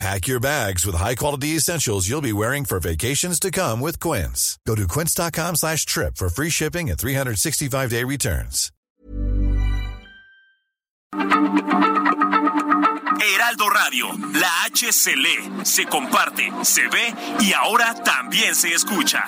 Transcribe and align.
Pack 0.00 0.26
your 0.26 0.40
bags 0.40 0.84
with 0.84 0.96
high-quality 0.96 1.56
essentials 1.56 2.08
you'll 2.08 2.20
be 2.20 2.32
wearing 2.32 2.64
for 2.64 2.80
vacations 2.80 3.38
to 3.40 3.50
come 3.50 3.80
with 3.80 4.00
Quince. 4.00 4.58
Go 4.66 4.74
to 4.74 4.88
quince.com 4.88 5.56
slash 5.56 5.86
trip 5.86 6.16
for 6.16 6.28
free 6.28 6.50
shipping 6.50 6.90
and 6.90 6.98
365-day 6.98 8.04
returns. 8.04 8.70
Heraldo 13.20 13.68
Radio, 13.70 14.08
la 14.34 14.64
H 14.66 14.92
se 14.92 15.16
lee, 15.16 15.64
se 15.64 15.86
comparte, 15.86 16.50
se 16.62 16.88
ve 16.88 17.14
y 17.40 17.52
ahora 17.52 17.94
también 18.02 18.54
se 18.54 18.74
escucha. 18.74 19.24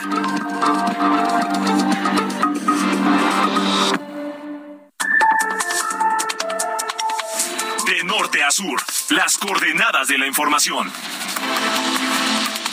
Norte 8.37 8.85
las 9.11 9.39
coordenadas 9.39 10.09
de 10.09 10.19
la 10.19 10.27
información. 10.27 10.93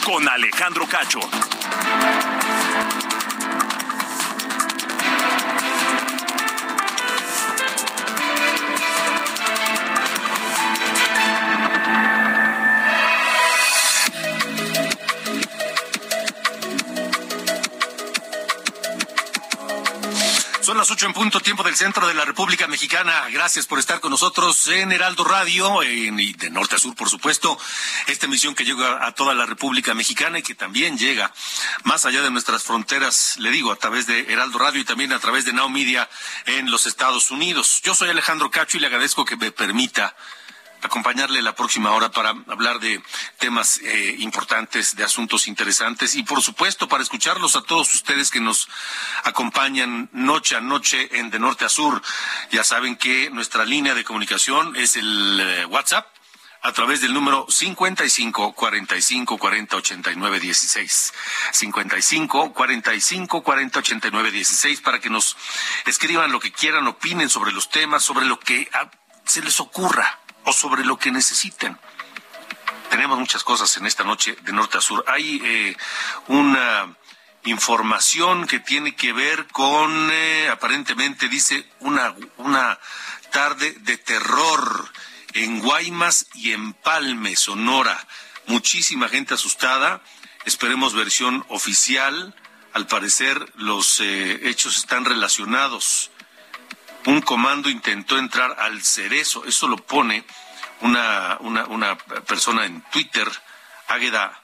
Con 0.06 0.28
Alejandro 0.28 0.86
Cacho. 0.88 1.20
Son 20.64 20.78
las 20.78 20.90
ocho 20.92 21.08
en 21.08 21.14
punto, 21.14 21.42
tiempo 21.42 21.62
del 21.62 21.76
centro 21.76 22.08
de 22.08 22.14
la 22.14 22.24
República 22.24 22.68
Mexicana. 22.68 23.28
Gracias 23.32 23.68
por 23.68 23.80
estar 23.80 24.00
con 24.00 24.12
nosotros 24.12 24.66
en 24.68 24.94
Heraldo 24.94 25.26
Radio, 25.26 25.84
y 25.84 26.32
de 26.32 26.50
norte 26.52 26.76
a 26.76 26.80
sur, 26.80 26.96
por 26.96 27.10
supuesto. 27.10 27.60
Esta 28.08 28.28
emisión 28.28 28.56
que 28.56 28.64
llega 28.64 29.06
a 29.06 29.12
toda 29.12 29.34
la 29.34 29.46
República 29.46 29.94
Mexicana 29.94 30.40
y 30.40 30.42
que 30.42 30.56
también 30.56 30.98
llega 30.98 31.34
más 31.84 32.06
allá 32.06 32.22
de 32.22 32.32
nuestras 32.32 32.64
fronteras, 32.64 33.36
le 33.40 33.52
digo, 33.52 33.74
a 33.74 33.76
través 33.76 34.08
de 34.08 34.32
Heraldo 34.32 34.58
Radio 34.58 34.80
y 34.80 34.86
también 34.86 35.12
a 35.12 35.20
través 35.20 35.44
de 35.44 35.52
Now 35.52 35.68
Media 35.68 36.10
en 36.46 36.72
los 36.72 36.86
Estados 36.86 37.30
Unidos. 37.30 37.82
Yo 37.84 37.94
soy 37.94 38.10
Alejandro 38.10 38.50
Cacho 38.50 38.78
y 38.78 38.80
le 38.80 38.88
agradezco 38.88 39.26
que 39.26 39.36
me 39.36 39.52
permita 39.52 40.16
acompañarle 40.84 41.42
la 41.42 41.56
próxima 41.56 41.92
hora 41.92 42.12
para 42.12 42.30
hablar 42.48 42.80
de 42.80 43.02
temas 43.40 43.80
eh, 43.80 44.16
importantes, 44.20 44.96
de 44.96 45.04
asuntos 45.04 45.48
interesantes 45.48 46.16
y 46.16 46.24
por 46.24 46.42
supuesto 46.42 46.88
para 46.88 47.04
escucharlos 47.04 47.56
a 47.56 47.62
todos 47.62 47.94
ustedes 47.94 48.30
que 48.30 48.40
nos 48.40 48.68
acompañan 49.24 50.10
noche 50.12 50.56
a 50.56 50.62
noche 50.62 51.10
en 51.20 51.30
de 51.30 51.40
norte 51.40 51.66
a 51.66 51.70
sur. 51.70 52.02
Ya 52.52 52.64
saben 52.64 52.96
que 52.96 53.30
nuestra 53.30 53.66
línea 53.66 53.96
de 53.96 54.04
comunicación 54.04 54.76
es 54.76 54.96
el 54.96 55.40
eh, 55.40 55.66
WhatsApp 55.66 56.08
a 56.64 56.72
través 56.72 57.02
del 57.02 57.14
número 57.14 57.46
55 57.50 58.54
45 58.54 59.38
40 59.38 59.76
89 59.76 60.40
16. 60.40 61.14
55 61.52 62.54
45 62.54 63.44
40 63.44 63.80
89 63.80 64.32
16 64.32 64.82
para 64.82 65.00
que 65.00 65.10
nos 65.10 65.36
escriban 65.86 66.32
lo 66.32 66.40
que 66.40 66.52
quieran, 66.54 66.88
opinen 66.88 67.30
sobre 67.30 67.52
los 67.52 67.70
temas, 67.70 68.04
sobre 68.04 68.26
lo 68.26 68.40
que 68.40 68.70
ah, 68.74 68.90
se 69.26 69.42
les 69.42 69.60
ocurra 69.60 70.23
o 70.46 70.54
sobre 70.54 70.86
lo 70.86 70.98
que 70.98 71.12
necesiten. 71.12 71.78
Tenemos 72.90 73.18
muchas 73.18 73.44
cosas 73.44 73.76
en 73.78 73.86
esta 73.86 74.04
noche 74.04 74.38
de 74.42 74.54
norte 74.54 74.78
a 74.78 74.82
sur. 74.82 75.04
Hay 75.08 75.42
eh, 75.44 75.76
una 76.28 76.96
información 77.46 78.48
que 78.48 78.60
tiene 78.60 78.96
que 78.96 79.14
ver 79.14 79.48
con, 79.48 80.10
eh, 80.12 80.50
aparentemente 80.50 81.28
dice, 81.28 81.68
una, 81.80 82.16
una 82.38 82.80
tarde 83.32 83.76
de 83.80 83.98
terror 83.98 84.92
en 85.34 85.60
Guaymas 85.60 86.28
y 86.36 86.52
en 86.52 86.74
Palme, 86.74 87.36
Sonora. 87.36 88.08
Muchísima 88.46 89.10
gente 89.10 89.34
asustada. 89.34 90.02
Esperemos 90.46 90.94
versión 90.94 91.46
oficial. 91.50 92.36
Al 92.74 92.88
parecer 92.88 93.52
los 93.56 94.00
eh, 94.00 94.50
hechos 94.50 94.78
están 94.78 95.06
relacionados 95.06 96.12
un 97.06 97.22
comando 97.22 97.70
intentó 97.70 98.18
entrar 98.18 98.56
al 98.60 98.84
cerezo. 98.84 99.46
Eso 99.46 99.68
lo 99.68 99.78
pone 99.78 100.24
una, 100.82 101.38
una, 101.42 101.66
una 101.66 101.98
persona 101.98 102.66
en 102.66 102.82
Twitter, 102.92 103.28
Águeda 103.88 104.42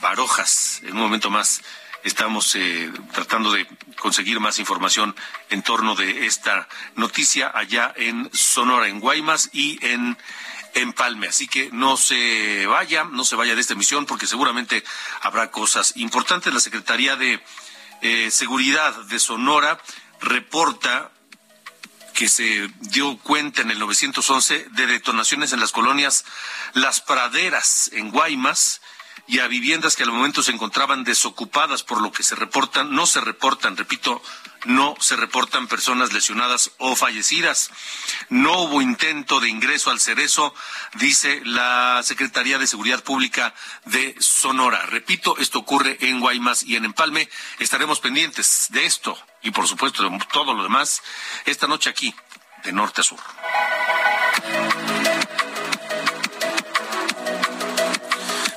Barojas. 0.00 0.80
En 0.82 0.92
un 0.92 1.02
momento 1.02 1.30
más 1.30 1.62
estamos 2.04 2.54
eh, 2.54 2.90
tratando 3.12 3.52
de 3.52 3.66
conseguir 4.00 4.40
más 4.40 4.58
información 4.58 5.14
en 5.50 5.62
torno 5.62 5.94
de 5.94 6.26
esta 6.26 6.68
noticia 6.94 7.50
allá 7.54 7.92
en 7.96 8.30
Sonora, 8.32 8.88
en 8.88 9.00
Guaymas 9.00 9.50
y 9.52 9.78
en 9.82 10.16
Palme. 10.96 11.28
Así 11.28 11.48
que 11.48 11.70
no 11.72 11.96
se 11.96 12.66
vaya, 12.66 13.04
no 13.04 13.24
se 13.24 13.34
vaya 13.34 13.54
de 13.54 13.60
esta 13.60 13.72
emisión 13.72 14.06
porque 14.06 14.26
seguramente 14.26 14.84
habrá 15.22 15.50
cosas 15.50 15.92
importantes. 15.96 16.54
La 16.54 16.60
Secretaría 16.60 17.16
de 17.16 17.42
eh, 18.00 18.30
Seguridad 18.30 18.94
de 19.06 19.18
Sonora 19.18 19.80
reporta 20.20 21.10
que 22.18 22.28
se 22.28 22.68
dio 22.80 23.16
cuenta 23.18 23.62
en 23.62 23.70
el 23.70 23.78
911 23.78 24.66
de 24.72 24.86
detonaciones 24.88 25.52
en 25.52 25.60
las 25.60 25.70
colonias 25.70 26.24
Las 26.74 27.00
Praderas, 27.00 27.90
en 27.92 28.10
Guaymas, 28.10 28.80
y 29.28 29.38
a 29.38 29.46
viviendas 29.46 29.94
que 29.94 30.02
al 30.02 30.10
momento 30.10 30.42
se 30.42 30.50
encontraban 30.50 31.04
desocupadas, 31.04 31.84
por 31.84 32.00
lo 32.00 32.10
que 32.10 32.24
se 32.24 32.34
reportan, 32.34 32.92
no 32.92 33.06
se 33.06 33.20
reportan, 33.20 33.76
repito, 33.76 34.20
no 34.64 34.96
se 34.98 35.14
reportan 35.14 35.68
personas 35.68 36.12
lesionadas 36.12 36.72
o 36.78 36.96
fallecidas. 36.96 37.70
No 38.30 38.62
hubo 38.62 38.82
intento 38.82 39.38
de 39.38 39.48
ingreso 39.48 39.92
al 39.92 40.00
cerezo, 40.00 40.52
dice 40.94 41.40
la 41.44 42.00
Secretaría 42.02 42.58
de 42.58 42.66
Seguridad 42.66 43.04
Pública 43.04 43.54
de 43.84 44.16
Sonora. 44.18 44.86
Repito, 44.86 45.38
esto 45.38 45.60
ocurre 45.60 45.98
en 46.00 46.18
Guaymas 46.18 46.64
y 46.64 46.74
en 46.74 46.84
Empalme. 46.84 47.28
Estaremos 47.60 48.00
pendientes 48.00 48.66
de 48.70 48.86
esto 48.86 49.16
y 49.42 49.50
por 49.50 49.66
supuesto 49.66 50.08
de 50.08 50.18
todo 50.32 50.54
lo 50.54 50.62
demás 50.62 51.02
esta 51.44 51.66
noche 51.66 51.90
aquí, 51.90 52.14
de 52.64 52.72
norte 52.72 53.00
a 53.00 53.04
sur. 53.04 53.20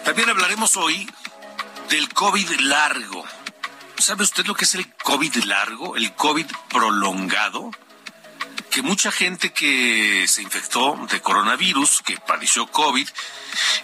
También 0.03 0.29
hablaremos 0.29 0.75
hoy 0.77 1.09
del 1.89 2.09
COVID 2.13 2.49
largo. 2.61 3.23
¿Sabe 3.97 4.23
usted 4.23 4.45
lo 4.45 4.55
que 4.55 4.65
es 4.65 4.75
el 4.75 4.93
COVID 4.95 5.43
largo, 5.45 5.95
el 5.95 6.13
COVID 6.15 6.47
prolongado? 6.69 7.71
Que 8.69 8.81
mucha 8.81 9.11
gente 9.11 9.53
que 9.53 10.25
se 10.27 10.41
infectó 10.41 10.97
de 11.09 11.21
coronavirus, 11.21 12.01
que 12.01 12.17
padeció 12.17 12.67
COVID 12.67 13.07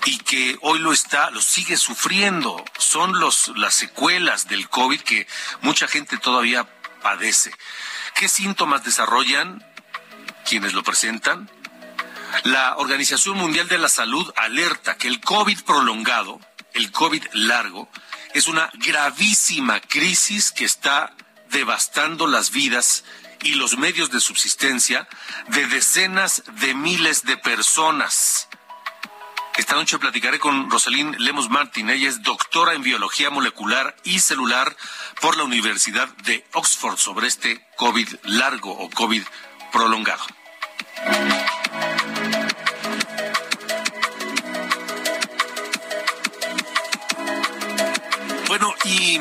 y 0.05 0.17
que 0.19 0.57
hoy 0.61 0.79
lo 0.79 0.91
está, 0.91 1.29
lo 1.29 1.41
sigue 1.41 1.77
sufriendo, 1.77 2.63
son 2.77 3.19
los 3.19 3.49
las 3.57 3.75
secuelas 3.75 4.47
del 4.47 4.69
COVID 4.69 5.01
que 5.01 5.27
mucha 5.61 5.87
gente 5.87 6.17
todavía 6.17 6.65
padece. 7.07 7.53
¿Qué 8.15 8.27
síntomas 8.27 8.83
desarrollan 8.83 9.65
quienes 10.43 10.73
lo 10.73 10.83
presentan? 10.83 11.49
La 12.43 12.75
Organización 12.75 13.37
Mundial 13.37 13.69
de 13.69 13.77
la 13.77 13.87
Salud 13.87 14.29
alerta 14.35 14.97
que 14.97 15.07
el 15.07 15.21
COVID 15.21 15.61
prolongado, 15.61 16.41
el 16.73 16.91
COVID 16.91 17.23
largo, 17.31 17.89
es 18.33 18.47
una 18.47 18.69
gravísima 18.73 19.79
crisis 19.79 20.51
que 20.51 20.65
está 20.65 21.13
devastando 21.49 22.27
las 22.27 22.51
vidas 22.51 23.05
y 23.41 23.53
los 23.53 23.77
medios 23.77 24.11
de 24.11 24.19
subsistencia 24.19 25.07
de 25.47 25.65
decenas 25.67 26.43
de 26.59 26.73
miles 26.73 27.23
de 27.23 27.37
personas. 27.37 28.49
Esta 29.57 29.73
noche 29.73 29.97
platicaré 29.97 30.39
con 30.39 30.69
Rosalín 30.69 31.15
Lemos 31.17 31.49
Martín. 31.49 31.89
Ella 31.89 32.07
es 32.07 32.21
doctora 32.21 32.73
en 32.73 32.83
biología 32.83 33.31
molecular 33.31 33.95
y 34.03 34.19
celular 34.19 34.77
por 35.19 35.35
la 35.35 35.45
Universidad 35.45 36.07
de 36.17 36.45
Oxford 36.53 36.97
sobre 36.97 37.25
este 37.27 37.65
COVID 37.75 38.07
largo 38.23 38.71
o 38.71 38.87
COVID 38.91 39.23
prolongado. 39.71 40.23
Bueno, 48.47 48.75
y 48.85 49.19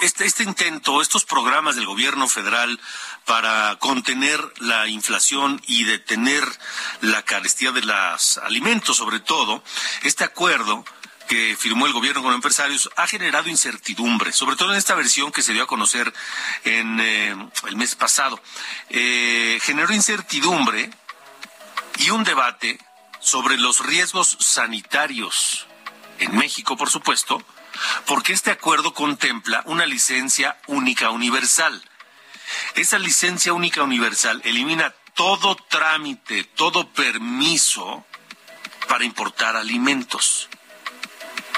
este, 0.00 0.24
este 0.24 0.42
intento, 0.44 1.02
estos 1.02 1.26
programas 1.26 1.76
del 1.76 1.86
gobierno 1.86 2.26
federal 2.26 2.80
para 3.24 3.76
contener 3.78 4.40
la 4.58 4.88
inflación 4.88 5.60
y 5.66 5.84
detener 5.84 6.44
la 7.00 7.22
carestía 7.22 7.72
de 7.72 7.82
los 7.82 8.38
alimentos, 8.38 8.96
sobre 8.96 9.20
todo, 9.20 9.62
este 10.02 10.24
acuerdo 10.24 10.84
que 11.26 11.56
firmó 11.58 11.86
el 11.86 11.92
gobierno 11.92 12.22
con 12.22 12.34
empresarios 12.34 12.90
ha 12.96 13.06
generado 13.06 13.48
incertidumbre, 13.48 14.32
sobre 14.32 14.56
todo 14.56 14.72
en 14.72 14.78
esta 14.78 14.94
versión 14.94 15.32
que 15.32 15.42
se 15.42 15.52
dio 15.52 15.62
a 15.62 15.66
conocer 15.66 16.12
en 16.64 17.00
eh, 17.00 17.34
el 17.66 17.76
mes 17.76 17.94
pasado. 17.94 18.40
Eh, 18.90 19.58
generó 19.62 19.92
incertidumbre 19.94 20.90
y 21.98 22.10
un 22.10 22.24
debate 22.24 22.78
sobre 23.20 23.56
los 23.56 23.80
riesgos 23.80 24.36
sanitarios 24.40 25.66
en 26.18 26.36
México, 26.36 26.76
por 26.76 26.90
supuesto, 26.90 27.42
porque 28.06 28.32
este 28.32 28.50
acuerdo 28.50 28.92
contempla 28.92 29.62
una 29.66 29.86
licencia 29.86 30.58
única 30.66 31.10
universal. 31.10 31.82
Esa 32.74 32.98
licencia 32.98 33.52
única 33.52 33.82
universal 33.82 34.40
elimina 34.44 34.94
todo 35.14 35.56
trámite, 35.56 36.44
todo 36.44 36.92
permiso 36.92 38.04
para 38.88 39.04
importar 39.04 39.56
alimentos 39.56 40.48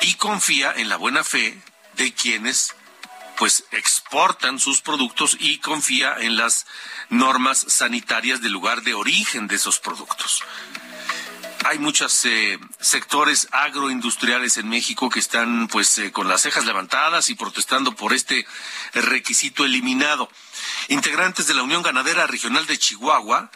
y 0.02 0.14
confía 0.14 0.72
en 0.76 0.88
la 0.88 0.96
buena 0.96 1.25
fe 1.25 1.60
de 1.94 2.12
quienes 2.12 2.75
pues 3.37 3.64
exportan 3.70 4.58
sus 4.58 4.81
productos 4.81 5.37
y 5.38 5.58
confía 5.58 6.16
en 6.19 6.37
las 6.37 6.66
normas 7.10 7.64
sanitarias 7.69 8.40
del 8.40 8.52
lugar 8.52 8.82
de 8.82 8.94
origen 8.94 9.46
de 9.46 9.56
esos 9.56 9.78
productos. 9.78 10.43
Hay 11.68 11.80
muchos 11.80 12.24
eh, 12.26 12.60
sectores 12.78 13.48
agroindustriales 13.50 14.56
en 14.56 14.68
México 14.68 15.10
que 15.10 15.18
están 15.18 15.66
pues 15.66 15.98
eh, 15.98 16.12
con 16.12 16.28
las 16.28 16.42
cejas 16.42 16.64
levantadas 16.64 17.28
y 17.28 17.34
protestando 17.34 17.90
por 17.96 18.12
este 18.12 18.46
requisito 18.94 19.64
eliminado. 19.64 20.30
Integrantes 20.86 21.48
de 21.48 21.54
la 21.54 21.64
Unión 21.64 21.82
Ganadera 21.82 22.28
Regional 22.28 22.68
de 22.68 22.78
Chihuahua 22.78 23.50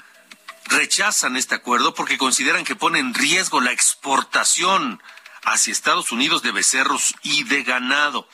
rechazan 0.64 1.36
este 1.36 1.54
acuerdo 1.54 1.94
porque 1.94 2.18
consideran 2.18 2.64
que 2.64 2.74
pone 2.74 2.98
en 2.98 3.14
riesgo 3.14 3.60
la 3.60 3.70
exportación 3.70 5.00
hacia 5.44 5.70
Estados 5.70 6.10
Unidos 6.10 6.42
de 6.42 6.50
becerros 6.50 7.14
y 7.22 7.44
de 7.44 7.62
ganado. 7.62 8.28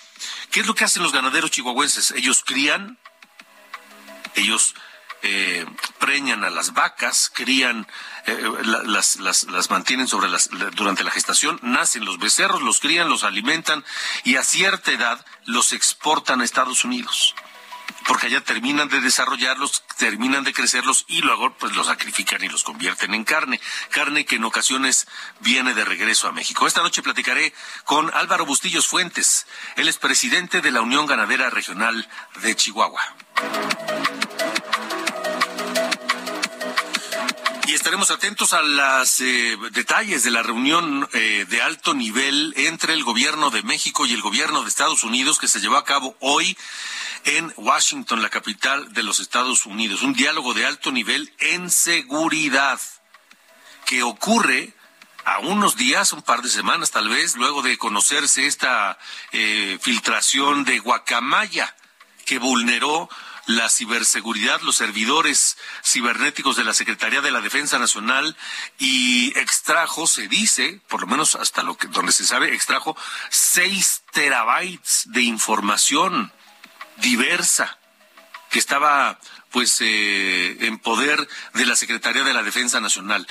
¿Qué 0.51 0.61
es 0.61 0.67
lo 0.67 0.75
que 0.75 0.85
hacen 0.85 1.03
los 1.03 1.13
ganaderos 1.13 1.51
chihuahuenses? 1.51 2.13
Ellos 2.13 2.43
crían, 2.47 2.99
ellos 4.37 4.75
eh, 5.29 5.67
preñan 5.99 6.45
a 6.45 6.51
las 6.51 6.73
vacas, 6.73 7.33
crían, 7.35 7.87
eh, 8.27 8.51
las, 8.85 9.17
las, 9.17 9.45
las, 9.45 9.71
mantienen 9.71 10.07
sobre 10.07 10.29
las, 10.29 10.49
durante 10.77 11.03
la 11.03 11.11
gestación, 11.11 11.59
nacen 11.63 12.05
los 12.05 12.19
becerros, 12.19 12.63
los 12.63 12.79
crían, 12.79 13.09
los 13.09 13.25
alimentan 13.25 13.85
y 14.23 14.37
a 14.37 14.45
cierta 14.45 14.93
edad 14.93 15.25
los 15.45 15.73
exportan 15.73 16.41
a 16.41 16.45
Estados 16.45 16.85
Unidos 16.85 17.35
porque 18.07 18.27
allá 18.27 18.41
terminan 18.41 18.89
de 18.89 19.01
desarrollarlos, 19.01 19.83
terminan 19.97 20.45
de 20.45 20.53
crecerlos 20.53 21.05
y 21.09 21.23
luego 21.23 21.53
pues 21.55 21.75
los 21.75 21.87
sacrifican 21.89 22.43
y 22.43 22.49
los 22.49 22.63
convierten 22.63 23.15
en 23.15 23.25
carne, 23.25 23.61
carne 23.91 24.25
que 24.25 24.37
en 24.37 24.45
ocasiones 24.45 25.07
viene 25.41 25.75
de 25.75 25.85
regreso 25.85 26.29
a 26.29 26.33
México. 26.33 26.67
Esta 26.67 26.83
noche 26.83 27.03
platicaré 27.03 27.53
con 27.85 28.13
Álvaro 28.15 28.47
Bustillos 28.47 28.87
Fuentes, 28.87 29.47
él 29.77 29.89
es 29.89 29.99
presidente 29.99 30.61
de 30.61 30.71
la 30.71 30.83
Unión 30.83 31.07
Ganadera 31.07 31.51
Regional 31.51 32.09
de 32.43 32.55
Chihuahua. 32.55 33.03
Estaremos 37.77 38.11
atentos 38.11 38.55
a 38.55 38.63
los 38.63 39.21
eh, 39.21 39.59
detalles 39.73 40.25
de 40.25 40.31
la 40.31 40.43
reunión 40.43 41.07
eh, 41.13 41.45
de 41.47 41.61
alto 41.61 41.93
nivel 41.93 42.55
entre 42.57 42.95
el 42.95 43.05
gobierno 43.05 43.51
de 43.51 43.63
México 43.63 44.07
y 44.07 44.15
el 44.15 44.23
gobierno 44.23 44.63
de 44.63 44.69
Estados 44.71 45.05
Unidos 45.05 45.39
que 45.39 45.47
se 45.47 45.61
llevó 45.61 45.77
a 45.77 45.85
cabo 45.85 46.17
hoy 46.21 46.57
en 47.25 47.53
Washington, 47.57 48.23
la 48.23 48.31
capital 48.31 48.95
de 48.95 49.03
los 49.03 49.21
Estados 49.21 49.67
Unidos. 49.67 50.03
Un 50.03 50.15
diálogo 50.15 50.55
de 50.55 50.65
alto 50.65 50.91
nivel 50.91 51.31
en 51.39 51.71
seguridad 51.71 52.81
que 53.85 54.03
ocurre 54.03 54.73
a 55.27 55.41
unos 55.41 55.77
días, 55.77 56.15
un 56.15 56.23
par 56.23 56.41
de 56.41 56.49
semanas 56.49 56.93
tal 56.93 57.11
vez, 57.11 57.37
luego 57.37 57.61
de 57.61 57.77
conocerse 57.77 58.47
esta 58.47 58.99
eh, 59.33 59.79
filtración 59.83 60.65
de 60.65 60.79
Guacamaya 60.79 61.77
que 62.25 62.39
vulneró 62.39 63.11
la 63.47 63.71
ciberseguridad, 63.71 64.61
los 64.63 64.77
servidores 64.77 65.57
cibernéticos 65.85 66.57
de 66.57 66.65
la 66.65 66.75
Secretaría 66.75 67.21
de 67.21 67.31
la 67.31 67.41
Defensa 67.41 67.79
Nacional 67.79 68.37
y 68.79 69.37
extrajo, 69.39 70.07
se 70.07 70.29
dice, 70.29 70.81
por 70.89 71.01
lo 71.01 71.07
menos 71.07 71.37
hasta 71.37 71.63
lo 71.63 71.77
que 71.77 71.87
donde 71.89 72.13
se 72.13 72.27
sabe, 72.27 72.55
extrajo 72.55 72.97
seis 73.31 74.03
terabytes 74.13 75.05
de 75.07 75.23
información 75.23 76.33
diversa 76.97 77.79
que 78.51 78.59
estaba 78.59 79.19
pues 79.57 79.81
eh, 79.81 80.67
en 80.67 80.79
poder 80.79 81.27
de 81.55 81.65
la 81.65 81.77
Secretaría 81.77 82.23
de 82.25 82.35
la 82.35 82.43
Defensa 82.43 82.79
Nacional. 82.79 83.27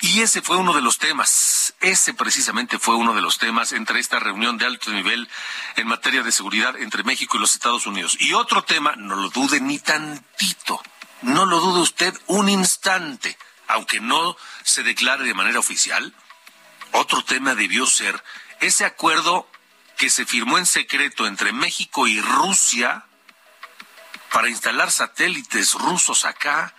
Y 0.00 0.20
ese 0.20 0.42
fue 0.42 0.56
uno 0.56 0.72
de 0.72 0.80
los 0.80 0.98
temas, 0.98 1.74
ese 1.80 2.12
precisamente 2.12 2.80
fue 2.80 2.96
uno 2.96 3.14
de 3.14 3.20
los 3.20 3.38
temas 3.38 3.70
entre 3.70 4.00
esta 4.00 4.18
reunión 4.18 4.58
de 4.58 4.66
alto 4.66 4.90
nivel 4.90 5.28
en 5.76 5.86
materia 5.86 6.24
de 6.24 6.32
seguridad 6.32 6.76
entre 6.76 7.04
México 7.04 7.36
y 7.36 7.40
los 7.40 7.54
Estados 7.54 7.86
Unidos. 7.86 8.16
Y 8.18 8.32
otro 8.32 8.64
tema, 8.64 8.96
no 8.96 9.14
lo 9.14 9.28
dude 9.28 9.60
ni 9.60 9.78
tantito, 9.78 10.82
no 11.22 11.46
lo 11.46 11.60
dude 11.60 11.82
usted 11.82 12.20
un 12.26 12.48
instante, 12.48 13.38
aunque 13.68 14.00
no 14.00 14.36
se 14.64 14.82
declare 14.82 15.22
de 15.22 15.34
manera 15.34 15.60
oficial, 15.60 16.12
otro 16.90 17.22
tema 17.22 17.54
debió 17.54 17.86
ser 17.86 18.20
ese 18.58 18.84
acuerdo 18.84 19.48
que 19.96 20.10
se 20.10 20.26
firmó 20.26 20.58
en 20.58 20.66
secreto 20.66 21.28
entre 21.28 21.52
México 21.52 22.08
y 22.08 22.20
Rusia 22.20 23.06
para 24.32 24.48
instalar 24.48 24.90
satélites 24.90 25.74
rusos 25.74 26.24
acá 26.24 26.74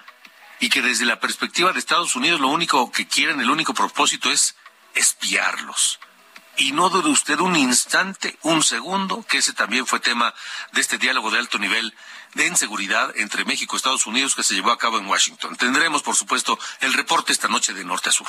y 0.59 0.69
que 0.69 0.81
desde 0.81 1.05
la 1.05 1.19
perspectiva 1.19 1.73
de 1.73 1.79
Estados 1.79 2.15
Unidos 2.15 2.39
lo 2.39 2.47
único 2.47 2.91
que 2.91 3.07
quieren, 3.07 3.39
el 3.39 3.49
único 3.49 3.73
propósito 3.73 4.31
es 4.31 4.55
espiarlos. 4.93 5.99
Y 6.57 6.73
no 6.73 6.89
dude 6.89 7.09
usted 7.09 7.39
un 7.39 7.55
instante, 7.55 8.37
un 8.43 8.61
segundo, 8.61 9.23
que 9.23 9.39
ese 9.39 9.53
también 9.53 9.87
fue 9.87 9.99
tema 9.99 10.33
de 10.73 10.81
este 10.81 10.97
diálogo 10.97 11.31
de 11.31 11.39
alto 11.39 11.57
nivel 11.57 11.93
de 12.35 12.47
inseguridad 12.47 13.11
entre 13.17 13.45
México 13.45 13.75
y 13.75 13.77
Estados 13.77 14.05
Unidos 14.05 14.35
que 14.35 14.43
se 14.43 14.53
llevó 14.53 14.71
a 14.71 14.77
cabo 14.77 14.99
en 14.99 15.07
Washington. 15.07 15.55
Tendremos, 15.55 16.03
por 16.03 16.15
supuesto, 16.15 16.59
el 16.81 16.93
reporte 16.93 17.31
esta 17.31 17.47
noche 17.47 17.73
de 17.73 17.83
norte 17.83 18.09
a 18.09 18.11
sur. 18.11 18.27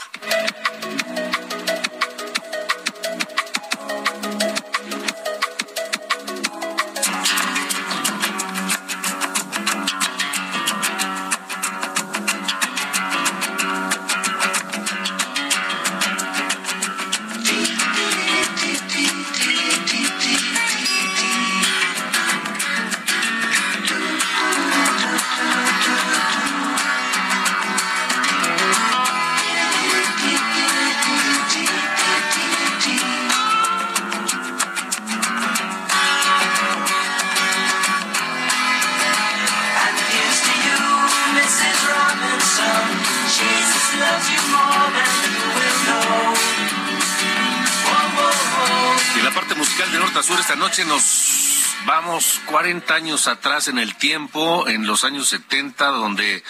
40 52.63 52.95
años 52.95 53.27
atrás 53.27 53.67
en 53.67 53.81
el 53.81 53.97
tiempo, 53.97 54.69
en 54.69 54.87
los 54.87 55.03
años 55.03 55.29
70, 55.31 55.85
donde 55.87 56.45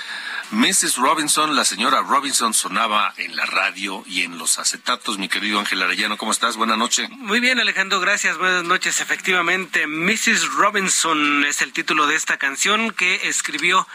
Mrs. 0.50 0.97
Robinson, 0.97 1.57
la 1.57 1.64
señora 1.64 2.02
Robinson, 2.02 2.52
sonaba 2.52 3.14
en 3.16 3.35
la 3.35 3.47
radio 3.47 4.04
y 4.07 4.21
en 4.21 4.37
los 4.37 4.59
acetatos. 4.59 5.16
Mi 5.16 5.31
querido 5.31 5.59
Ángel 5.59 5.81
Arellano, 5.81 6.19
¿cómo 6.19 6.31
estás? 6.31 6.59
Buenas 6.59 6.76
noches. 6.76 7.09
Muy 7.09 7.40
bien, 7.40 7.59
Alejandro, 7.59 7.99
gracias. 7.99 8.37
Buenas 8.37 8.62
noches. 8.62 9.00
Efectivamente, 9.00 9.87
Mrs. 9.87 10.52
Robinson 10.52 11.47
es 11.47 11.62
el 11.62 11.73
título 11.73 12.07
de 12.07 12.16
esta 12.16 12.37
canción 12.37 12.90
que 12.90 13.26
escribió 13.28 13.88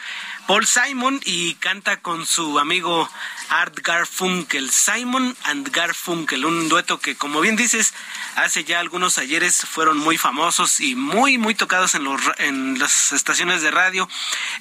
Paul 0.47 0.65
Simon 0.65 1.19
y 1.25 1.55
canta 1.55 1.97
con 1.97 2.25
su 2.25 2.57
amigo 2.57 3.09
Art 3.49 3.79
Garfunkel, 3.83 4.71
Simon 4.71 5.35
and 5.43 5.69
Garfunkel, 5.71 6.45
un 6.45 6.69
dueto 6.69 6.99
que 6.99 7.17
como 7.17 7.41
bien 7.41 7.57
dices, 7.57 7.93
hace 8.35 8.63
ya 8.63 8.79
algunos 8.79 9.17
ayeres 9.17 9.57
fueron 9.57 9.97
muy 9.97 10.17
famosos 10.17 10.79
y 10.79 10.95
muy 10.95 11.37
muy 11.37 11.53
tocados 11.53 11.95
en 11.95 12.05
los 12.05 12.21
en 12.37 12.79
las 12.79 13.11
estaciones 13.11 13.61
de 13.61 13.71
radio. 13.71 14.07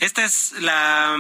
Esta 0.01 0.25
es 0.25 0.53
la, 0.59 1.17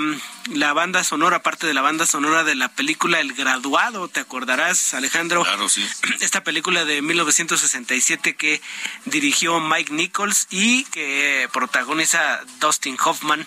la 0.52 0.72
banda 0.72 1.02
sonora, 1.04 1.42
parte 1.42 1.66
de 1.66 1.74
la 1.74 1.82
banda 1.82 2.06
sonora 2.06 2.44
de 2.44 2.54
la 2.54 2.68
película 2.68 3.20
El 3.20 3.32
Graduado, 3.32 4.08
¿te 4.08 4.20
acordarás, 4.20 4.94
Alejandro? 4.94 5.42
Claro, 5.42 5.68
sí. 5.68 5.86
Esta 6.20 6.44
película 6.44 6.84
de 6.84 7.02
1967 7.02 8.36
que 8.36 8.60
dirigió 9.04 9.60
Mike 9.60 9.92
Nichols 9.92 10.46
y 10.50 10.84
que 10.84 11.48
protagoniza 11.52 12.40
Dustin 12.60 12.96
Hoffman 13.02 13.46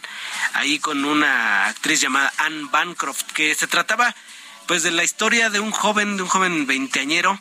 ahí 0.53 0.79
con 0.79 1.06
una 1.06 1.68
actriz 1.68 2.01
llamada 2.01 2.34
Anne 2.38 2.68
Bancroft 2.72 3.24
que 3.34 3.56
se 3.56 3.68
trataba 3.68 4.15
pues 4.68 4.84
de 4.84 4.91
la 4.91 5.03
historia 5.03 5.50
de 5.50 5.60
un 5.60 5.72
joven, 5.72 6.18
de 6.18 6.24
un 6.24 6.29
joven 6.29 6.68
veinteañero 6.68 7.39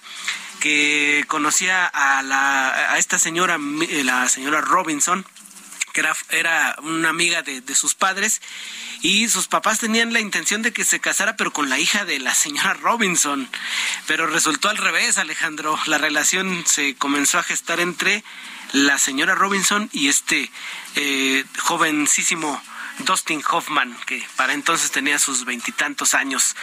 que 0.60 1.24
conocía 1.28 1.86
a 1.86 2.22
la 2.22 2.92
a 2.92 2.98
esta 2.98 3.18
señora, 3.18 3.58
la 3.58 4.28
señora 4.28 4.60
Robinson, 4.60 5.24
que 5.98 6.00
era, 6.00 6.16
era 6.30 6.76
una 6.82 7.08
amiga 7.08 7.42
de, 7.42 7.60
de 7.60 7.74
sus 7.74 7.96
padres 7.96 8.40
y 9.00 9.28
sus 9.28 9.48
papás 9.48 9.80
tenían 9.80 10.12
la 10.12 10.20
intención 10.20 10.62
de 10.62 10.72
que 10.72 10.84
se 10.84 11.00
casara 11.00 11.34
pero 11.36 11.52
con 11.52 11.68
la 11.68 11.78
hija 11.80 12.04
de 12.04 12.20
la 12.20 12.34
señora 12.34 12.74
Robinson. 12.74 13.48
Pero 14.06 14.28
resultó 14.28 14.68
al 14.68 14.76
revés, 14.76 15.18
Alejandro. 15.18 15.76
La 15.86 15.98
relación 15.98 16.64
se 16.66 16.94
comenzó 16.94 17.38
a 17.38 17.42
gestar 17.42 17.80
entre 17.80 18.22
la 18.72 18.98
señora 18.98 19.34
Robinson 19.34 19.88
y 19.92 20.08
este 20.08 20.50
eh, 20.94 21.44
jovencísimo 21.58 22.62
Dustin 23.00 23.42
Hoffman, 23.50 23.96
que 24.06 24.24
para 24.36 24.52
entonces 24.52 24.90
tenía 24.90 25.18
sus 25.18 25.44
veintitantos 25.44 26.14
años. 26.14 26.54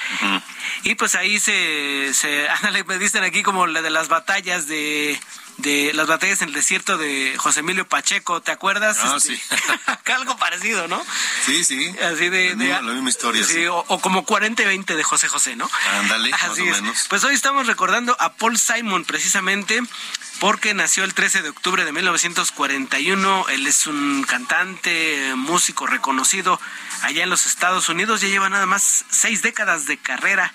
Y 0.84 0.96
pues 0.96 1.15
ahí 1.15 1.39
se, 1.39 2.13
se, 2.13 2.48
me 2.88 2.98
dicen 2.98 3.24
aquí 3.24 3.44
como 3.44 3.68
la 3.68 3.82
de 3.82 3.89
las 3.89 4.08
batallas 4.08 4.68
de 4.68 5.20
de 5.58 5.94
las 5.94 6.08
batallas 6.08 6.42
en 6.42 6.50
el 6.50 6.54
desierto 6.54 6.98
de 6.98 7.36
José 7.38 7.62
Emilio 7.62 7.88
Pacheco, 7.88 8.42
¿te 8.42 8.52
acuerdas? 8.52 8.98
Ah, 9.02 9.16
este, 9.18 9.36
sí. 9.36 9.42
algo 10.16 10.38
parecido, 10.38 10.88
¿no? 10.88 11.04
Sí, 11.46 11.64
sí. 11.64 11.94
Así 12.02 12.30
de... 12.30 12.56
la 12.56 12.82
misma 12.82 13.10
historia. 13.10 13.44
Sí, 13.44 13.66
O, 13.68 13.84
como 14.02 14.26
40 14.26 14.64
y 14.64 14.66
20 14.66 14.96
de 14.96 15.04
José 15.04 15.28
José, 15.28 15.56
¿no? 15.56 15.70
Ándale, 16.00 16.32
más 16.32 16.44
o 16.60 16.66
menos. 16.66 17.06
Pues 17.10 17.24
hoy 17.24 17.36
estamos 17.36 17.68
recordando 17.68 18.16
a 18.20 18.34
Paul 18.34 18.58
Simon, 18.58 19.06
precisamente 19.06 19.82
porque 20.40 20.74
nació 20.74 21.04
el 21.04 21.14
13 21.14 21.42
de 21.42 21.50
octubre 21.50 21.86
de 21.86 21.92
1941. 21.92 23.46
Él 23.50 23.68
es 23.68 23.88
un 23.88 24.24
cantante, 24.24 25.34
músico 25.36 25.88
reconocido 25.88 26.60
allá 27.02 27.24
en 27.24 27.30
los 27.30 27.46
Estados 27.46 27.90
Unidos. 27.90 28.22
Ya 28.22 28.28
lleva 28.28 28.50
nada 28.50 28.66
más 28.66 29.06
seis 29.10 29.42
décadas 29.42 29.86
de 29.86 29.98
carrera. 29.98 30.54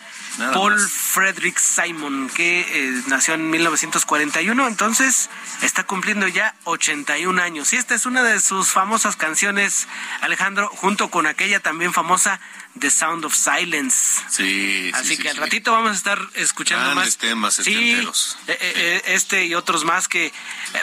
Paul 0.55 0.79
Frederick 0.79 1.59
Simon, 1.59 2.31
que 2.31 2.61
eh, 2.61 3.03
nació 3.09 3.35
en 3.35 3.51
1941, 3.51 4.67
entonces 4.69 5.29
está 5.61 5.85
cumpliendo 5.85 6.29
ya 6.29 6.55
81 6.65 7.43
años. 7.43 7.73
Y 7.73 7.77
esta 7.77 7.95
es 7.95 8.07
una 8.07 8.23
de 8.23 8.41
sus 8.41 8.71
famosas 8.71 9.17
canciones, 9.17 9.87
Alejandro, 10.23 10.69
junto 10.69 11.11
con 11.11 11.27
aquella 11.27 11.61
también 11.61 11.93
famosa 11.93 12.41
The 12.79 12.91
Sound 12.91 13.25
of 13.25 13.35
Silence. 13.35 14.23
Sí, 14.29 14.91
Así 14.95 15.17
sí, 15.17 15.23
que 15.23 15.31
al 15.31 15.37
ratito 15.37 15.73
vamos 15.73 15.91
a 15.91 15.95
estar 15.95 16.19
escuchando 16.35 16.95
más 16.95 17.17
temas 17.17 17.55
sí, 17.55 18.01
eh, 18.47 18.59
eh, 18.61 19.03
este 19.07 19.47
y 19.47 19.55
otros 19.55 19.85
más 19.85 20.09
que 20.09 20.33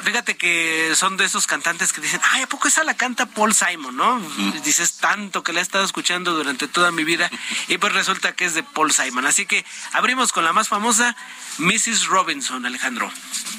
fíjate 0.03 0.35
que 0.35 0.93
son 0.95 1.17
de 1.17 1.25
esos 1.25 1.47
cantantes 1.47 1.93
que 1.93 2.01
dicen, 2.01 2.19
"Ay, 2.31 2.43
a 2.43 2.47
poco 2.47 2.67
esa 2.67 2.83
la 2.83 2.95
canta 2.95 3.25
Paul 3.25 3.53
Simon, 3.53 3.95
¿no?" 3.95 4.19
Dices 4.63 4.97
tanto 4.97 5.43
que 5.43 5.53
la 5.53 5.61
he 5.61 5.63
estado 5.63 5.85
escuchando 5.85 6.33
durante 6.33 6.67
toda 6.67 6.91
mi 6.91 7.03
vida 7.03 7.31
y 7.67 7.77
pues 7.77 7.93
resulta 7.93 8.33
que 8.33 8.45
es 8.45 8.53
de 8.53 8.63
Paul 8.63 8.91
Simon. 8.91 9.25
Así 9.25 9.45
que 9.45 9.65
abrimos 9.93 10.31
con 10.33 10.43
la 10.43 10.53
más 10.53 10.67
famosa, 10.67 11.15
Mrs. 11.57 12.07
Robinson, 12.07 12.65
Alejandro. 12.65 13.11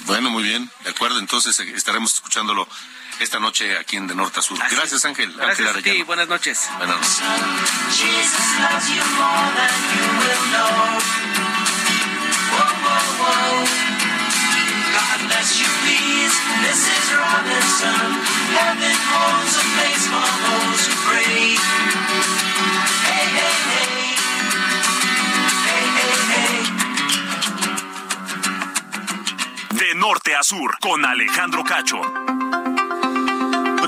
Bueno, 0.07 0.31
muy 0.31 0.43
bien. 0.43 0.71
De 0.85 0.91
acuerdo, 0.91 1.19
entonces 1.19 1.59
eh, 1.61 1.73
estaremos 1.75 2.15
escuchándolo 2.15 2.69
esta 3.21 3.39
noche 3.39 3.77
aquí 3.77 3.97
en 3.97 4.07
De 4.07 4.15
Norte 4.15 4.39
a 4.39 4.43
Sur. 4.43 4.59
Gracias, 4.71 5.05
Ángel. 5.05 5.33
Gracias 5.33 5.77
a 5.77 5.83
ti. 5.83 6.03
Buenas 6.03 6.29
noches. 6.29 6.69
Buenas 6.79 6.97
noches. 6.97 7.23
De 29.71 29.95
norte 29.95 30.35
a 30.35 30.43
sur, 30.43 30.79
con 30.81 31.05
Alejandro 31.05 31.65
Cacho. 31.65 32.01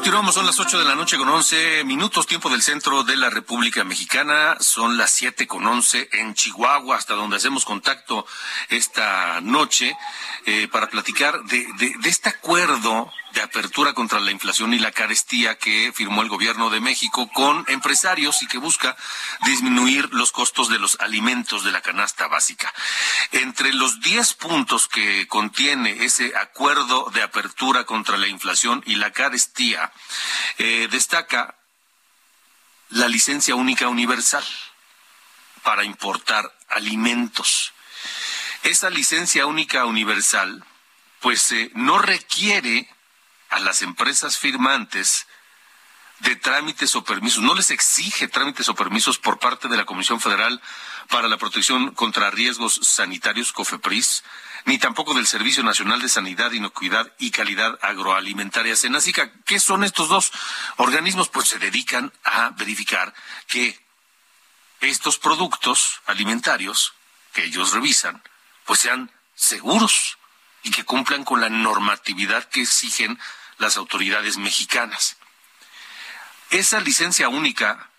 Continuamos, 0.00 0.34
son 0.34 0.46
las 0.46 0.58
8 0.58 0.78
de 0.78 0.84
la 0.86 0.94
noche 0.94 1.18
con 1.18 1.28
11 1.28 1.84
minutos, 1.84 2.26
tiempo 2.26 2.48
del 2.48 2.62
centro 2.62 3.02
de 3.02 3.18
la 3.18 3.28
República 3.28 3.84
Mexicana. 3.84 4.56
Son 4.58 4.96
las 4.96 5.10
7 5.10 5.46
con 5.46 5.66
11 5.66 6.08
en 6.12 6.32
Chihuahua, 6.32 6.96
hasta 6.96 7.12
donde 7.12 7.36
hacemos 7.36 7.66
contacto 7.66 8.26
esta 8.70 9.42
noche 9.42 9.94
eh, 10.46 10.68
para 10.72 10.88
platicar 10.88 11.44
de, 11.44 11.66
de, 11.78 11.92
de 12.00 12.08
este 12.08 12.30
acuerdo 12.30 13.12
de 13.32 13.42
apertura 13.42 13.92
contra 13.92 14.20
la 14.20 14.30
inflación 14.30 14.74
y 14.74 14.78
la 14.78 14.92
carestía 14.92 15.58
que 15.58 15.92
firmó 15.94 16.22
el 16.22 16.28
gobierno 16.28 16.70
de 16.70 16.80
México 16.80 17.28
con 17.32 17.64
empresarios 17.68 18.42
y 18.42 18.46
que 18.46 18.58
busca 18.58 18.96
disminuir 19.44 20.08
los 20.12 20.32
costos 20.32 20.68
de 20.68 20.78
los 20.78 20.98
alimentos 21.00 21.64
de 21.64 21.72
la 21.72 21.80
canasta 21.80 22.26
básica. 22.28 22.72
Entre 23.32 23.72
los 23.72 24.00
10 24.00 24.34
puntos 24.34 24.88
que 24.88 25.26
contiene 25.28 26.04
ese 26.04 26.36
acuerdo 26.36 27.10
de 27.14 27.22
apertura 27.22 27.84
contra 27.84 28.18
la 28.18 28.28
inflación 28.28 28.82
y 28.86 28.96
la 28.96 29.12
carestía, 29.12 29.92
eh, 30.58 30.88
destaca 30.90 31.56
la 32.90 33.08
licencia 33.08 33.54
única 33.54 33.88
universal 33.88 34.44
para 35.62 35.84
importar 35.84 36.52
alimentos. 36.68 37.72
Esa 38.62 38.90
licencia 38.90 39.46
única 39.46 39.84
universal, 39.86 40.64
pues 41.20 41.52
eh, 41.52 41.70
no 41.74 41.98
requiere 41.98 42.88
a 43.50 43.60
las 43.60 43.82
empresas 43.82 44.38
firmantes 44.38 45.26
de 46.20 46.36
trámites 46.36 46.94
o 46.94 47.04
permisos, 47.04 47.42
no 47.42 47.54
les 47.54 47.70
exige 47.70 48.28
trámites 48.28 48.68
o 48.68 48.74
permisos 48.74 49.18
por 49.18 49.38
parte 49.38 49.68
de 49.68 49.76
la 49.76 49.86
Comisión 49.86 50.20
Federal 50.20 50.60
para 51.08 51.28
la 51.28 51.38
Protección 51.38 51.94
contra 51.94 52.30
Riesgos 52.30 52.80
Sanitarios, 52.82 53.52
COFEPRIS, 53.52 54.22
ni 54.66 54.78
tampoco 54.78 55.14
del 55.14 55.26
Servicio 55.26 55.62
Nacional 55.62 56.00
de 56.00 56.08
Sanidad, 56.08 56.52
Inocuidad 56.52 57.10
y 57.18 57.30
Calidad 57.30 57.78
Agroalimentaria, 57.80 58.76
SENACICA. 58.76 59.32
¿Qué 59.44 59.58
son 59.58 59.82
estos 59.82 60.08
dos 60.08 60.30
organismos? 60.76 61.28
Pues 61.30 61.48
se 61.48 61.58
dedican 61.58 62.12
a 62.24 62.50
verificar 62.50 63.14
que 63.46 63.80
estos 64.80 65.18
productos 65.18 66.00
alimentarios 66.06 66.92
que 67.32 67.44
ellos 67.44 67.72
revisan, 67.72 68.22
pues 68.64 68.80
sean 68.80 69.10
seguros 69.34 70.18
y 70.62 70.70
que 70.70 70.84
cumplan 70.84 71.24
con 71.24 71.40
la 71.40 71.48
normatividad 71.48 72.48
que 72.48 72.62
exigen 72.62 73.18
las 73.58 73.76
autoridades 73.76 74.36
mexicanas. 74.38 75.16
Esa 76.50 76.80
licencia 76.80 77.28
única, 77.28 77.90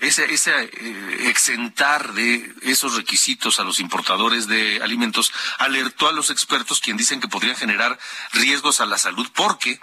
ese, 0.00 0.24
eh, 0.24 1.28
exentar 1.28 2.12
de 2.12 2.54
esos 2.62 2.96
requisitos 2.96 3.60
a 3.60 3.64
los 3.64 3.78
importadores 3.78 4.48
de 4.48 4.82
alimentos, 4.82 5.32
alertó 5.58 6.08
a 6.08 6.12
los 6.12 6.30
expertos 6.30 6.80
quien 6.80 6.96
dicen 6.96 7.20
que 7.20 7.28
podrían 7.28 7.56
generar 7.56 7.98
riesgos 8.32 8.80
a 8.80 8.86
la 8.86 8.98
salud 8.98 9.28
porque 9.34 9.80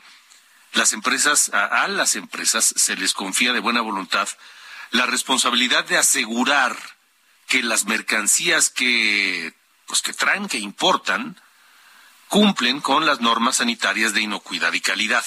las 0.74 0.94
empresas, 0.94 1.50
a, 1.54 1.84
a 1.84 1.88
las 1.88 2.16
empresas 2.16 2.74
se 2.76 2.96
les 2.96 3.14
confía 3.14 3.54
de 3.54 3.60
buena 3.60 3.82
voluntad 3.82 4.28
la 4.92 5.06
responsabilidad 5.06 5.86
de 5.86 5.98
asegurar 5.98 6.76
que 7.48 7.64
las 7.64 7.86
mercancías 7.86 8.70
que, 8.70 9.54
pues 9.86 10.02
que 10.02 10.14
traen, 10.14 10.48
que 10.48 10.58
importan, 10.58 11.40
cumplen 12.30 12.80
con 12.80 13.06
las 13.06 13.20
normas 13.20 13.58
sanitarias 13.58 14.14
de 14.14 14.22
inocuidad 14.22 14.72
y 14.72 14.80
calidad. 14.80 15.26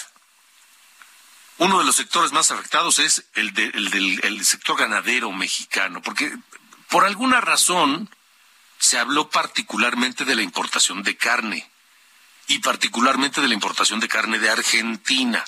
Uno 1.59 1.81
de 1.81 1.85
los 1.85 1.97
sectores 1.97 2.33
más 2.33 2.51
afectados 2.51 2.99
es 2.99 3.25
el, 3.35 3.53
del 3.53 4.45
sector 4.45 4.79
ganadero 4.79 5.31
mexicano, 5.33 6.01
porque 6.01 6.35
por 6.89 7.05
alguna 7.05 7.41
razón 7.41 8.09
se 8.79 8.99
habló 8.99 9.29
particularmente 9.31 10.25
de 10.25 10.35
la 10.35 10.43
importación 10.43 11.03
de 11.03 11.17
carne 11.17 11.69
y 12.47 12.61
particularmente 12.61 13.41
de 13.41 13.49
la 13.49 13.55
importación 13.55 14.01
de 14.01 14.09
carne 14.09 14.39
de 14.39 14.51
Argentina. 14.51 15.45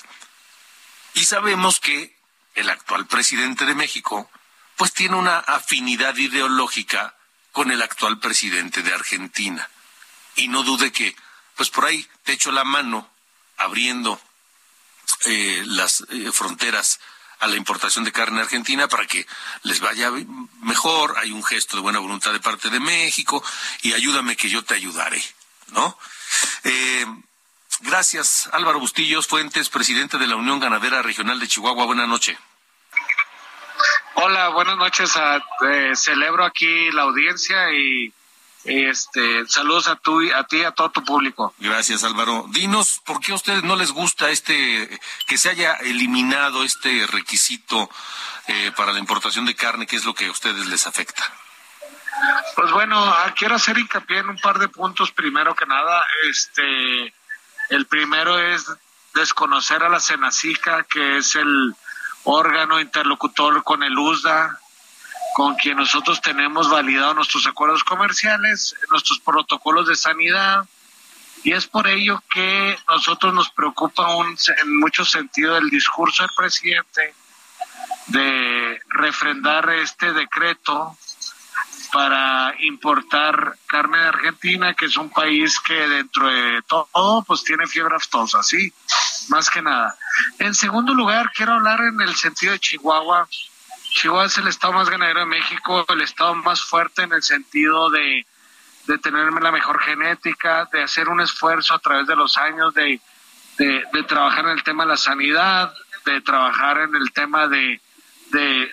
Y 1.13 1.25
sabemos 1.25 1.79
que 1.79 2.17
el 2.55 2.69
actual 2.69 3.07
presidente 3.07 3.65
de 3.65 3.75
México 3.75 4.29
pues 4.75 4.93
tiene 4.93 5.15
una 5.15 5.39
afinidad 5.39 6.15
ideológica 6.17 7.15
con 7.51 7.71
el 7.71 7.81
actual 7.81 8.19
presidente 8.19 8.83
de 8.83 8.93
Argentina. 8.93 9.69
Y 10.35 10.49
no 10.49 10.63
dude 10.63 10.91
que 10.91 11.15
pues 11.55 11.69
por 11.69 11.85
ahí 11.85 12.05
te 12.23 12.33
echo 12.33 12.51
la 12.51 12.63
mano 12.63 13.09
abriendo 13.57 14.19
eh, 15.25 15.63
las 15.67 16.05
eh, 16.09 16.31
fronteras 16.31 16.99
a 17.39 17.47
la 17.47 17.55
importación 17.55 18.03
de 18.03 18.11
carne 18.11 18.41
argentina 18.41 18.87
para 18.87 19.05
que 19.05 19.25
les 19.63 19.79
vaya 19.79 20.11
mejor. 20.61 21.15
Hay 21.17 21.31
un 21.31 21.43
gesto 21.43 21.77
de 21.77 21.83
buena 21.83 21.99
voluntad 21.99 22.31
de 22.31 22.39
parte 22.39 22.69
de 22.69 22.79
México 22.79 23.43
y 23.81 23.93
ayúdame 23.93 24.35
que 24.35 24.49
yo 24.49 24.63
te 24.63 24.75
ayudaré, 24.75 25.21
¿no? 25.67 25.97
Eh, 26.63 27.05
gracias, 27.81 28.49
Álvaro 28.51 28.79
Bustillos 28.79 29.27
Fuentes, 29.27 29.69
presidente 29.69 30.17
de 30.17 30.27
la 30.27 30.35
Unión 30.35 30.59
Ganadera 30.59 31.01
Regional 31.01 31.39
de 31.39 31.47
Chihuahua. 31.47 31.85
Buenas 31.85 32.07
noches. 32.07 32.37
Hola, 34.15 34.49
buenas 34.49 34.77
noches. 34.77 35.11
celebro 35.95 36.45
aquí 36.45 36.91
la 36.91 37.03
audiencia 37.03 37.71
y 37.73 38.13
este, 38.65 39.47
saludos 39.47 39.87
a, 39.87 39.95
tu, 39.95 40.21
a 40.33 40.43
ti 40.45 40.57
y 40.57 40.63
a 40.63 40.71
todo 40.71 40.89
tu 40.89 41.03
público. 41.03 41.53
Gracias, 41.59 42.03
Álvaro. 42.03 42.45
Dinos, 42.49 43.01
¿por 43.05 43.19
qué 43.19 43.31
a 43.31 43.35
ustedes 43.35 43.63
no 43.63 43.75
les 43.75 43.91
gusta 43.91 44.29
este, 44.29 44.99
que 45.27 45.37
se 45.37 45.49
haya 45.49 45.73
eliminado 45.75 46.63
este 46.63 47.05
requisito 47.07 47.89
eh, 48.47 48.71
para 48.75 48.91
la 48.91 48.99
importación 48.99 49.45
de 49.45 49.55
carne? 49.55 49.87
¿Qué 49.87 49.95
es 49.95 50.05
lo 50.05 50.13
que 50.13 50.27
a 50.27 50.31
ustedes 50.31 50.65
les 50.65 50.87
afecta? 50.87 51.23
Pues 52.55 52.71
bueno, 52.71 52.97
ah, 52.97 53.33
quiero 53.37 53.55
hacer 53.55 53.77
hincapié 53.77 54.19
en 54.19 54.29
un 54.29 54.37
par 54.37 54.57
de 54.59 54.67
puntos. 54.67 55.11
Primero 55.11 55.55
que 55.55 55.65
nada, 55.65 56.05
este, 56.29 57.13
el 57.69 57.85
primero 57.85 58.39
es 58.39 58.65
desconocer 59.13 59.83
a 59.83 59.89
la 59.89 59.99
Senacica, 59.99 60.83
que 60.83 61.17
es 61.17 61.35
el 61.35 61.75
órgano 62.23 62.79
interlocutor 62.79 63.63
con 63.63 63.83
el 63.83 63.97
USDA, 63.97 64.59
con 65.35 65.55
quien 65.55 65.75
nosotros 65.75 66.21
tenemos 66.21 66.69
validados 66.69 67.13
nuestros 67.13 67.45
acuerdos 67.45 67.83
comerciales, 67.83 68.73
nuestros 68.89 69.19
protocolos 69.19 69.85
de 69.85 69.97
sanidad, 69.97 70.63
y 71.43 71.51
es 71.51 71.67
por 71.67 71.89
ello 71.89 72.23
que 72.29 72.77
nosotros 72.87 73.33
nos 73.33 73.49
preocupa 73.49 74.15
un, 74.15 74.27
en 74.27 74.79
mucho 74.79 75.03
sentido 75.03 75.57
el 75.57 75.69
discurso 75.69 76.23
del 76.23 76.31
presidente 76.37 77.13
de 78.07 78.79
refrendar 78.87 79.69
este 79.71 80.13
decreto 80.13 80.97
para 81.91 82.55
importar 82.61 83.57
carne 83.67 83.97
de 83.97 84.07
Argentina, 84.07 84.73
que 84.73 84.85
es 84.85 84.95
un 84.95 85.09
país 85.09 85.59
que 85.59 85.73
dentro 85.73 86.29
de 86.29 86.61
todo 86.61 87.25
pues 87.27 87.43
tiene 87.43 87.67
fiebre 87.67 87.97
aftosa, 87.97 88.41
sí, 88.41 88.71
más 89.27 89.49
que 89.49 89.61
nada. 89.61 89.97
En 90.39 90.55
segundo 90.55 90.93
lugar, 90.93 91.29
quiero 91.35 91.55
hablar 91.55 91.81
en 91.81 91.99
el 91.99 92.15
sentido 92.15 92.53
de 92.53 92.59
Chihuahua. 92.59 93.27
Chihuahua 93.95 94.25
es 94.25 94.37
el 94.37 94.47
estado 94.49 94.73
más 94.73 94.89
ganadero 94.89 95.21
de 95.21 95.25
México, 95.25 95.85
el 95.87 96.01
estado 96.01 96.35
más 96.35 96.61
fuerte 96.61 97.03
en 97.03 97.13
el 97.13 97.23
sentido 97.23 97.89
de, 97.89 98.25
de 98.87 98.97
tener 98.97 99.31
la 99.31 99.51
mejor 99.53 99.79
genética, 99.79 100.67
de 100.71 100.83
hacer 100.83 101.07
un 101.07 101.21
esfuerzo 101.21 101.73
a 101.73 101.79
través 101.79 102.05
de 102.05 102.15
los 102.15 102.37
años 102.37 102.73
de, 102.73 102.99
de 103.57 104.03
trabajar 104.05 104.45
en 104.45 104.51
el 104.51 104.63
tema 104.63 104.83
de 104.83 104.89
la 104.89 104.97
sanidad, 104.97 105.73
de 106.05 106.19
trabajar 106.19 106.79
en 106.79 106.95
el 106.95 107.11
tema 107.13 107.47
de, 107.47 107.81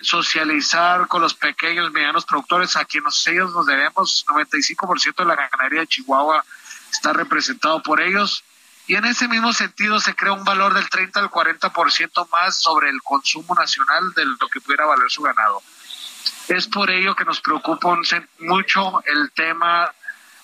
socializar 0.01 1.07
con 1.07 1.21
los 1.21 1.33
pequeños, 1.35 1.89
medianos 1.93 2.25
productores 2.25 2.75
a 2.75 2.83
quienes 2.83 3.25
ellos 3.27 3.53
nos 3.53 3.65
debemos, 3.65 4.25
95% 4.27 5.15
de 5.15 5.25
la 5.25 5.35
ganadería 5.35 5.81
de 5.81 5.87
Chihuahua 5.87 6.43
está 6.91 7.13
representado 7.13 7.81
por 7.81 8.01
ellos 8.01 8.43
y 8.87 8.95
en 8.95 9.05
ese 9.05 9.27
mismo 9.27 9.53
sentido 9.53 9.99
se 9.99 10.15
crea 10.15 10.33
un 10.33 10.43
valor 10.43 10.73
del 10.73 10.89
30 10.89 11.19
al 11.19 11.29
40% 11.29 12.29
más 12.31 12.61
sobre 12.61 12.89
el 12.89 13.01
consumo 13.01 13.55
nacional 13.55 14.13
de 14.13 14.25
lo 14.25 14.47
que 14.49 14.59
pudiera 14.59 14.85
valer 14.85 15.09
su 15.09 15.21
ganado. 15.21 15.61
Es 16.49 16.67
por 16.67 16.89
ello 16.91 17.15
que 17.15 17.23
nos 17.23 17.39
preocupa 17.39 17.97
mucho 18.39 19.03
el 19.05 19.31
tema 19.31 19.93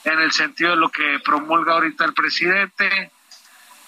en 0.05 0.19
el 0.19 0.31
sentido 0.31 0.71
de 0.71 0.77
lo 0.77 0.89
que 0.89 1.19
promulga 1.19 1.73
ahorita 1.73 2.05
el 2.05 2.13
presidente. 2.13 3.11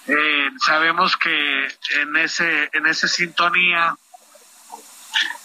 Eh, 0.06 0.50
sabemos 0.64 1.16
que 1.16 1.66
en 2.00 2.16
ese 2.16 2.68
en 2.72 2.86
esa 2.86 3.08
sintonía 3.08 3.96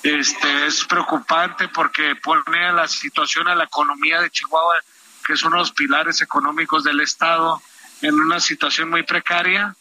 este, 0.04 0.68
es 0.68 0.86
preocupante 0.86 1.68
porque 1.70 2.16
pone 2.16 2.66
a 2.66 2.72
la 2.72 2.88
situación 2.88 3.48
a 3.48 3.56
la 3.56 3.66
economía 3.66 4.22
de 4.22 4.30
Chihuahua, 4.30 4.82
que 5.26 5.34
es 5.34 5.44
uno 5.44 5.58
de 5.58 5.62
los 5.62 5.72
pilares 5.72 6.22
económicos 6.22 6.84
del 6.84 7.02
Estado, 7.02 7.62
en 8.02 8.16
una 8.16 8.40
situación 8.40 8.90
muy 8.90 9.04
precaria. 9.04 9.76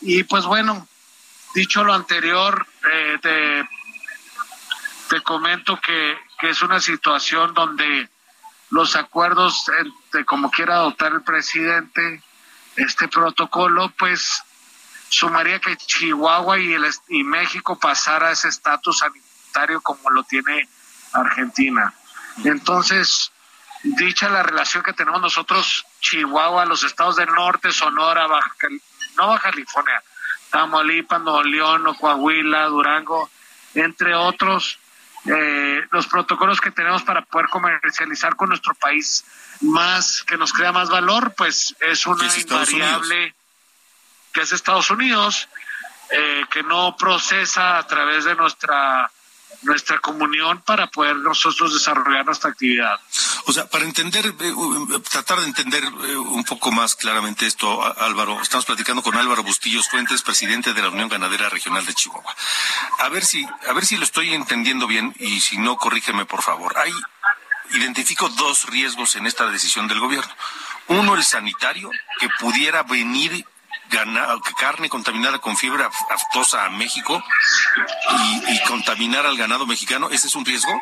Y 0.00 0.24
pues 0.24 0.44
bueno, 0.44 0.86
dicho 1.54 1.84
lo 1.84 1.92
anterior, 1.92 2.66
eh, 2.92 3.18
te, 3.20 3.68
te, 5.08 5.22
comento 5.22 5.78
que, 5.80 6.16
que, 6.38 6.50
es 6.50 6.62
una 6.62 6.80
situación 6.80 7.54
donde 7.54 8.08
los 8.70 8.96
acuerdos 8.96 9.64
de 10.12 10.24
como 10.24 10.50
quiera 10.50 10.76
adoptar 10.76 11.12
el 11.12 11.22
presidente 11.22 12.22
este 12.76 13.08
protocolo, 13.08 13.92
pues 13.98 14.42
sumaría 15.08 15.58
que 15.58 15.76
Chihuahua 15.76 16.58
y, 16.58 16.74
el, 16.74 16.86
y 17.08 17.24
México 17.24 17.78
pasara 17.78 18.30
ese 18.30 18.48
estatus 18.48 18.98
sanitario 18.98 19.80
como 19.80 20.10
lo 20.10 20.22
tiene 20.24 20.68
Argentina. 21.12 21.92
Entonces, 22.44 23.32
dicha 23.82 24.28
la 24.28 24.42
relación 24.42 24.82
que 24.82 24.92
tenemos 24.92 25.20
nosotros, 25.20 25.84
Chihuahua, 26.00 26.64
los 26.64 26.82
estados 26.82 27.16
del 27.16 27.28
norte, 27.28 27.72
Sonora, 27.72 28.26
Baja, 28.26 28.52
no 29.16 29.28
Baja 29.28 29.50
California, 29.50 30.02
Tamaulipas, 30.50 31.20
Nuevo 31.20 31.42
León, 31.42 31.94
Coahuila, 31.94 32.66
Durango, 32.66 33.30
entre 33.74 34.14
otros, 34.14 34.78
eh, 35.26 35.82
los 35.90 36.06
protocolos 36.06 36.60
que 36.60 36.70
tenemos 36.70 37.02
para 37.02 37.22
poder 37.22 37.48
comercializar 37.48 38.36
con 38.36 38.48
nuestro 38.48 38.74
país 38.74 39.24
más, 39.60 40.22
que 40.22 40.36
nos 40.36 40.52
crea 40.52 40.72
más 40.72 40.88
valor, 40.88 41.34
pues 41.36 41.74
es 41.80 42.06
una 42.06 42.24
invariable 42.36 43.34
que 44.32 44.42
es 44.42 44.52
Estados 44.52 44.90
Unidos, 44.90 45.48
eh, 46.10 46.44
que 46.50 46.62
no 46.62 46.96
procesa 46.96 47.78
a 47.78 47.86
través 47.86 48.24
de 48.24 48.34
nuestra 48.34 49.10
nuestra 49.62 49.98
comunión 49.98 50.62
para 50.62 50.86
poder 50.88 51.16
nosotros 51.16 51.72
desarrollar 51.72 52.24
nuestra 52.24 52.50
actividad. 52.50 53.00
O 53.46 53.52
sea, 53.52 53.68
para 53.68 53.84
entender, 53.84 54.26
eh, 54.26 54.54
tratar 55.10 55.40
de 55.40 55.46
entender 55.46 55.82
eh, 55.84 56.16
un 56.16 56.44
poco 56.44 56.70
más 56.70 56.94
claramente 56.94 57.46
esto, 57.46 57.82
Álvaro, 58.00 58.40
estamos 58.40 58.66
platicando 58.66 59.02
con 59.02 59.16
Álvaro 59.16 59.42
Bustillos 59.42 59.88
Fuentes, 59.88 60.22
presidente 60.22 60.74
de 60.74 60.82
la 60.82 60.90
Unión 60.90 61.08
Ganadera 61.08 61.48
Regional 61.48 61.84
de 61.84 61.94
Chihuahua. 61.94 62.34
A 62.98 63.08
ver 63.08 63.24
si, 63.24 63.44
a 63.68 63.72
ver 63.72 63.84
si 63.84 63.96
lo 63.96 64.04
estoy 64.04 64.34
entendiendo 64.34 64.86
bien 64.86 65.14
y 65.18 65.40
si 65.40 65.58
no, 65.58 65.76
corrígeme 65.76 66.24
por 66.24 66.42
favor. 66.42 66.76
Hay, 66.78 66.92
identifico 67.72 68.28
dos 68.30 68.66
riesgos 68.66 69.16
en 69.16 69.26
esta 69.26 69.46
decisión 69.50 69.88
del 69.88 70.00
gobierno. 70.00 70.32
Uno, 70.88 71.14
el 71.14 71.24
sanitario, 71.24 71.90
que 72.18 72.28
pudiera 72.40 72.82
venir 72.82 73.44
carne 74.58 74.88
contaminada 74.88 75.38
con 75.38 75.56
fiebre 75.56 75.84
aftosa 76.10 76.64
a 76.64 76.70
México 76.70 77.22
y, 78.48 78.60
contaminar 78.66 79.26
al 79.26 79.36
ganado 79.36 79.66
mexicano, 79.66 80.08
¿ese 80.10 80.26
es 80.26 80.34
un 80.34 80.44
riesgo? 80.44 80.72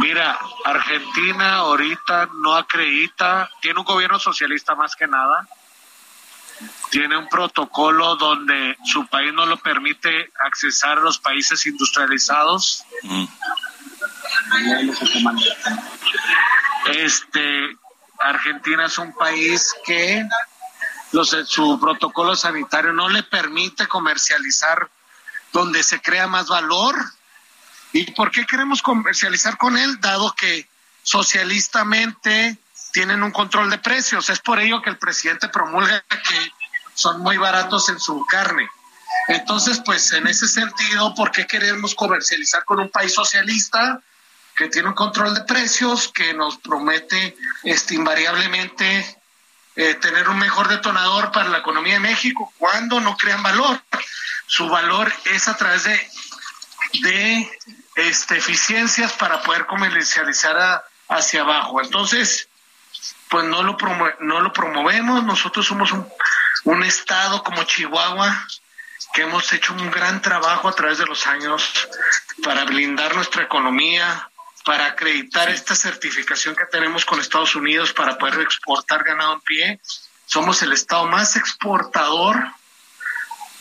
Mira, 0.00 0.38
Argentina 0.64 1.56
ahorita 1.56 2.28
no 2.42 2.54
acredita, 2.54 3.50
tiene 3.60 3.80
un 3.80 3.84
gobierno 3.84 4.18
socialista 4.18 4.74
más 4.74 4.94
que 4.94 5.06
nada, 5.08 5.48
tiene 6.90 7.16
un 7.16 7.28
protocolo 7.28 8.14
donde 8.16 8.76
su 8.84 9.06
país 9.06 9.32
no 9.32 9.46
lo 9.46 9.56
permite 9.56 10.32
accesar 10.44 10.98
a 10.98 11.00
los 11.00 11.18
países 11.18 11.66
industrializados. 11.66 12.84
Mm. 13.02 13.24
Este, 16.86 17.76
Argentina 18.20 18.86
es 18.86 18.98
un 18.98 19.12
país 19.14 19.74
que 19.84 20.24
los, 21.12 21.36
su 21.46 21.78
protocolo 21.80 22.34
sanitario 22.34 22.92
no 22.92 23.08
le 23.08 23.22
permite 23.22 23.86
comercializar 23.86 24.90
donde 25.52 25.82
se 25.82 26.00
crea 26.00 26.26
más 26.26 26.48
valor. 26.48 26.96
¿Y 27.92 28.10
por 28.12 28.30
qué 28.30 28.46
queremos 28.46 28.82
comercializar 28.82 29.58
con 29.58 29.76
él? 29.76 30.00
Dado 30.00 30.34
que 30.34 30.68
socialistamente 31.02 32.58
tienen 32.92 33.22
un 33.22 33.30
control 33.30 33.70
de 33.70 33.78
precios. 33.78 34.30
Es 34.30 34.40
por 34.40 34.58
ello 34.60 34.80
que 34.80 34.90
el 34.90 34.98
presidente 34.98 35.48
promulga 35.48 36.02
que 36.08 36.52
son 36.94 37.20
muy 37.20 37.36
baratos 37.36 37.88
en 37.88 38.00
su 38.00 38.24
carne. 38.26 38.68
Entonces, 39.28 39.80
pues 39.84 40.12
en 40.12 40.26
ese 40.26 40.48
sentido, 40.48 41.14
¿por 41.14 41.30
qué 41.30 41.46
queremos 41.46 41.94
comercializar 41.94 42.64
con 42.64 42.80
un 42.80 42.90
país 42.90 43.14
socialista 43.14 44.00
que 44.56 44.68
tiene 44.68 44.88
un 44.88 44.94
control 44.94 45.34
de 45.34 45.42
precios, 45.42 46.08
que 46.08 46.34
nos 46.34 46.58
promete 46.58 47.36
este, 47.62 47.94
invariablemente 47.94 49.21
eh, 49.76 49.94
tener 49.94 50.28
un 50.28 50.38
mejor 50.38 50.68
detonador 50.68 51.32
para 51.32 51.48
la 51.48 51.58
economía 51.58 51.94
de 51.94 52.00
México 52.00 52.52
cuando 52.58 53.00
no 53.00 53.16
crean 53.16 53.42
valor. 53.42 53.82
Su 54.46 54.68
valor 54.68 55.12
es 55.24 55.48
a 55.48 55.56
través 55.56 55.84
de, 55.84 56.10
de 57.00 57.58
este, 57.96 58.36
eficiencias 58.36 59.12
para 59.14 59.42
poder 59.42 59.66
comercializar 59.66 60.84
hacia 61.08 61.40
abajo. 61.40 61.80
Entonces, 61.80 62.48
pues 63.28 63.44
no 63.46 63.62
lo, 63.62 63.76
no 64.20 64.40
lo 64.40 64.52
promovemos. 64.52 65.24
Nosotros 65.24 65.66
somos 65.66 65.92
un, 65.92 66.06
un 66.64 66.82
estado 66.82 67.42
como 67.42 67.64
Chihuahua 67.64 68.46
que 69.12 69.22
hemos 69.22 69.52
hecho 69.52 69.74
un 69.74 69.90
gran 69.90 70.22
trabajo 70.22 70.68
a 70.68 70.74
través 70.74 70.98
de 70.98 71.06
los 71.06 71.26
años 71.26 71.88
para 72.42 72.64
blindar 72.64 73.14
nuestra 73.14 73.42
economía, 73.42 74.30
para 74.64 74.86
acreditar 74.86 75.48
esta 75.50 75.74
certificación 75.74 76.54
que 76.54 76.66
tenemos 76.66 77.04
con 77.04 77.20
Estados 77.20 77.54
Unidos 77.56 77.92
para 77.92 78.16
poder 78.18 78.40
exportar 78.40 79.04
ganado 79.04 79.34
en 79.34 79.40
pie. 79.40 79.80
Somos 80.26 80.62
el 80.62 80.72
estado 80.72 81.06
más 81.06 81.36
exportador 81.36 82.52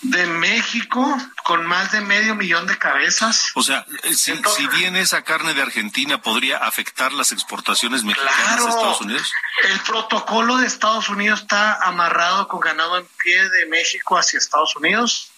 de 0.02 0.26
México 0.26 1.18
con 1.44 1.66
más 1.66 1.92
de 1.92 2.02
medio 2.02 2.34
millón 2.36 2.66
de 2.66 2.78
cabezas. 2.78 3.52
O 3.54 3.62
sea, 3.62 3.86
eh, 4.04 4.14
si, 4.16 4.34
bien 4.68 4.96
esa 4.96 5.24
carne 5.24 5.54
de 5.54 5.62
Argentina 5.62 6.22
podría 6.22 6.58
afectar 6.58 7.14
las 7.14 7.32
exportaciones 7.32 8.04
mexicanas 8.04 8.66
a 8.66 8.70
Estados 8.70 9.02
Unidos. 9.02 9.32
El 9.64 9.80
protocolo 9.82 10.58
de 10.58 10.66
Estados 10.66 11.10
Unidos 11.10 11.42
está 11.42 11.76
amarrado 11.84 12.48
con 12.48 12.60
ganado 12.60 12.98
en 12.98 13.08
pie 13.24 13.50
de 13.50 13.68
México 13.68 14.18
hacia 14.18 14.40
Estados 14.40 14.76
Unidos. 14.76 15.32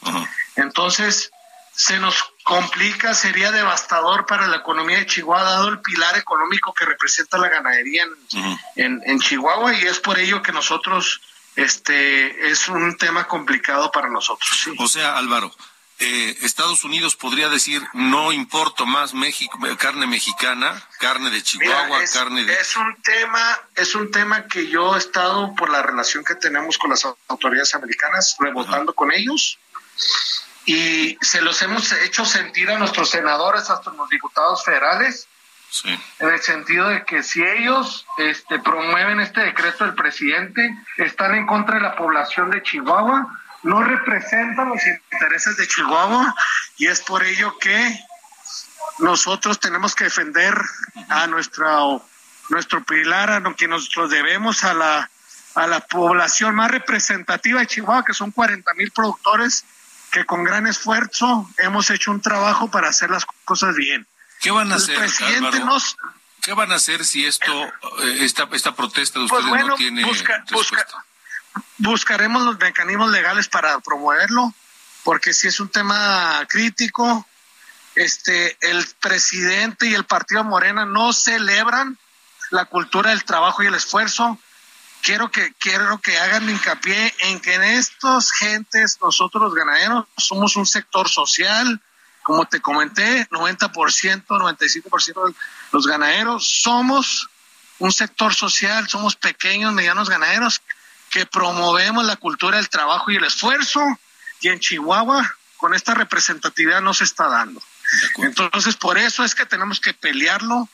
Entonces, 0.56 1.32
se 1.76 1.98
nos 2.00 2.24
complica, 2.44 3.14
sería 3.14 3.52
devastador 3.52 4.26
para 4.26 4.48
la 4.48 4.58
economía 4.58 5.00
de 5.00 5.06
Chihuahua, 5.06 5.44
dado 5.44 5.70
el 5.70 5.82
pilar 5.82 6.18
económico 6.18 6.74
que 6.74 6.86
representa 6.86 7.38
la 7.38 7.50
ganadería 7.50 8.06
en, 8.76 9.02
en, 9.06 9.20
Chihuahua, 9.20 9.74
y 9.74 9.84
es 9.84 10.00
por 10.00 10.20
ello 10.20 10.42
que 10.42 10.52
nosotros, 10.52 11.22
este, 11.56 12.50
es 12.50 12.68
un 12.68 12.96
tema 12.98 13.28
complicado 13.28 13.92
para 13.92 14.10
nosotros. 14.10 14.68
O 14.78 14.88
sea, 14.88 15.18
Álvaro, 15.18 15.52
eh, 16.00 16.38
Estados 16.42 16.84
Unidos 16.84 17.16
podría 17.16 17.50
decir 17.50 17.82
no 17.94 18.32
importo 18.32 18.86
más 18.86 19.14
México, 19.14 19.58
carne 19.78 20.06
mexicana, 20.06 20.82
carne 21.00 21.32
de 21.32 21.42
Chihuahua, 21.42 22.02
carne 22.12 22.44
de 22.44 22.54
es 22.54 22.76
un 22.76 23.02
tema 23.02 23.60
es 23.76 23.96
un 23.96 24.12
tema 24.12 24.48
que 24.48 24.68
yo 24.68 24.96
he 24.96 24.98
estado 24.98 25.54
por 25.56 25.70
la 25.70 25.82
relación 25.82 26.24
que 26.24 26.36
tenemos 26.36 26.78
con 26.78 26.90
las 26.90 27.08
autoridades 27.28 27.76
americanas 27.76 28.36
rebotando 28.40 28.94
con 28.94 29.12
ellos 29.12 29.60
y 30.66 31.18
se 31.22 31.42
los 31.42 31.62
hemos 31.62 31.92
hecho 31.92 32.26
sentir 32.26 32.70
a 32.72 32.78
nuestros 32.78 33.10
senadores 33.10 33.70
hasta 33.70 33.92
los 33.92 34.10
diputados 34.10 34.64
federales 34.64 35.28
en 35.84 36.30
el 36.30 36.40
sentido 36.42 36.90
de 36.90 37.04
que 37.04 37.24
si 37.24 37.44
ellos 37.44 38.06
este, 38.18 38.60
promueven 38.60 39.20
este 39.20 39.42
decreto 39.42 39.86
del 39.86 39.96
presidente 39.96 40.78
están 40.98 41.34
en 41.34 41.48
contra 41.48 41.76
de 41.76 41.82
la 41.82 41.96
población 41.96 42.52
de 42.52 42.62
Chihuahua 42.62 43.40
no 43.64 43.82
representan 43.82 44.70
los 44.70 44.82
intereses 45.12 45.58
de 45.58 45.68
Chihuahua 45.68 46.36
y 46.78 46.88
es 46.88 47.02
por 47.02 47.24
ello 47.24 47.58
que 47.60 48.00
nosotros 49.00 49.60
tenemos 49.60 49.96
que 49.96 50.06
defender 50.06 50.54
a 51.10 51.28
nuestro, 51.28 52.06
nuestro 52.50 52.84
pilar, 52.84 53.32
a 53.32 53.40
lo 53.40 53.56
que 53.56 53.68
nosotros 53.68 54.12
debemos 54.12 54.64
a 54.64 54.74
la, 54.74 55.10
a 55.56 55.68
la 55.68 55.80
población 55.80 56.56
más 56.56 56.72
representativa 56.72 57.62
de 57.62 57.68
Chihuahua, 57.68 58.06
que 58.06 58.14
son 58.14 58.32
40 58.32 58.74
mil 58.76 58.92
productores 58.92 59.66
que 60.14 60.26
con 60.26 60.44
gran 60.44 60.68
esfuerzo 60.68 61.50
hemos 61.58 61.90
hecho 61.90 62.12
un 62.12 62.22
trabajo 62.22 62.70
para 62.70 62.88
hacer 62.88 63.10
las 63.10 63.26
cosas 63.44 63.76
bien. 63.76 64.08
¿Qué 64.40 64.52
van 64.52 64.72
a 64.72 64.76
hacer, 64.76 64.98
¿Qué 66.42 66.54
van 66.54 66.72
a 66.72 66.76
hacer 66.76 67.04
si 67.04 67.26
esto, 67.26 67.52
eh, 68.02 68.18
esta, 68.20 68.48
esta 68.52 68.76
protesta 68.76 69.20
de 69.20 69.28
pues 69.28 69.44
ustedes 69.44 69.66
no 69.66 69.76
tiene 69.76 70.04
respuesta? 70.06 71.04
buscaremos 71.78 72.44
los 72.44 72.60
mecanismos 72.60 73.12
legales 73.12 73.48
para 73.48 73.80
promoverlo, 73.80 74.54
porque 75.04 75.34
si 75.34 75.48
es 75.48 75.60
un 75.60 75.70
tema 75.70 76.46
crítico, 76.48 77.28
este, 77.96 78.58
el 78.62 78.86
presidente 79.00 79.88
y 79.88 79.94
el 79.94 80.06
partido 80.06 80.44
Morena 80.44 80.86
no 80.86 81.14
celebran 81.14 81.98
la 82.52 82.66
cultura 82.66 83.10
del 83.10 83.24
trabajo 83.24 83.64
y 83.64 83.68
el 83.68 83.76
esfuerzo. 83.76 84.40
Quiero 85.04 85.30
que, 85.30 85.54
quiero 85.60 86.00
que 86.00 86.18
hagan 86.18 86.50
hincapié 86.50 87.14
en 87.20 87.40
que 87.42 87.56
en 87.56 87.64
estos 87.64 88.32
gentes, 88.32 88.98
nosotros 89.02 89.44
los 89.44 89.54
ganaderos, 89.54 90.06
somos 90.18 90.56
un 90.56 90.66
sector 90.66 91.10
social, 91.10 91.82
como 92.24 92.46
te 92.46 92.62
comenté, 92.62 93.28
90%, 93.30 94.26
95% 94.26 95.28
de 95.28 95.36
los 95.74 95.86
ganaderos 95.86 96.62
somos 96.62 97.28
un 97.80 97.92
sector 97.92 98.34
social, 98.34 98.88
somos 98.88 99.18
pequeños, 99.18 99.74
medianos 99.74 100.10
ganaderos 100.10 100.62
que 101.10 101.26
promovemos 101.26 102.06
la 102.06 102.16
cultura 102.16 102.58
del 102.58 102.70
trabajo 102.70 103.12
y 103.12 103.18
el 103.18 103.26
esfuerzo. 103.26 103.82
Y 104.40 104.48
en 104.48 104.60
Chihuahua 104.60 105.36
con 105.58 105.74
esta 105.74 105.94
representatividad 105.94 106.82
no 106.82 106.94
se 106.94 107.04
está 107.04 107.28
dando. 107.28 107.62
Entonces, 108.18 108.76
por 108.78 108.98
eso 108.98 109.24
es 109.24 109.36
que 109.36 109.46
tenemos 109.46 109.80
que 109.80 109.94
pelearlo 109.94 110.70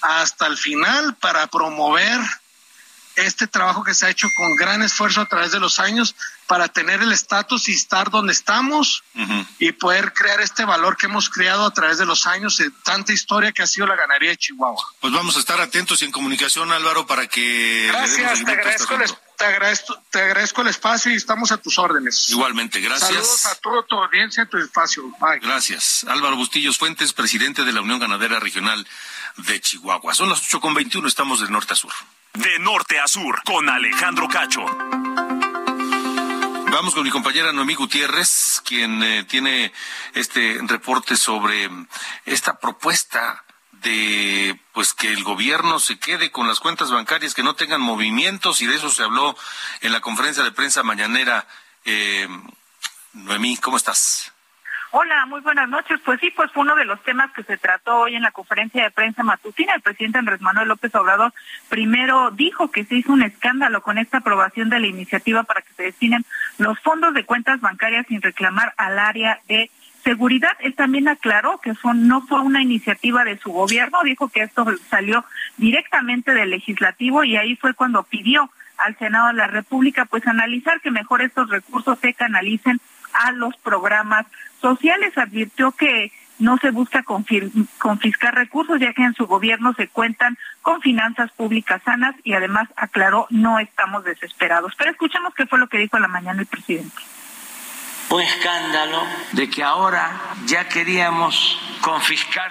hasta 0.00 0.46
el 0.46 0.56
final 0.56 1.16
para 1.16 1.46
promover 1.48 2.20
este 3.26 3.46
trabajo 3.46 3.84
que 3.84 3.94
se 3.94 4.06
ha 4.06 4.10
hecho 4.10 4.28
con 4.36 4.56
gran 4.56 4.82
esfuerzo 4.82 5.20
a 5.20 5.26
través 5.26 5.52
de 5.52 5.60
los 5.60 5.78
años 5.80 6.14
para 6.46 6.68
tener 6.68 7.00
el 7.02 7.12
estatus 7.12 7.68
y 7.68 7.72
estar 7.72 8.10
donde 8.10 8.32
estamos 8.32 9.02
y 9.58 9.72
poder 9.72 10.12
crear 10.12 10.40
este 10.40 10.64
valor 10.64 10.96
que 10.96 11.06
hemos 11.06 11.30
creado 11.30 11.64
a 11.64 11.72
través 11.72 11.98
de 11.98 12.06
los 12.06 12.26
años 12.26 12.58
de 12.58 12.70
tanta 12.84 13.12
historia 13.12 13.52
que 13.52 13.62
ha 13.62 13.66
sido 13.66 13.86
la 13.86 13.96
ganadería 13.96 14.30
de 14.30 14.36
Chihuahua. 14.36 14.82
Pues 15.00 15.12
vamos 15.12 15.36
a 15.36 15.40
estar 15.40 15.60
atentos 15.60 16.02
y 16.02 16.04
en 16.04 16.12
comunicación, 16.12 16.70
Álvaro, 16.72 17.06
para 17.06 17.26
que... 17.26 17.88
Gracias, 17.90 18.44
te 18.44 18.52
agradezco, 18.52 18.94
el, 18.94 19.10
te, 19.36 19.44
agradezco, 19.44 20.02
te 20.10 20.20
agradezco 20.20 20.62
el 20.62 20.68
espacio 20.68 21.12
y 21.12 21.16
estamos 21.16 21.50
a 21.52 21.56
tus 21.56 21.78
órdenes. 21.78 22.30
Igualmente, 22.30 22.80
gracias. 22.80 23.10
Saludos 23.10 23.46
a 23.46 23.54
toda 23.56 23.82
tu 23.86 23.96
audiencia, 23.96 24.42
a 24.42 24.46
tu 24.46 24.58
espacio. 24.58 25.04
Bye. 25.20 25.40
Gracias. 25.40 26.04
Álvaro 26.08 26.36
Bustillos 26.36 26.78
Fuentes, 26.78 27.12
presidente 27.12 27.64
de 27.64 27.72
la 27.72 27.80
Unión 27.80 27.98
Ganadera 27.98 28.38
Regional 28.38 28.86
de 29.36 29.60
Chihuahua. 29.60 30.14
Son 30.14 30.28
las 30.28 30.42
8.21, 30.42 31.06
estamos 31.06 31.40
de 31.40 31.48
norte 31.48 31.72
a 31.72 31.76
sur. 31.76 31.92
De 32.34 32.58
norte 32.58 32.98
a 32.98 33.06
sur, 33.06 33.40
con 33.44 33.68
Alejandro 33.68 34.28
Cacho. 34.28 34.66
Vamos 36.72 36.92
con 36.92 37.04
mi 37.04 37.10
compañera 37.10 37.52
Noemí 37.52 37.74
Gutiérrez, 37.74 38.60
quien 38.64 39.00
eh, 39.04 39.22
tiene 39.22 39.72
este 40.14 40.58
reporte 40.62 41.16
sobre 41.16 41.70
esta 42.26 42.58
propuesta 42.58 43.44
de 43.70 44.60
pues 44.72 44.94
que 44.94 45.12
el 45.12 45.22
gobierno 45.22 45.78
se 45.78 46.00
quede 46.00 46.32
con 46.32 46.48
las 46.48 46.58
cuentas 46.58 46.90
bancarias 46.90 47.34
que 47.34 47.44
no 47.44 47.54
tengan 47.54 47.80
movimientos 47.80 48.60
y 48.60 48.66
de 48.66 48.74
eso 48.74 48.90
se 48.90 49.04
habló 49.04 49.36
en 49.80 49.92
la 49.92 50.00
conferencia 50.00 50.42
de 50.42 50.50
prensa 50.50 50.82
mañanera. 50.82 51.46
Eh, 51.84 52.28
Noemí, 53.12 53.56
¿cómo 53.58 53.76
estás? 53.76 54.33
Hola, 54.96 55.26
muy 55.26 55.40
buenas 55.40 55.68
noches. 55.68 55.98
Pues 56.04 56.20
sí, 56.20 56.30
pues 56.30 56.52
fue 56.52 56.62
uno 56.62 56.76
de 56.76 56.84
los 56.84 57.02
temas 57.02 57.32
que 57.32 57.42
se 57.42 57.56
trató 57.56 58.02
hoy 58.02 58.14
en 58.14 58.22
la 58.22 58.30
conferencia 58.30 58.84
de 58.84 58.92
prensa 58.92 59.24
matutina. 59.24 59.74
El 59.74 59.82
presidente 59.82 60.18
Andrés 60.18 60.40
Manuel 60.40 60.68
López 60.68 60.94
Obrador 60.94 61.34
primero 61.68 62.30
dijo 62.30 62.70
que 62.70 62.84
se 62.84 62.94
hizo 62.94 63.12
un 63.12 63.22
escándalo 63.22 63.82
con 63.82 63.98
esta 63.98 64.18
aprobación 64.18 64.70
de 64.70 64.78
la 64.78 64.86
iniciativa 64.86 65.42
para 65.42 65.62
que 65.62 65.72
se 65.72 65.82
destinen 65.82 66.24
los 66.58 66.78
fondos 66.78 67.12
de 67.12 67.24
cuentas 67.24 67.60
bancarias 67.60 68.06
sin 68.06 68.22
reclamar 68.22 68.72
al 68.76 69.00
área 69.00 69.40
de 69.48 69.68
seguridad. 70.04 70.52
Él 70.60 70.76
también 70.76 71.08
aclaró 71.08 71.58
que 71.58 71.72
no 71.92 72.20
fue 72.28 72.40
una 72.42 72.62
iniciativa 72.62 73.24
de 73.24 73.36
su 73.38 73.50
gobierno, 73.50 73.98
dijo 74.04 74.28
que 74.28 74.42
esto 74.42 74.64
salió 74.88 75.24
directamente 75.56 76.34
del 76.34 76.50
legislativo 76.50 77.24
y 77.24 77.36
ahí 77.36 77.56
fue 77.56 77.74
cuando 77.74 78.04
pidió 78.04 78.48
al 78.78 78.96
Senado 78.98 79.26
de 79.26 79.34
la 79.34 79.48
República 79.48 80.04
pues 80.04 80.24
analizar 80.28 80.80
que 80.80 80.92
mejor 80.92 81.20
estos 81.22 81.50
recursos 81.50 81.98
se 81.98 82.14
canalicen 82.14 82.80
a 83.14 83.32
los 83.32 83.56
programas 83.56 84.26
sociales. 84.60 85.16
Advirtió 85.16 85.72
que 85.72 86.12
no 86.38 86.58
se 86.58 86.70
busca 86.70 87.04
confiscar 87.04 88.34
recursos, 88.34 88.80
ya 88.80 88.92
que 88.92 89.04
en 89.04 89.14
su 89.14 89.26
gobierno 89.26 89.72
se 89.74 89.88
cuentan 89.88 90.36
con 90.62 90.80
finanzas 90.80 91.30
públicas 91.32 91.80
sanas 91.84 92.14
y 92.24 92.34
además 92.34 92.68
aclaró 92.76 93.26
no 93.30 93.58
estamos 93.58 94.04
desesperados. 94.04 94.74
Pero 94.76 94.90
escuchemos 94.90 95.34
qué 95.34 95.46
fue 95.46 95.58
lo 95.58 95.68
que 95.68 95.78
dijo 95.78 95.98
la 95.98 96.08
mañana 96.08 96.40
el 96.40 96.46
presidente 96.46 97.02
un 98.10 98.20
escándalo 98.20 99.02
de 99.32 99.50
que 99.50 99.64
ahora 99.64 100.08
ya 100.46 100.68
queríamos 100.68 101.58
confiscar 101.84 102.50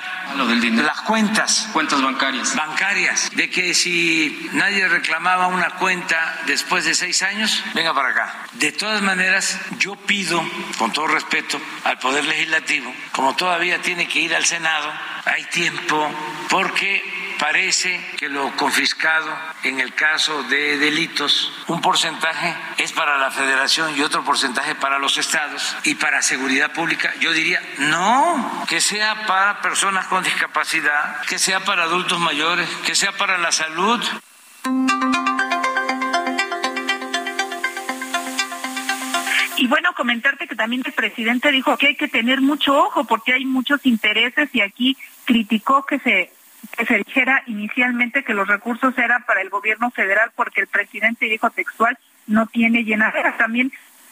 las 0.84 1.02
cuentas. 1.02 1.68
Cuentas 1.74 2.02
bancarias. 2.02 2.56
Bancarias. 2.56 3.32
De 3.34 3.50
que 3.50 3.74
si 3.74 4.50
nadie 4.54 4.88
reclamaba 4.88 5.48
una 5.48 5.72
cuenta 5.72 6.42
después 6.46 6.86
de 6.86 6.94
seis 6.94 7.24
años, 7.24 7.64
venga 7.74 7.96
para 7.96 8.10
acá. 8.10 8.48
De 8.54 8.72
todas 8.72 9.02
maneras, 9.02 9.60
yo 9.80 9.96
pido, 9.96 10.44
con 10.78 10.94
todo 10.94 11.08
respeto, 11.08 11.60
al 11.84 11.98
Poder 11.98 12.24
Legislativo, 12.26 12.94
como 13.12 13.36
todavía 13.36 13.82
tiene 13.82 14.08
que 14.08 14.20
ir 14.20 14.36
al 14.36 14.46
Senado, 14.46 14.94
hay 15.26 15.44
tiempo, 15.46 16.12
porque 16.50 17.02
parece 17.40 18.00
que 18.18 18.30
lo 18.30 18.56
confiscado 18.56 19.30
en 19.64 19.80
el 19.80 19.94
caso 19.94 20.44
de 20.44 20.78
delitos, 20.78 21.52
un 21.68 21.82
porcentaje 21.82 22.56
es 22.78 22.92
para 22.92 23.18
la 23.18 23.32
federación 23.32 23.98
y 23.98 24.02
otro 24.02 24.24
porcentaje 24.24 24.76
para 24.76 25.00
los 25.00 25.18
estados 25.18 25.76
y 25.84 25.96
para 25.96 26.22
seguridad 26.22 26.72
pública. 26.74 27.14
Yo 27.20 27.32
diría, 27.34 27.62
no, 27.80 28.66
que 28.68 28.82
sea 28.82 29.26
para 29.26 29.62
personas 29.62 30.08
con 30.08 30.24
discapacidad, 30.24 31.22
que 31.22 31.40
sea 31.40 31.60
para 31.62 31.84
adultos 31.84 32.20
mayores, 32.20 32.70
que 32.86 32.96
sea 32.96 33.12
para 33.14 33.38
la 33.38 33.52
salud. 33.52 34.02
Y 39.58 39.68
bueno, 39.68 39.94
comentarte 39.96 40.48
que 40.48 40.56
también 40.56 40.82
el 40.86 40.92
presidente 40.92 41.52
dijo 41.52 41.78
que 41.78 41.88
hay 41.88 41.96
que 41.96 42.08
tener 42.08 42.42
mucho 42.42 42.78
ojo 42.78 43.06
porque 43.06 43.34
hay 43.34 43.46
muchos 43.46 43.86
intereses 43.86 44.50
y 44.54 44.62
aquí 44.62 44.98
criticó 45.26 45.86
que 45.86 46.00
se 46.00 46.34
que 46.72 46.86
se 46.86 46.98
dijera 46.98 47.44
inicialmente 47.48 48.24
que 48.24 48.34
los 48.34 48.48
recursos 48.48 48.98
eran 48.98 49.24
para 49.24 49.42
el 49.42 49.50
gobierno 49.50 49.92
federal 49.92 50.32
porque 50.36 50.62
el 50.62 50.68
presidente 50.68 51.26
dijo 51.26 51.50
textual 51.50 51.98
no 52.28 52.48
tiene 52.48 52.84
llenadera. 52.84 53.38
También 53.38 53.72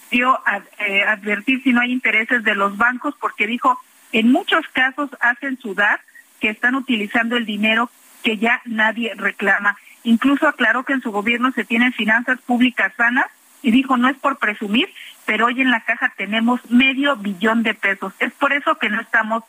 dio 0.10 0.40
a 0.46 0.62
eh, 0.80 1.04
advertir 1.04 1.64
si 1.64 1.72
no 1.72 1.82
hay 1.82 1.92
intereses 1.92 2.44
de 2.44 2.56
los 2.56 2.78
bancos 2.78 3.16
porque 3.20 3.48
dijo 3.48 3.80
en 4.12 4.32
muchos 4.32 4.68
casos 4.70 5.10
hacen 5.22 5.58
sudar 5.60 6.02
que 6.40 6.50
están 6.50 6.76
utilizando 6.76 7.38
el 7.38 7.46
dinero 7.46 7.90
que 8.24 8.38
ya 8.38 8.62
nadie 8.66 9.14
reclama. 9.16 9.78
Incluso 10.04 10.48
aclaró 10.48 10.84
que 10.84 10.94
en 10.94 11.02
su 11.02 11.12
gobierno 11.12 11.52
se 11.52 11.64
tienen 11.64 11.94
finanzas 11.94 12.40
públicas 12.42 12.92
sanas 12.98 13.28
y 13.62 13.72
dijo 13.72 13.96
no 13.96 14.10
es 14.10 14.18
por 14.18 14.38
presumir, 14.38 14.90
pero 15.26 15.46
hoy 15.46 15.62
en 15.62 15.72
la 15.72 15.82
caja 15.82 16.12
tenemos 16.18 16.60
medio 16.70 17.16
billón 17.16 17.64
de 17.64 17.74
pesos. 17.74 18.14
Es 18.20 18.34
por 18.34 18.52
eso 18.54 18.78
que 18.78 18.90
no 18.90 19.00
estamos 19.00 19.44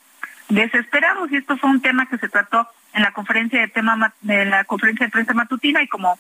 desesperados 0.49 1.33
y 1.33 1.37
esto 1.37 1.57
fue 1.57 1.71
un 1.71 1.81
tema 1.81 2.07
que 2.07 2.19
se 2.19 2.29
trató 2.29 2.69
en 2.93 3.03
la 3.03 3.13
conferencia 3.13 3.61
de 3.61 3.69
tema 3.69 4.15
de 4.21 4.45
la 4.45 4.65
conferencia 4.65 5.07
de 5.07 5.13
prensa 5.13 5.35
matutina 5.35 5.83
y 5.83 5.89
como 5.89 6.19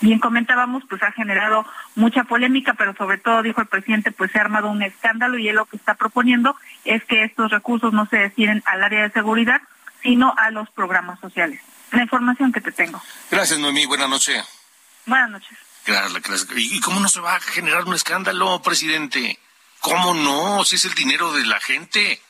bien 0.00 0.18
comentábamos, 0.18 0.84
pues 0.88 1.02
ha 1.02 1.12
generado 1.12 1.66
mucha 1.94 2.24
polémica, 2.24 2.74
pero 2.74 2.94
sobre 2.94 3.18
todo 3.18 3.42
dijo 3.42 3.60
el 3.60 3.66
presidente, 3.66 4.12
pues 4.12 4.30
se 4.30 4.38
ha 4.38 4.42
armado 4.42 4.68
un 4.68 4.82
escándalo 4.82 5.38
y 5.38 5.48
él 5.48 5.56
lo 5.56 5.66
que 5.66 5.76
está 5.76 5.94
proponiendo 5.94 6.56
es 6.84 7.02
que 7.04 7.24
estos 7.24 7.50
recursos 7.50 7.92
no 7.92 8.06
se 8.06 8.18
destinen 8.18 8.62
al 8.66 8.82
área 8.82 9.02
de 9.02 9.10
seguridad, 9.10 9.60
sino 10.02 10.34
a 10.36 10.50
los 10.50 10.68
programas 10.70 11.18
sociales. 11.20 11.60
La 11.92 12.02
información 12.02 12.52
que 12.52 12.60
te 12.60 12.72
tengo. 12.72 13.00
Gracias, 13.30 13.58
Noemí. 13.58 13.86
Buenas 13.86 14.08
noches. 14.08 14.44
Buenas 15.06 15.30
noches. 15.30 15.56
¿Y 16.56 16.80
cómo 16.80 17.00
no 17.00 17.08
se 17.08 17.20
va 17.20 17.36
a 17.36 17.40
generar 17.40 17.84
un 17.84 17.94
escándalo, 17.94 18.60
presidente? 18.60 19.38
¿Cómo 19.80 20.14
no? 20.14 20.64
Si 20.64 20.76
es 20.76 20.84
el 20.84 20.94
dinero 20.94 21.32
de 21.32 21.46
la 21.46 21.60
gente. 21.60 22.20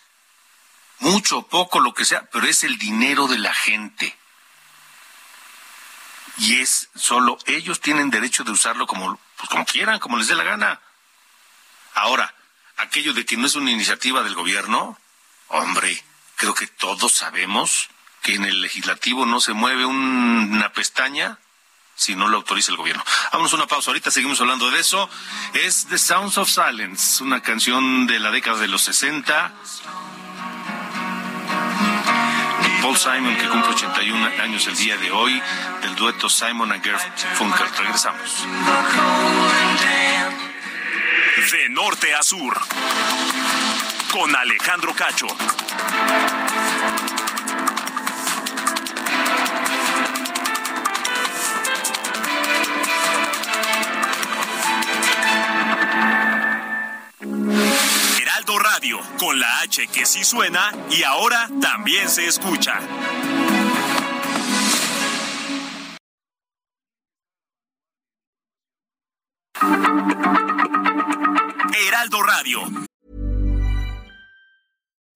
Mucho, 1.00 1.42
poco, 1.42 1.80
lo 1.80 1.94
que 1.94 2.04
sea, 2.04 2.28
pero 2.30 2.46
es 2.46 2.64
el 2.64 2.78
dinero 2.78 3.26
de 3.26 3.38
la 3.38 3.52
gente. 3.52 4.16
Y 6.38 6.60
es 6.60 6.88
solo 6.94 7.38
ellos 7.46 7.80
tienen 7.80 8.10
derecho 8.10 8.44
de 8.44 8.50
usarlo 8.50 8.86
como, 8.86 9.18
pues, 9.36 9.48
como 9.48 9.64
quieran, 9.64 9.98
como 9.98 10.16
les 10.16 10.28
dé 10.28 10.34
la 10.34 10.44
gana. 10.44 10.80
Ahora, 11.94 12.34
aquello 12.76 13.14
de 13.14 13.24
que 13.24 13.36
no 13.36 13.46
es 13.46 13.54
una 13.54 13.70
iniciativa 13.70 14.22
del 14.22 14.34
gobierno, 14.34 14.98
hombre, 15.48 16.04
creo 16.36 16.54
que 16.54 16.66
todos 16.66 17.12
sabemos 17.12 17.88
que 18.22 18.34
en 18.34 18.44
el 18.44 18.60
legislativo 18.60 19.24
no 19.24 19.40
se 19.40 19.52
mueve 19.52 19.86
una 19.86 20.72
pestaña 20.72 21.38
si 21.94 22.14
no 22.14 22.28
lo 22.28 22.36
autoriza 22.36 22.70
el 22.70 22.76
gobierno. 22.76 23.02
Vámonos 23.32 23.54
una 23.54 23.66
pausa, 23.66 23.90
ahorita 23.90 24.10
seguimos 24.10 24.40
hablando 24.40 24.70
de 24.70 24.80
eso. 24.80 25.08
Es 25.54 25.86
The 25.88 25.98
Sounds 25.98 26.36
of 26.36 26.50
Silence, 26.50 27.22
una 27.22 27.42
canción 27.42 28.06
de 28.06 28.18
la 28.20 28.30
década 28.30 28.58
de 28.58 28.68
los 28.68 28.82
60. 28.82 29.52
Paul 32.86 32.96
Simon, 32.96 33.36
que 33.36 33.48
cumple 33.48 33.72
81 33.72 34.26
años 34.40 34.64
el 34.68 34.76
día 34.76 34.96
de 34.96 35.10
hoy, 35.10 35.42
del 35.82 35.96
dueto 35.96 36.28
Simon 36.28 36.70
and 36.70 36.84
Funkel. 37.34 37.66
Regresamos. 37.78 38.46
De 41.50 41.68
norte 41.70 42.14
a 42.14 42.22
sur, 42.22 42.56
con 44.12 44.36
Alejandro 44.36 44.94
Cacho. 44.94 45.26
Heraldo 58.46 58.62
Radio, 58.62 58.98
con 59.18 59.40
la 59.40 59.46
H 59.64 59.88
que 59.88 60.06
sí 60.06 60.22
suena 60.22 60.72
y 60.90 61.02
ahora 61.02 61.48
también 61.60 62.08
se 62.08 62.26
escucha. 62.26 62.78
Heraldo 71.88 72.22
Radio. 72.22 72.60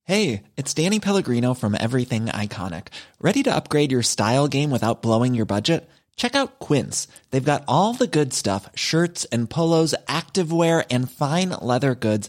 Hey, 0.05 0.43
it's 0.57 0.75
Danny 0.75 0.99
Pellegrino 0.99 1.55
from 1.55 1.77
Everything 1.79 2.27
Iconic. 2.27 2.89
Ready 3.21 3.45
to 3.45 3.55
upgrade 3.55 3.93
your 3.93 4.03
style 4.03 4.49
game 4.49 4.71
without 4.71 5.03
blowing 5.03 5.35
your 5.35 5.47
budget? 5.47 5.89
Check 6.17 6.35
out 6.35 6.59
Quince. 6.59 7.09
They've 7.31 7.43
got 7.43 7.65
all 7.67 7.95
the 7.95 8.07
good 8.07 8.35
stuff 8.35 8.69
shirts 8.75 9.25
and 9.33 9.49
polos, 9.49 9.95
activewear, 10.07 10.85
and 10.91 11.11
fine 11.11 11.49
leather 11.63 11.95
goods, 11.95 12.29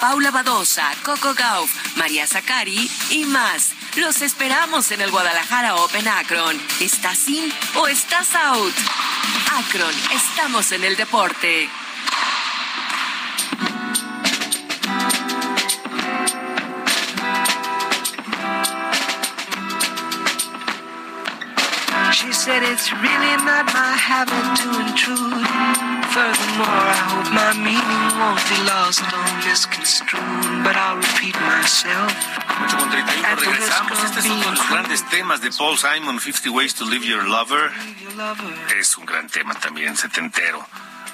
Paula 0.00 0.30
Badosa, 0.30 0.90
Coco 1.04 1.34
Gauff, 1.34 1.70
María 1.96 2.26
Zacari 2.26 2.90
y 3.10 3.24
más. 3.26 3.72
Los 3.96 4.22
esperamos 4.22 4.90
en 4.92 5.02
el 5.02 5.10
Guadalajara 5.10 5.76
Open 5.76 6.08
Akron. 6.08 6.58
¿Estás 6.80 7.28
in 7.28 7.52
o 7.76 7.86
estás 7.86 8.34
out? 8.34 8.74
Akron, 9.58 9.94
estamos 10.14 10.72
en 10.72 10.84
el 10.84 10.96
deporte. 10.96 11.68
She 22.20 22.34
said 22.34 22.62
it's 22.62 22.92
really 22.92 23.34
not 23.48 23.64
my 23.72 23.96
habit 23.96 24.44
to 24.60 24.68
intrude. 24.84 25.40
Furthermore, 26.12 26.84
I 26.92 27.00
hope 27.08 27.32
my 27.32 27.52
meaning 27.64 28.04
won't 28.20 28.44
be 28.44 28.60
lost 28.68 29.00
or 29.00 29.24
misconstrued, 29.40 30.60
but 30.62 30.76
I'll 30.76 31.00
repeat 31.00 31.32
myself. 31.40 32.12
8 32.60 32.76
con 32.76 32.90
31 32.90 33.36
regresamos. 33.36 34.04
Este 34.04 34.20
es 34.20 34.26
uno 34.26 34.44
de 34.44 34.50
los 34.50 34.68
grandes 34.68 35.08
temas 35.08 35.40
de 35.40 35.50
Paul 35.50 35.78
Simon, 35.78 36.20
50 36.20 36.50
Ways 36.50 36.74
to 36.74 36.84
Live 36.84 37.06
Your 37.06 37.24
Lover. 37.24 37.72
Es 38.78 38.98
un 38.98 39.06
gran 39.06 39.26
tema 39.30 39.54
también, 39.54 39.96
setentero, 39.96 40.62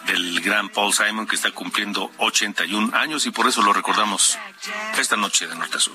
del 0.08 0.40
gran 0.40 0.70
Paul 0.70 0.92
Simon 0.92 1.28
que 1.28 1.36
está 1.36 1.52
cumpliendo 1.52 2.10
81 2.18 2.96
años 2.96 3.26
y 3.26 3.30
por 3.30 3.46
eso 3.46 3.62
lo 3.62 3.72
recordamos 3.72 4.36
esta 4.98 5.14
noche 5.16 5.46
de 5.46 5.54
Norte 5.54 5.76
a 5.76 5.80
Sur. 5.80 5.94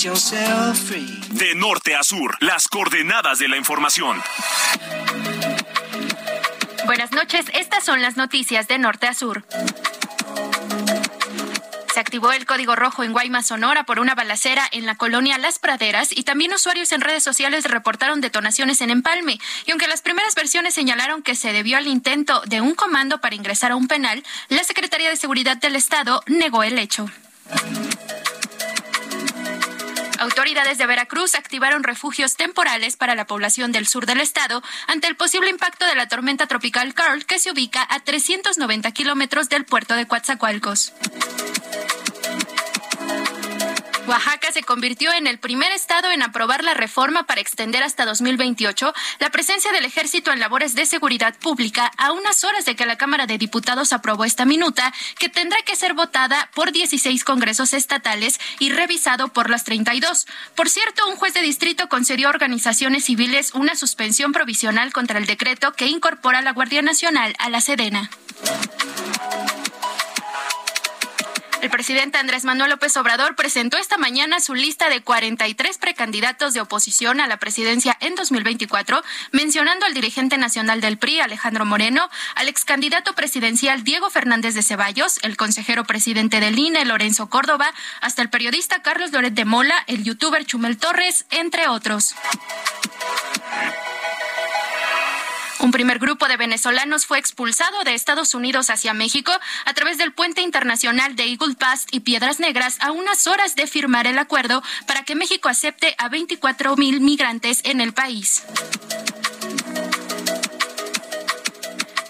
yourself 0.00 0.78
free. 0.78 1.20
De 1.30 1.54
norte 1.54 1.94
a 1.94 2.02
sur, 2.02 2.36
las 2.40 2.66
coordenadas 2.68 3.38
de 3.38 3.48
la 3.48 3.56
información. 3.56 4.20
Buenas 6.86 7.12
noches, 7.12 7.46
estas 7.52 7.84
son 7.84 8.00
las 8.00 8.16
noticias 8.16 8.68
de 8.68 8.78
norte 8.78 9.06
a 9.06 9.14
sur. 9.14 9.44
Se 11.92 12.00
activó 12.00 12.32
el 12.32 12.46
código 12.46 12.74
rojo 12.74 13.04
en 13.04 13.12
Guaymas, 13.12 13.48
Sonora, 13.48 13.84
por 13.84 14.00
una 14.00 14.14
balacera 14.14 14.66
en 14.72 14.86
la 14.86 14.94
colonia 14.94 15.36
Las 15.36 15.58
Praderas 15.58 16.08
y 16.10 16.22
también 16.22 16.54
usuarios 16.54 16.90
en 16.92 17.02
redes 17.02 17.22
sociales 17.22 17.64
reportaron 17.64 18.22
detonaciones 18.22 18.80
en 18.80 18.90
Empalme. 18.90 19.38
Y 19.66 19.72
aunque 19.72 19.88
las 19.88 20.00
primeras 20.00 20.34
versiones 20.34 20.74
señalaron 20.74 21.22
que 21.22 21.34
se 21.34 21.52
debió 21.52 21.76
al 21.76 21.86
intento 21.86 22.40
de 22.46 22.62
un 22.62 22.74
comando 22.74 23.20
para 23.20 23.36
ingresar 23.36 23.72
a 23.72 23.76
un 23.76 23.88
penal, 23.88 24.22
la 24.48 24.64
Secretaría 24.64 25.10
de 25.10 25.16
Seguridad 25.16 25.58
del 25.58 25.76
Estado 25.76 26.22
negó 26.26 26.62
el 26.62 26.78
hecho. 26.78 27.10
Autoridades 30.22 30.78
de 30.78 30.86
Veracruz 30.86 31.34
activaron 31.34 31.82
refugios 31.82 32.36
temporales 32.36 32.96
para 32.96 33.16
la 33.16 33.26
población 33.26 33.72
del 33.72 33.88
sur 33.88 34.06
del 34.06 34.20
estado 34.20 34.62
ante 34.86 35.08
el 35.08 35.16
posible 35.16 35.50
impacto 35.50 35.84
de 35.84 35.96
la 35.96 36.06
tormenta 36.06 36.46
tropical 36.46 36.94
Carl 36.94 37.26
que 37.26 37.40
se 37.40 37.50
ubica 37.50 37.84
a 37.90 37.98
390 37.98 38.92
kilómetros 38.92 39.48
del 39.48 39.64
puerto 39.64 39.96
de 39.96 40.06
Coatzacoalcos. 40.06 40.92
Oaxaca 44.12 44.52
se 44.52 44.62
convirtió 44.62 45.10
en 45.14 45.26
el 45.26 45.38
primer 45.38 45.72
estado 45.72 46.10
en 46.10 46.22
aprobar 46.22 46.62
la 46.64 46.74
reforma 46.74 47.22
para 47.22 47.40
extender 47.40 47.82
hasta 47.82 48.04
2028 48.04 48.92
la 49.20 49.30
presencia 49.30 49.72
del 49.72 49.86
ejército 49.86 50.30
en 50.30 50.38
labores 50.38 50.74
de 50.74 50.84
seguridad 50.84 51.34
pública 51.38 51.90
a 51.96 52.12
unas 52.12 52.44
horas 52.44 52.66
de 52.66 52.76
que 52.76 52.84
la 52.84 52.98
Cámara 52.98 53.26
de 53.26 53.38
Diputados 53.38 53.94
aprobó 53.94 54.26
esta 54.26 54.44
minuta 54.44 54.92
que 55.18 55.30
tendrá 55.30 55.56
que 55.62 55.76
ser 55.76 55.94
votada 55.94 56.50
por 56.54 56.72
16 56.72 57.24
congresos 57.24 57.72
estatales 57.72 58.38
y 58.58 58.68
revisado 58.68 59.28
por 59.28 59.48
las 59.48 59.64
32. 59.64 60.26
Por 60.54 60.68
cierto, 60.68 61.08
un 61.08 61.16
juez 61.16 61.32
de 61.32 61.40
distrito 61.40 61.88
concedió 61.88 62.26
a 62.26 62.32
organizaciones 62.32 63.06
civiles 63.06 63.54
una 63.54 63.76
suspensión 63.76 64.32
provisional 64.32 64.92
contra 64.92 65.18
el 65.18 65.24
decreto 65.24 65.72
que 65.72 65.86
incorpora 65.86 66.40
a 66.40 66.42
la 66.42 66.52
Guardia 66.52 66.82
Nacional 66.82 67.34
a 67.38 67.48
la 67.48 67.62
Sedena. 67.62 68.10
El 71.62 71.70
presidente 71.70 72.18
Andrés 72.18 72.44
Manuel 72.44 72.70
López 72.70 72.96
Obrador 72.96 73.36
presentó 73.36 73.76
esta 73.76 73.96
mañana 73.96 74.40
su 74.40 74.52
lista 74.52 74.88
de 74.88 75.00
43 75.00 75.78
precandidatos 75.78 76.54
de 76.54 76.60
oposición 76.60 77.20
a 77.20 77.28
la 77.28 77.36
presidencia 77.36 77.96
en 78.00 78.16
2024, 78.16 79.00
mencionando 79.30 79.86
al 79.86 79.94
dirigente 79.94 80.38
nacional 80.38 80.80
del 80.80 80.98
PRI, 80.98 81.20
Alejandro 81.20 81.64
Moreno, 81.64 82.10
al 82.34 82.48
ex 82.48 82.64
candidato 82.64 83.12
presidencial 83.12 83.84
Diego 83.84 84.10
Fernández 84.10 84.56
de 84.56 84.64
Ceballos, 84.64 85.20
el 85.22 85.36
consejero 85.36 85.84
presidente 85.84 86.40
del 86.40 86.58
INE, 86.58 86.84
Lorenzo 86.84 87.30
Córdoba, 87.30 87.72
hasta 88.00 88.22
el 88.22 88.28
periodista 88.28 88.82
Carlos 88.82 89.12
Loret 89.12 89.34
de 89.34 89.44
Mola, 89.44 89.84
el 89.86 90.02
youtuber 90.02 90.44
Chumel 90.44 90.78
Torres, 90.78 91.26
entre 91.30 91.68
otros. 91.68 92.16
Un 95.62 95.70
primer 95.70 96.00
grupo 96.00 96.26
de 96.26 96.36
venezolanos 96.36 97.06
fue 97.06 97.20
expulsado 97.20 97.84
de 97.84 97.94
Estados 97.94 98.34
Unidos 98.34 98.68
hacia 98.68 98.94
México 98.94 99.30
a 99.64 99.72
través 99.74 99.96
del 99.96 100.12
puente 100.12 100.40
internacional 100.42 101.14
de 101.14 101.26
Eagle 101.26 101.54
Pass 101.54 101.86
y 101.92 102.00
Piedras 102.00 102.40
Negras 102.40 102.78
a 102.80 102.90
unas 102.90 103.28
horas 103.28 103.54
de 103.54 103.68
firmar 103.68 104.08
el 104.08 104.18
acuerdo 104.18 104.60
para 104.88 105.04
que 105.04 105.14
México 105.14 105.48
acepte 105.48 105.94
a 105.98 106.08
24 106.08 106.76
mil 106.76 107.00
migrantes 107.00 107.60
en 107.62 107.80
el 107.80 107.92
país. 107.92 108.42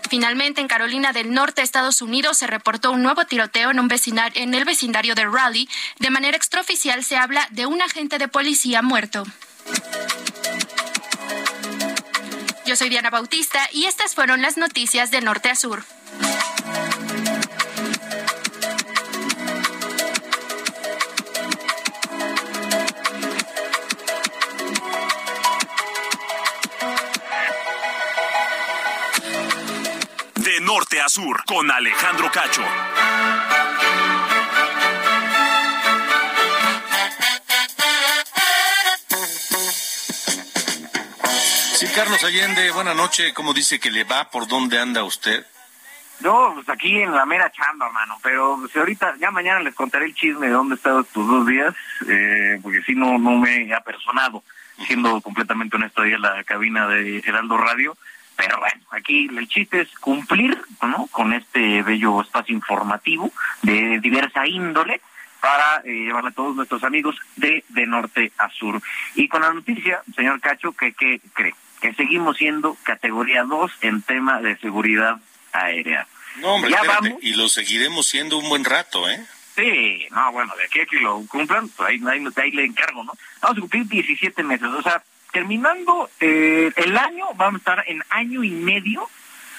Finalmente, 0.08 0.62
en 0.62 0.68
Carolina 0.68 1.12
del 1.12 1.34
Norte, 1.34 1.60
Estados 1.60 2.00
Unidos, 2.00 2.38
se 2.38 2.46
reportó 2.46 2.90
un 2.90 3.02
nuevo 3.02 3.26
tiroteo 3.26 3.70
en, 3.70 3.80
un 3.80 3.90
en 4.34 4.54
el 4.54 4.64
vecindario 4.64 5.14
de 5.14 5.26
Raleigh. 5.26 5.68
De 5.98 6.08
manera 6.08 6.38
extraoficial 6.38 7.04
se 7.04 7.16
habla 7.16 7.46
de 7.50 7.66
un 7.66 7.82
agente 7.82 8.16
de 8.16 8.28
policía 8.28 8.80
muerto. 8.80 9.24
Yo 12.72 12.76
soy 12.76 12.88
Diana 12.88 13.10
Bautista 13.10 13.68
y 13.70 13.84
estas 13.84 14.14
fueron 14.14 14.40
las 14.40 14.56
noticias 14.56 15.10
de 15.10 15.20
norte 15.20 15.50
a 15.50 15.54
sur. 15.54 15.84
De 30.36 30.60
norte 30.62 31.02
a 31.02 31.10
sur, 31.10 31.44
con 31.44 31.70
Alejandro 31.70 32.30
Cacho. 32.32 32.62
Sí, 41.82 41.88
Carlos 41.96 42.22
Allende, 42.22 42.70
buena 42.70 42.94
noche. 42.94 43.34
¿Cómo 43.34 43.52
dice 43.52 43.80
que 43.80 43.90
le 43.90 44.04
va? 44.04 44.30
¿Por 44.30 44.46
dónde 44.46 44.78
anda 44.78 45.02
usted? 45.02 45.44
Yo, 46.20 46.52
pues 46.54 46.68
aquí 46.68 47.02
en 47.02 47.10
la 47.10 47.26
mera 47.26 47.50
chamba, 47.50 47.86
hermano. 47.86 48.20
Pero 48.22 48.56
pues, 48.60 48.76
ahorita, 48.76 49.16
ya 49.18 49.32
mañana 49.32 49.58
les 49.58 49.74
contaré 49.74 50.04
el 50.04 50.14
chisme 50.14 50.46
de 50.46 50.52
dónde 50.52 50.74
he 50.74 50.76
estado 50.76 51.00
estos 51.00 51.26
dos 51.26 51.44
días, 51.44 51.74
eh, 52.06 52.60
porque 52.62 52.82
si 52.82 52.94
no, 52.94 53.18
no 53.18 53.32
me 53.32 53.64
he 53.64 53.74
apersonado, 53.74 54.44
siendo 54.86 55.20
completamente 55.22 55.74
honesto 55.74 56.02
ahí 56.02 56.12
en 56.12 56.22
la 56.22 56.44
cabina 56.44 56.86
de 56.86 57.18
Heraldo 57.18 57.56
Radio. 57.56 57.96
Pero 58.36 58.60
bueno, 58.60 58.80
aquí 58.92 59.28
el 59.36 59.48
chiste 59.48 59.80
es 59.80 59.92
cumplir, 59.98 60.62
¿no? 60.82 61.08
Con 61.08 61.32
este 61.32 61.82
bello 61.82 62.22
espacio 62.22 62.54
informativo 62.54 63.32
de 63.62 63.98
diversa 63.98 64.46
índole 64.46 65.00
para 65.40 65.78
eh, 65.78 66.04
llevarle 66.04 66.30
a 66.30 66.34
todos 66.34 66.54
nuestros 66.54 66.84
amigos 66.84 67.16
de, 67.34 67.64
de 67.70 67.86
norte 67.88 68.30
a 68.38 68.48
sur. 68.50 68.80
Y 69.16 69.26
con 69.26 69.42
la 69.42 69.52
noticia, 69.52 70.00
señor 70.14 70.40
Cacho, 70.40 70.70
que, 70.70 70.92
que 70.92 71.20
cree 71.32 71.56
que 71.82 71.92
seguimos 71.94 72.38
siendo 72.38 72.76
categoría 72.84 73.42
2 73.42 73.72
en 73.82 74.00
tema 74.02 74.40
de 74.40 74.56
seguridad 74.58 75.16
aérea. 75.52 76.06
No, 76.36 76.54
hombre, 76.54 76.70
Ya 76.70 76.76
espérate, 76.78 77.08
vamos. 77.10 77.24
y 77.24 77.34
lo 77.34 77.48
seguiremos 77.48 78.06
siendo 78.06 78.38
un 78.38 78.48
buen 78.48 78.64
rato, 78.64 79.10
¿eh? 79.10 79.22
Sí, 79.56 80.06
no, 80.12 80.32
bueno, 80.32 80.54
de 80.56 80.64
aquí 80.64 80.80
a 80.80 80.86
que 80.86 81.00
lo 81.00 81.26
cumplan, 81.26 81.68
pues 81.68 81.90
ahí, 81.90 82.00
ahí, 82.08 82.24
ahí 82.36 82.50
le 82.52 82.64
encargo, 82.64 83.04
¿no? 83.04 83.12
Vamos 83.42 83.58
a 83.58 83.60
cumplir 83.60 83.86
17 83.86 84.42
meses, 84.44 84.66
o 84.68 84.80
sea, 84.80 85.02
terminando 85.32 86.08
eh, 86.20 86.72
el 86.76 86.96
año, 86.96 87.26
vamos 87.34 87.56
a 87.56 87.58
estar 87.58 87.84
en 87.86 88.02
año 88.08 88.44
y 88.44 88.50
medio 88.50 89.10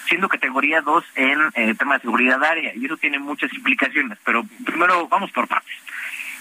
siendo 0.08 0.28
categoría 0.28 0.80
2 0.80 1.04
en 1.14 1.40
eh, 1.54 1.74
tema 1.78 1.94
de 1.94 2.00
seguridad 2.00 2.42
aérea, 2.42 2.72
y 2.74 2.86
eso 2.86 2.96
tiene 2.96 3.18
muchas 3.18 3.52
implicaciones, 3.52 4.18
pero 4.24 4.44
primero 4.64 5.06
vamos 5.08 5.30
por 5.30 5.46
partes. 5.46 5.74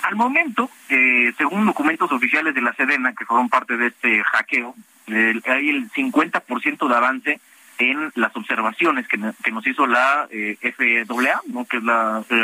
Al 0.03 0.15
momento, 0.15 0.69
eh, 0.89 1.33
según 1.37 1.65
documentos 1.65 2.11
oficiales 2.11 2.53
de 2.53 2.61
la 2.61 2.73
Sedena, 2.73 3.13
que 3.13 3.25
fueron 3.25 3.49
parte 3.49 3.77
de 3.77 3.87
este 3.87 4.23
hackeo, 4.23 4.75
hay 5.07 5.69
el 5.69 5.89
50% 5.91 6.87
de 6.87 6.95
avance 6.95 7.39
en 7.79 8.11
las 8.15 8.35
observaciones 8.35 9.07
que, 9.07 9.17
no- 9.17 9.33
que 9.43 9.51
nos 9.51 9.65
hizo 9.65 9.87
la 9.87 10.27
eh, 10.29 10.57
FAA, 10.61 11.41
¿no? 11.47 11.65
que 11.65 11.77
es 11.77 11.83
la, 11.83 12.23
eh, 12.29 12.43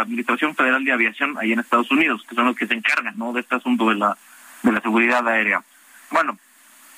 Administración 0.00 0.54
Federal 0.56 0.84
de 0.84 0.92
Aviación 0.92 1.36
ahí 1.38 1.52
en 1.52 1.60
Estados 1.60 1.90
Unidos, 1.90 2.24
que 2.28 2.34
son 2.34 2.46
los 2.46 2.56
que 2.56 2.66
se 2.66 2.74
encargan 2.74 3.14
de 3.32 3.40
este 3.40 3.54
asunto 3.56 3.88
de 3.90 3.94
la, 3.96 4.16
de 4.62 4.72
la 4.72 4.80
seguridad 4.80 5.26
aérea. 5.28 5.62
Bueno, 6.10 6.36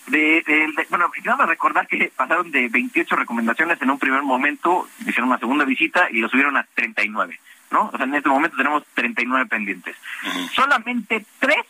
de, 0.06 0.42
de- 0.46 0.72
de- 0.76 0.86
bueno, 0.88 1.10
nada 1.24 1.44
recordar 1.44 1.86
que 1.86 2.10
pasaron 2.16 2.50
de 2.50 2.68
28 2.68 3.14
recomendaciones 3.16 3.80
en 3.82 3.90
un 3.90 3.98
primer 3.98 4.22
momento, 4.22 4.88
hicieron 5.00 5.28
una 5.28 5.38
segunda 5.38 5.64
visita 5.66 6.08
y 6.10 6.20
lo 6.20 6.28
subieron 6.28 6.56
a 6.56 6.66
39, 6.74 7.38
¿no? 7.70 7.90
O 7.92 7.96
sea, 7.96 8.04
en 8.06 8.14
este 8.14 8.28
momento 8.28 8.56
tenemos 8.56 8.82
39 8.94 9.46
pendientes. 9.46 9.96
Solamente 10.54 11.24
tres 11.38 11.64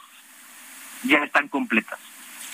ya 1.05 1.19
están 1.19 1.49
completas. 1.49 1.99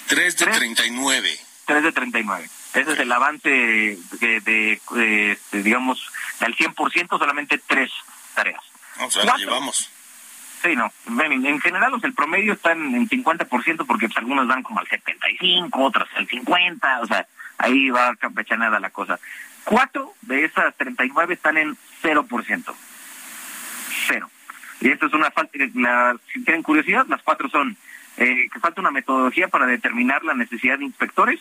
Tres 0.07 0.37
de 0.37 0.47
39. 0.47 1.39
Tres 1.67 1.83
de 1.83 1.93
39. 1.93 2.49
Ese 2.75 2.93
es 2.93 2.99
el 2.99 3.13
avance 3.13 3.49
de, 3.49 3.99
de- 4.21 4.81
de, 4.91 5.33
este, 5.33 5.63
digamos, 5.63 6.05
al 6.41 6.55
100%, 6.57 7.19
solamente 7.19 7.59
tres 7.67 7.91
tareas. 8.35 8.61
O 9.01 9.11
sea, 9.11 9.23
Cuatro. 9.23 9.39
llevamos. 9.39 9.91
Sí, 10.63 10.75
no. 10.77 10.93
En, 11.23 11.47
en 11.47 11.61
general, 11.61 11.95
o 11.95 12.01
sea, 12.01 12.09
el 12.09 12.15
promedio 12.15 12.55
está 12.55 12.73
en, 12.73 12.95
en 12.95 13.09
50% 13.09 13.87
porque 13.87 14.07
pues, 14.09 14.17
algunos 14.19 14.49
dan 14.49 14.63
como 14.63 14.81
al 14.81 14.89
75, 14.89 15.79
otras 15.83 16.09
al 16.17 16.27
50, 16.27 17.01
o 17.01 17.07
sea, 17.07 17.27
ahí 17.59 17.91
va 17.91 18.17
campechanada 18.17 18.81
la 18.81 18.91
cosa. 18.91 19.19
Cuatro 19.65 20.15
de 20.23 20.45
esas 20.45 20.75
39 20.77 21.35
están 21.35 21.57
en 21.59 21.77
0%. 22.03 22.75
Cero. 24.07 24.31
Y 24.81 24.89
esto 24.89 25.07
es 25.07 25.15
una 25.15 25.31
falta, 25.31 25.59
la, 25.75 26.17
si 26.33 26.45
tienen 26.45 26.63
curiosidad, 26.63 27.07
las 27.09 27.23
cuatro 27.23 27.49
son 27.49 27.77
eh, 28.17 28.49
que 28.53 28.61
falta 28.61 28.81
una 28.81 28.91
metodología 28.91 29.49
para 29.49 29.67
determinar 29.67 30.25
la 30.25 30.35
necesidad 30.35 30.79
de 30.79 30.85
inspectores, 30.85 31.41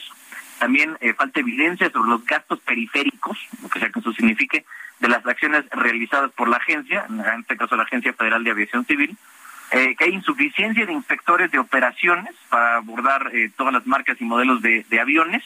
también 0.60 0.98
eh, 1.02 1.14
falta 1.14 1.40
evidencia 1.40 1.90
sobre 1.90 2.10
los 2.12 2.26
gastos 2.26 2.60
periféricos, 2.62 3.38
lo 3.62 3.70
que 3.70 3.80
sea 3.80 3.90
que 3.90 4.00
eso 4.00 4.14
signifique, 4.14 4.66
de 5.00 5.10
las 5.10 5.26
acciones 5.26 5.66
realizadas 5.72 6.32
por 6.32 6.48
la 6.48 6.58
agencia, 6.58 7.06
en 7.10 7.42
este 7.42 7.58
caso 7.58 7.76
la 7.76 7.84
Agencia 7.84 8.14
Federal 8.14 8.44
de 8.44 8.52
Aviación 8.52 8.86
Civil, 8.86 9.18
eh, 9.72 9.96
que 9.98 10.06
hay 10.06 10.12
insuficiencia 10.12 10.86
de 10.86 10.94
inspectores 10.94 11.50
de 11.52 11.58
operaciones 11.58 12.36
para 12.50 12.76
abordar 12.76 13.32
eh, 13.34 13.50
todas 13.58 13.74
las 13.74 13.88
marcas 13.88 14.22
y 14.22 14.24
modelos 14.24 14.62
de, 14.62 14.86
aviones 15.02 15.44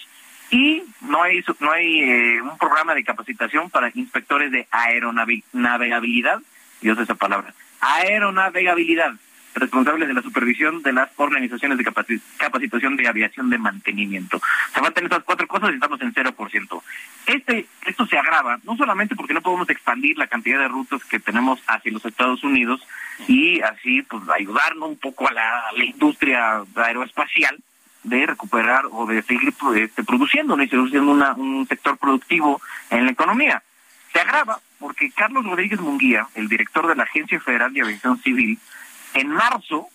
y 0.51 0.83
no 1.01 1.23
hay 1.23 1.43
no 1.59 1.71
hay 1.71 2.01
eh, 2.01 2.41
un 2.41 2.57
programa 2.57 2.93
de 2.93 3.05
capacitación 3.05 3.69
para 3.69 3.89
inspectores 3.93 4.51
de 4.51 4.67
aeronavegabilidad, 4.69 6.41
Dios 6.81 6.97
esa 6.99 7.15
palabra, 7.15 7.53
aeronavegabilidad, 7.81 9.13
responsables 9.55 10.07
de 10.07 10.13
la 10.13 10.21
supervisión 10.21 10.83
de 10.83 10.93
las 10.93 11.09
organizaciones 11.15 11.77
de 11.79 11.83
capaci- 11.83 12.21
capacitación 12.37 12.95
de 12.95 13.07
aviación 13.07 13.49
de 13.49 13.57
mantenimiento. 13.57 14.39
Se 14.73 14.79
faltan 14.79 15.05
estas 15.05 15.23
cuatro 15.23 15.47
cosas 15.47 15.71
y 15.71 15.73
estamos 15.75 15.99
en 16.01 16.13
0%. 16.13 16.83
Este, 17.25 17.65
esto 17.85 18.05
se 18.05 18.17
agrava, 18.19 18.59
no 18.63 18.77
solamente 18.77 19.15
porque 19.15 19.33
no 19.33 19.41
podemos 19.41 19.67
expandir 19.69 20.17
la 20.17 20.27
cantidad 20.27 20.59
de 20.59 20.67
rutas 20.67 21.03
que 21.05 21.19
tenemos 21.19 21.59
hacia 21.67 21.91
los 21.91 22.05
Estados 22.05 22.43
Unidos 22.43 22.81
y 23.27 23.59
así 23.61 24.03
pues 24.03 24.21
ayudarnos 24.29 24.89
un 24.89 24.97
poco 24.99 25.27
a 25.27 25.33
la, 25.33 25.63
industria 25.83 26.61
aeroespacial 26.75 27.57
de 28.03 28.25
recuperar 28.27 28.85
o 28.91 29.05
de 29.07 29.21
seguir 29.23 29.53
este, 29.75 30.03
produciendo, 30.03 30.55
¿no? 30.55 30.63
y 30.63 30.69
siendo 30.69 31.11
una- 31.11 31.33
un 31.33 31.67
sector 31.67 31.97
productivo 31.97 32.61
en 32.91 33.05
la 33.05 33.11
economía. 33.11 33.63
Se 34.13 34.19
agrava 34.19 34.59
porque 34.79 35.11
Carlos 35.11 35.45
Rodríguez 35.45 35.79
Munguía, 35.79 36.27
el 36.35 36.47
director 36.47 36.87
de 36.87 36.95
la 36.95 37.03
Agencia 37.03 37.39
Federal 37.39 37.73
de 37.73 37.81
Aviación 37.81 38.21
Civil, 38.21 38.59
en 39.13 39.29
marzo 39.29 39.89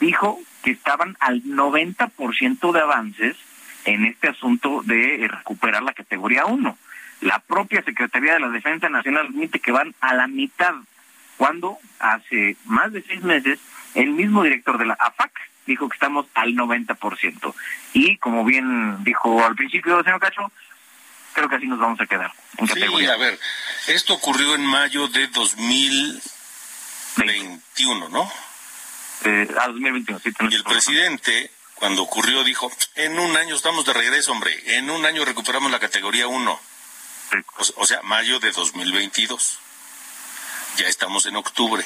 dijo 0.00 0.40
que 0.62 0.72
estaban 0.72 1.16
al 1.20 1.42
90% 1.42 2.72
de 2.72 2.80
avances 2.80 3.36
en 3.84 4.04
este 4.04 4.28
asunto 4.28 4.82
de 4.84 5.28
recuperar 5.28 5.82
la 5.82 5.92
categoría 5.92 6.46
1. 6.46 6.78
La 7.20 7.38
propia 7.38 7.82
Secretaría 7.82 8.34
de 8.34 8.40
la 8.40 8.48
Defensa 8.48 8.88
Nacional 8.88 9.26
admite 9.26 9.60
que 9.60 9.72
van 9.72 9.94
a 10.00 10.14
la 10.14 10.26
mitad, 10.26 10.74
cuando 11.36 11.78
hace 11.98 12.56
más 12.64 12.92
de 12.92 13.02
seis 13.02 13.22
meses 13.22 13.58
El 13.94 14.10
mismo 14.10 14.42
director 14.42 14.76
de 14.78 14.86
la 14.86 14.94
AFAC 14.94 15.30
dijo 15.66 15.88
que 15.88 15.94
estamos 15.94 16.26
al 16.34 16.54
90%. 16.54 17.54
Y 17.92 18.16
como 18.18 18.44
bien 18.44 19.04
dijo 19.04 19.44
al 19.44 19.54
principio, 19.54 20.02
señor 20.02 20.20
Cacho, 20.20 20.50
creo 21.34 21.48
que 21.48 21.56
así 21.56 21.66
nos 21.66 21.78
vamos 21.78 22.00
a 22.00 22.06
quedar 22.06 22.32
en 22.56 22.68
Sí, 22.68 23.06
a 23.06 23.16
ver, 23.16 23.38
esto 23.88 24.14
ocurrió 24.14 24.54
en 24.54 24.64
mayo 24.64 25.08
de 25.08 25.26
2021, 25.26 28.08
¿no? 28.08 28.32
Eh, 29.24 29.46
a 29.60 29.66
2021, 29.68 30.20
sí. 30.20 30.32
Y 30.50 30.54
el 30.54 30.64
presidente, 30.64 31.50
cuando 31.74 32.02
ocurrió, 32.02 32.42
dijo, 32.44 32.72
en 32.94 33.18
un 33.18 33.36
año 33.36 33.56
estamos 33.56 33.84
de 33.84 33.92
regreso, 33.92 34.32
hombre, 34.32 34.78
en 34.78 34.88
un 34.90 35.04
año 35.04 35.22
recuperamos 35.24 35.70
la 35.70 35.80
categoría 35.80 36.28
1. 36.28 36.52
O, 36.52 36.60
o 37.76 37.86
sea, 37.86 38.00
mayo 38.02 38.38
de 38.38 38.52
2022. 38.52 39.58
Ya 40.76 40.88
estamos 40.88 41.26
en 41.26 41.36
octubre. 41.36 41.84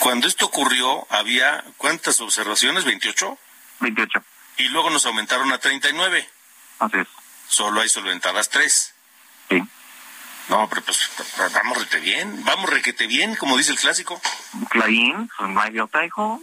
Cuando 0.00 0.28
esto 0.28 0.46
ocurrió, 0.46 1.06
había, 1.10 1.64
¿cuántas 1.76 2.20
observaciones? 2.20 2.86
¿28? 2.86 3.38
28. 3.80 4.24
Y 4.58 4.68
luego 4.68 4.90
nos 4.90 5.06
aumentaron 5.06 5.52
a 5.52 5.58
39. 5.58 6.28
Así 6.78 6.98
es. 6.98 7.08
Solo 7.50 7.80
hay 7.80 7.88
solventadas 7.88 8.48
3. 8.48 8.94
Sí. 9.50 9.62
No, 10.48 10.68
pero 10.68 10.82
pues 10.82 11.10
vamos 11.52 11.78
requete 11.78 12.00
bien, 12.00 12.44
vamos 12.44 12.70
requete 12.70 13.06
bien, 13.06 13.34
como 13.36 13.56
dice 13.56 13.72
el 13.72 13.78
clásico. 13.78 14.20
Clarín, 14.68 15.28
pues 15.36 15.72
de 15.72 15.80
otra, 15.80 16.06
hijo. 16.06 16.40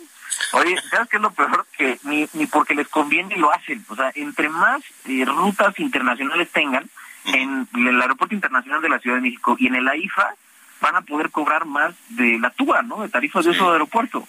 Oye, 0.51 0.75
¿sabes 0.89 1.09
qué 1.09 1.17
es 1.17 1.23
lo 1.23 1.31
peor? 1.31 1.65
Que 1.77 1.97
ni, 2.03 2.27
ni 2.33 2.45
porque 2.45 2.75
les 2.75 2.87
conviene 2.89 3.37
lo 3.37 3.51
hacen. 3.51 3.85
O 3.89 3.95
sea, 3.95 4.11
entre 4.15 4.49
más 4.49 4.81
eh, 5.05 5.25
rutas 5.25 5.79
internacionales 5.79 6.49
tengan, 6.51 6.89
en 7.25 7.67
el 7.73 8.01
Aeropuerto 8.01 8.35
Internacional 8.35 8.81
de 8.81 8.89
la 8.89 8.99
Ciudad 8.99 9.17
de 9.17 9.23
México 9.23 9.55
y 9.57 9.67
en 9.67 9.75
el 9.75 9.87
AIFA, 9.87 10.35
van 10.81 10.95
a 10.95 11.01
poder 11.01 11.31
cobrar 11.31 11.65
más 11.65 11.95
de 12.09 12.37
la 12.39 12.49
TUA, 12.51 12.83
¿no? 12.83 13.01
De 13.01 13.09
tarifas 13.09 13.45
de 13.45 13.51
uso 13.51 13.67
de 13.67 13.73
aeropuerto. 13.73 14.27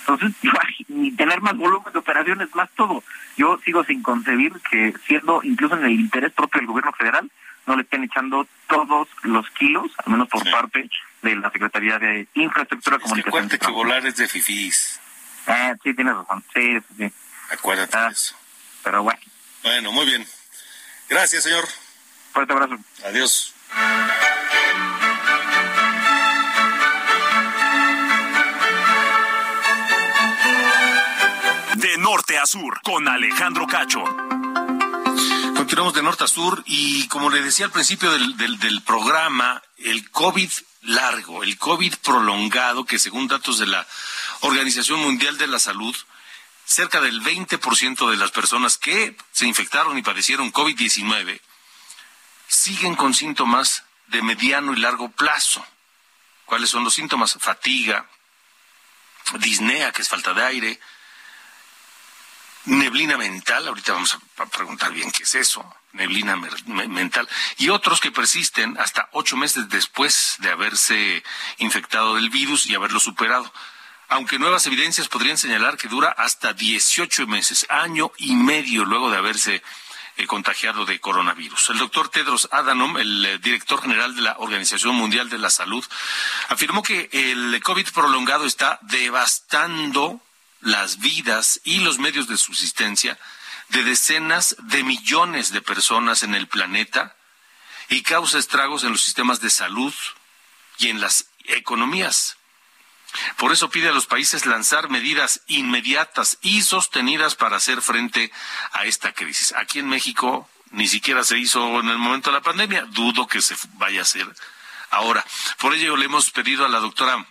Entonces, 0.00 0.32
y 0.88 1.12
tener 1.12 1.40
más 1.40 1.56
volumen 1.56 1.92
de 1.92 1.98
operaciones, 1.98 2.48
más 2.54 2.68
todo. 2.76 3.02
Yo 3.36 3.58
sigo 3.64 3.84
sin 3.84 4.02
concebir 4.02 4.52
que 4.70 4.94
siendo 5.06 5.40
incluso 5.42 5.76
en 5.76 5.84
el 5.84 5.92
interés 5.92 6.32
propio 6.32 6.60
del 6.60 6.66
gobierno 6.68 6.92
federal, 6.92 7.30
no 7.66 7.76
le 7.76 7.82
estén 7.82 8.02
echando 8.04 8.46
todos 8.68 9.08
los 9.22 9.48
kilos, 9.50 9.92
al 10.04 10.12
menos 10.12 10.28
por 10.28 10.48
parte 10.50 10.90
de 11.22 11.36
la 11.36 11.50
Secretaría 11.50 11.98
de 11.98 12.26
Infraestructura, 12.34 12.96
Es 12.96 13.02
que 13.02 13.04
Comunicación. 13.04 13.28
acuérdate 13.44 13.58
que 13.66 13.70
volar 13.72 14.06
es 14.06 14.16
de 14.16 14.26
fifís. 14.28 14.98
Ah, 15.46 15.74
sí, 15.82 15.94
tienes 15.94 16.14
razón. 16.14 16.42
Sí, 16.54 16.78
sí, 16.80 16.94
sí. 16.98 17.12
Acuérdate 17.52 17.96
Ah, 17.96 18.06
de 18.06 18.12
eso. 18.12 18.34
Pero 18.82 19.02
bueno, 19.02 19.20
Bueno, 19.62 19.92
muy 19.92 20.06
bien. 20.06 20.26
Gracias, 21.08 21.42
señor. 21.44 21.66
fuerte 22.32 22.52
abrazo. 22.52 22.78
Adiós. 23.04 23.54
Norte 32.10 32.36
a 32.38 32.44
sur, 32.44 32.80
con 32.82 33.06
Alejandro 33.06 33.68
Cacho. 33.68 34.02
Continuamos 35.54 35.94
de 35.94 36.02
norte 36.02 36.24
a 36.24 36.26
sur 36.26 36.60
y 36.66 37.06
como 37.06 37.30
le 37.30 37.40
decía 37.40 37.66
al 37.66 37.70
principio 37.70 38.10
del, 38.10 38.36
del, 38.58 38.82
programa, 38.82 39.62
el 39.78 40.10
COVID 40.10 40.50
largo, 40.82 41.44
el 41.44 41.56
COVID 41.56 41.94
prolongado, 42.02 42.84
que 42.84 42.98
según 42.98 43.28
datos 43.28 43.60
de 43.60 43.68
la 43.68 43.86
Organización 44.40 44.98
Mundial 44.98 45.38
de 45.38 45.46
la 45.46 45.60
Salud, 45.60 45.94
cerca 46.64 47.00
del 47.00 47.22
20% 47.22 48.10
de 48.10 48.16
las 48.16 48.32
personas 48.32 48.76
que 48.76 49.16
se 49.30 49.46
infectaron 49.46 49.96
y 49.96 50.02
padecieron 50.02 50.52
COVID-19 50.52 51.40
siguen 52.48 52.96
con 52.96 53.14
síntomas 53.14 53.84
de 54.08 54.20
mediano 54.20 54.72
y 54.72 54.80
largo 54.80 55.12
plazo. 55.12 55.64
¿Cuáles 56.44 56.70
son 56.70 56.82
los 56.82 56.94
síntomas? 56.94 57.38
Fatiga, 57.38 58.04
disnea, 59.38 59.92
que 59.92 60.02
es 60.02 60.08
falta 60.08 60.34
de 60.34 60.44
aire, 60.44 60.80
neblina 62.70 63.16
mental, 63.16 63.66
ahorita 63.66 63.92
vamos 63.92 64.16
a, 64.36 64.46
preguntar 64.46 64.92
bien 64.92 65.10
qué 65.10 65.24
es 65.24 65.34
eso, 65.34 65.64
neblina 65.92 66.36
mental, 66.66 67.28
y 67.58 67.68
otros 67.68 68.00
que 68.00 68.12
persisten 68.12 68.78
hasta 68.78 69.08
ocho 69.12 69.36
meses 69.36 69.68
después 69.68 70.36
de 70.38 70.50
haberse 70.50 71.22
infectado 71.58 72.14
del 72.14 72.30
virus 72.30 72.66
y 72.66 72.74
haberlo 72.74 73.00
superado. 73.00 73.52
Aunque 74.08 74.38
nuevas 74.38 74.66
evidencias 74.66 75.08
podrían 75.08 75.38
señalar 75.38 75.76
que 75.76 75.88
dura 75.88 76.10
hasta 76.10 76.52
18 76.52 77.26
meses, 77.26 77.66
año 77.68 78.10
y 78.18 78.34
medio 78.34 78.84
luego 78.84 79.10
de 79.10 79.18
haberse 79.18 79.62
eh, 80.16 80.26
contagiado 80.26 80.84
de 80.84 81.00
coronavirus. 81.00 81.70
El 81.70 81.78
doctor 81.78 82.08
Tedros 82.08 82.48
Adhanom, 82.50 82.98
el 82.98 83.24
eh, 83.24 83.38
director 83.38 83.80
general 83.82 84.14
de 84.14 84.22
la 84.22 84.36
Organización 84.38 84.94
Mundial 84.94 85.28
de 85.28 85.38
la 85.38 85.50
Salud, 85.50 85.84
afirmó 86.48 86.82
que 86.82 87.08
el 87.12 87.60
COVID 87.62 87.88
prolongado 87.92 88.46
está 88.46 88.78
devastando 88.82 90.20
las 90.60 90.98
vidas 90.98 91.60
y 91.64 91.78
los 91.80 91.98
medios 91.98 92.28
de 92.28 92.36
subsistencia 92.36 93.18
de 93.70 93.84
decenas 93.84 94.56
de 94.58 94.82
millones 94.82 95.52
de 95.52 95.62
personas 95.62 96.22
en 96.22 96.34
el 96.34 96.48
planeta 96.48 97.16
y 97.88 98.02
causa 98.02 98.38
estragos 98.38 98.84
en 98.84 98.90
los 98.90 99.00
sistemas 99.00 99.40
de 99.40 99.50
salud 99.50 99.94
y 100.78 100.88
en 100.88 101.00
las 101.00 101.26
economías. 101.44 102.36
Por 103.36 103.52
eso 103.52 103.70
pide 103.70 103.88
a 103.88 103.92
los 103.92 104.06
países 104.06 104.46
lanzar 104.46 104.88
medidas 104.88 105.42
inmediatas 105.48 106.38
y 106.42 106.62
sostenidas 106.62 107.34
para 107.34 107.56
hacer 107.56 107.82
frente 107.82 108.30
a 108.72 108.84
esta 108.84 109.12
crisis. 109.12 109.52
Aquí 109.56 109.80
en 109.80 109.88
México 109.88 110.48
ni 110.70 110.86
siquiera 110.86 111.24
se 111.24 111.38
hizo 111.38 111.80
en 111.80 111.88
el 111.88 111.98
momento 111.98 112.30
de 112.30 112.36
la 112.36 112.42
pandemia. 112.42 112.84
Dudo 112.90 113.26
que 113.26 113.42
se 113.42 113.56
vaya 113.74 114.00
a 114.00 114.02
hacer 114.02 114.26
ahora. 114.90 115.24
Por 115.58 115.74
ello 115.74 115.96
le 115.96 116.04
hemos 116.04 116.30
pedido 116.30 116.64
a 116.64 116.68
la 116.68 116.78
doctora 116.78 117.26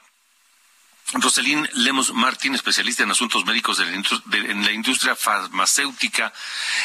Roselín 1.14 1.68
Lemos 1.74 2.14
Martín, 2.14 2.54
especialista 2.56 3.04
en 3.04 3.12
asuntos 3.12 3.46
médicos 3.46 3.78
de 3.78 3.86
la 3.86 4.04
de- 4.26 4.52
en 4.52 4.64
la 4.64 4.72
industria 4.72 5.16
farmacéutica 5.16 6.32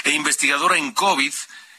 e 0.03 0.11
investigadora 0.13 0.77
en 0.79 0.93
COVID, 0.93 1.33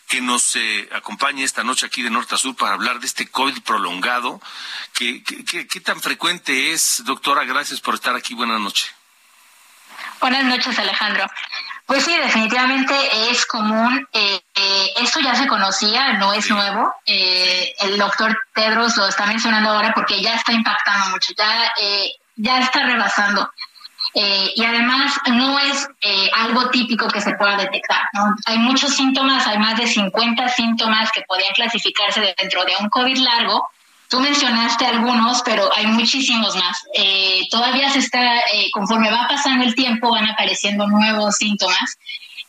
que 0.07 0.21
nos 0.21 0.55
eh, 0.55 0.87
acompañe 0.93 1.43
esta 1.43 1.63
noche 1.63 1.87
aquí 1.87 2.03
de 2.03 2.11
norte 2.11 2.35
a 2.35 2.37
sur 2.37 2.55
para 2.55 2.73
hablar 2.73 2.99
de 2.99 3.07
este 3.07 3.27
COVID 3.27 3.63
prolongado. 3.63 4.39
¿Qué, 4.93 5.23
qué, 5.23 5.43
qué- 5.43 5.67
qué 5.67 5.79
tan 5.81 5.99
frecuente 6.01 6.71
es, 6.73 7.01
doctora? 7.05 7.43
Gracias 7.45 7.81
por 7.81 7.95
estar 7.95 8.15
aquí. 8.15 8.35
Buenas 8.35 8.59
noches. 8.59 8.91
Buenas 10.21 10.43
noches, 10.45 10.77
Alejandro. 10.77 11.25
Pues 11.87 12.03
sí, 12.05 12.15
definitivamente 12.15 12.95
es 13.31 13.45
común. 13.47 14.07
eh, 14.13 14.41
eh, 14.55 14.93
esto 14.97 15.19
ya 15.19 15.35
se 15.35 15.47
conocía, 15.47 16.13
no 16.13 16.33
es 16.33 16.49
nuevo. 16.49 16.91
Eh, 17.05 17.73
el 17.79 17.97
doctor 17.97 18.37
Tedros 18.53 18.95
lo 18.97 19.07
está 19.07 19.25
mencionando 19.25 19.71
ahora 19.71 19.91
porque 19.93 20.21
ya 20.21 20.35
está 20.35 20.51
impactando 20.53 21.07
mucho, 21.09 21.33
ya, 21.37 21.71
eh, 21.81 22.11
ya 22.36 22.59
está 22.59 22.83
rebasando. 22.83 23.49
Eh, 24.13 24.53
y 24.55 24.63
además 24.63 25.13
no 25.27 25.59
es 25.59 25.88
eh, 26.01 26.29
algo 26.33 26.69
típico 26.69 27.07
que 27.09 27.19
se 27.19 27.33
pueda 27.33 27.57
detectar. 27.57 28.01
¿no? 28.13 28.33
Hay 28.45 28.57
muchos 28.59 28.95
síntomas, 28.95 29.45
hay 29.45 29.57
más 29.57 29.77
de 29.77 29.88
50 29.88 30.47
síntomas 30.49 31.11
que 31.11 31.23
podrían 31.23 31.53
clasificarse 31.53 32.36
dentro 32.38 32.63
de 32.63 32.73
un 32.79 32.89
COVID 32.89 33.17
largo. 33.17 33.67
Tú 34.07 34.19
mencionaste 34.19 34.86
algunos, 34.86 35.41
pero 35.43 35.69
hay 35.75 35.88
muchísimos 35.88 36.55
más. 36.55 36.83
Eh, 36.93 37.41
todavía 37.49 37.89
se 37.89 37.99
está, 37.99 38.38
eh, 38.53 38.69
conforme 38.71 39.11
va 39.11 39.27
pasando 39.27 39.65
el 39.65 39.75
tiempo, 39.75 40.11
van 40.11 40.29
apareciendo 40.29 40.88
nuevos 40.88 41.36
síntomas 41.36 41.97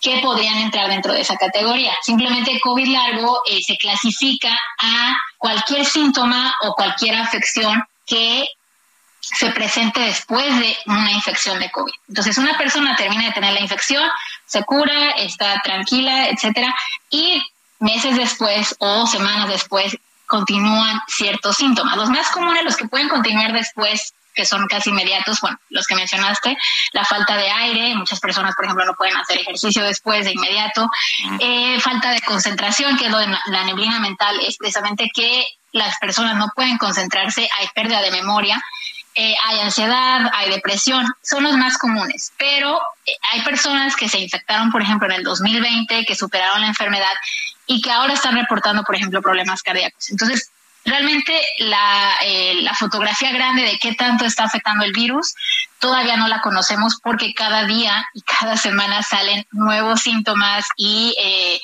que 0.01 0.19
podrían 0.19 0.59
entrar 0.59 0.89
dentro 0.89 1.13
de 1.13 1.23
esa 1.23 1.37
categoría. 1.37 1.93
Simplemente 2.03 2.61
COVID 2.61 2.87
largo 2.87 3.41
eh, 3.47 3.61
se 3.63 3.77
clasifica 3.77 4.57
a 4.79 5.17
cualquier 5.39 5.85
síntoma 5.85 6.55
o 6.63 6.75
cualquier 6.75 7.17
afección 7.17 7.83
que 8.07 8.47
se 9.35 9.51
presente 9.51 10.01
después 10.01 10.59
de 10.61 10.77
una 10.87 11.11
infección 11.11 11.59
de 11.59 11.71
COVID. 11.71 11.93
Entonces, 12.09 12.39
una 12.39 12.57
persona 12.57 12.95
termina 12.97 13.25
de 13.27 13.33
tener 13.33 13.53
la 13.53 13.61
infección, 13.61 14.03
se 14.45 14.63
cura, 14.65 15.11
está 15.19 15.61
tranquila, 15.63 16.29
etcétera, 16.29 16.75
y 17.11 17.43
meses 17.81 18.17
después 18.17 18.75
o 18.79 19.07
semanas 19.07 19.49
después 19.49 19.97
continúan 20.27 21.01
ciertos 21.09 21.57
síntomas. 21.57 21.97
Los 21.97 22.11
más 22.11 22.31
comunes, 22.31 22.65
los 22.65 22.77
que 22.77 22.87
pueden 22.89 23.09
continuar 23.09 23.53
después, 23.53 24.13
que 24.35 24.45
son 24.45 24.67
casi 24.67 24.91
inmediatos, 24.91 25.41
bueno, 25.41 25.59
los 25.71 25.87
que 25.87 25.95
mencionaste, 25.95 26.57
la 26.93 27.05
falta 27.05 27.37
de 27.37 27.51
aire, 27.51 27.95
muchas 27.95 28.21
personas, 28.21 28.55
por 28.55 28.65
ejemplo, 28.67 28.85
no 28.85 28.95
pueden 28.95 29.17
hacer 29.17 29.39
ejercicio 29.39 29.83
después 29.83 30.25
de 30.25 30.33
inmediato, 30.33 30.89
eh, 31.41 31.81
falta 31.81 32.11
de 32.11 32.21
concentración, 32.21 32.97
que 32.99 33.07
es 33.07 33.11
lo 33.11 33.19
de 33.19 33.29
la- 33.47 33.65
neblina 33.65 33.99
mental, 33.99 34.39
es 34.41 34.57
precisamente 34.59 35.11
que 35.15 35.47
las 35.73 35.97
personas 35.99 36.37
no 36.37 36.49
pueden 36.55 36.77
concentrarse, 36.79 37.49
hay 37.59 37.69
pérdida 37.75 38.01
de 38.03 38.11
memoria, 38.11 38.63
eh, 39.19 39.35
hay 39.45 39.61
ansiedad, 39.61 40.31
hay 40.35 40.51
depresión, 40.51 41.07
son 41.23 41.45
los 41.45 41.57
más 41.57 41.79
comunes, 41.79 42.33
pero 42.37 42.79
eh, 43.07 43.13
hay 43.33 43.41
personas 43.41 43.97
que 43.97 44.11
se 44.11 44.19
infectaron, 44.19 44.71
por 44.71 44.83
ejemplo, 44.83 45.09
en 45.09 45.15
el 45.15 45.25
2020, 45.25 46.05
que 46.05 46.15
superaron 46.15 46.61
la 46.61 46.67
enfermedad 46.67 47.15
y 47.67 47.81
que 47.81 47.91
ahora 47.91 48.13
están 48.13 48.37
reportando, 48.37 48.85
por 48.85 48.95
ejemplo, 48.95 49.23
problemas 49.23 49.63
cardíacos. 49.63 50.11
Entonces, 50.11 50.51
realmente 50.85 51.41
la, 51.59 52.15
eh, 52.25 52.57
la 52.61 52.75
fotografía 52.75 53.33
grande 53.33 53.63
de 53.63 53.79
qué 53.79 53.95
tanto 53.95 54.27
está 54.27 54.45
afectando 54.45 54.85
el 54.85 54.93
virus 54.93 55.35
todavía 55.79 56.17
no 56.17 56.29
la 56.29 56.41
conocemos 56.41 56.99
porque 57.03 57.35
cada 57.35 57.65
día 57.65 58.07
y 58.15 58.23
cada 58.23 58.57
semana 58.57 59.03
salen 59.03 59.47
nuevos 59.53 60.01
síntomas 60.01 60.67
y 60.77 61.15
eh, 61.19 61.61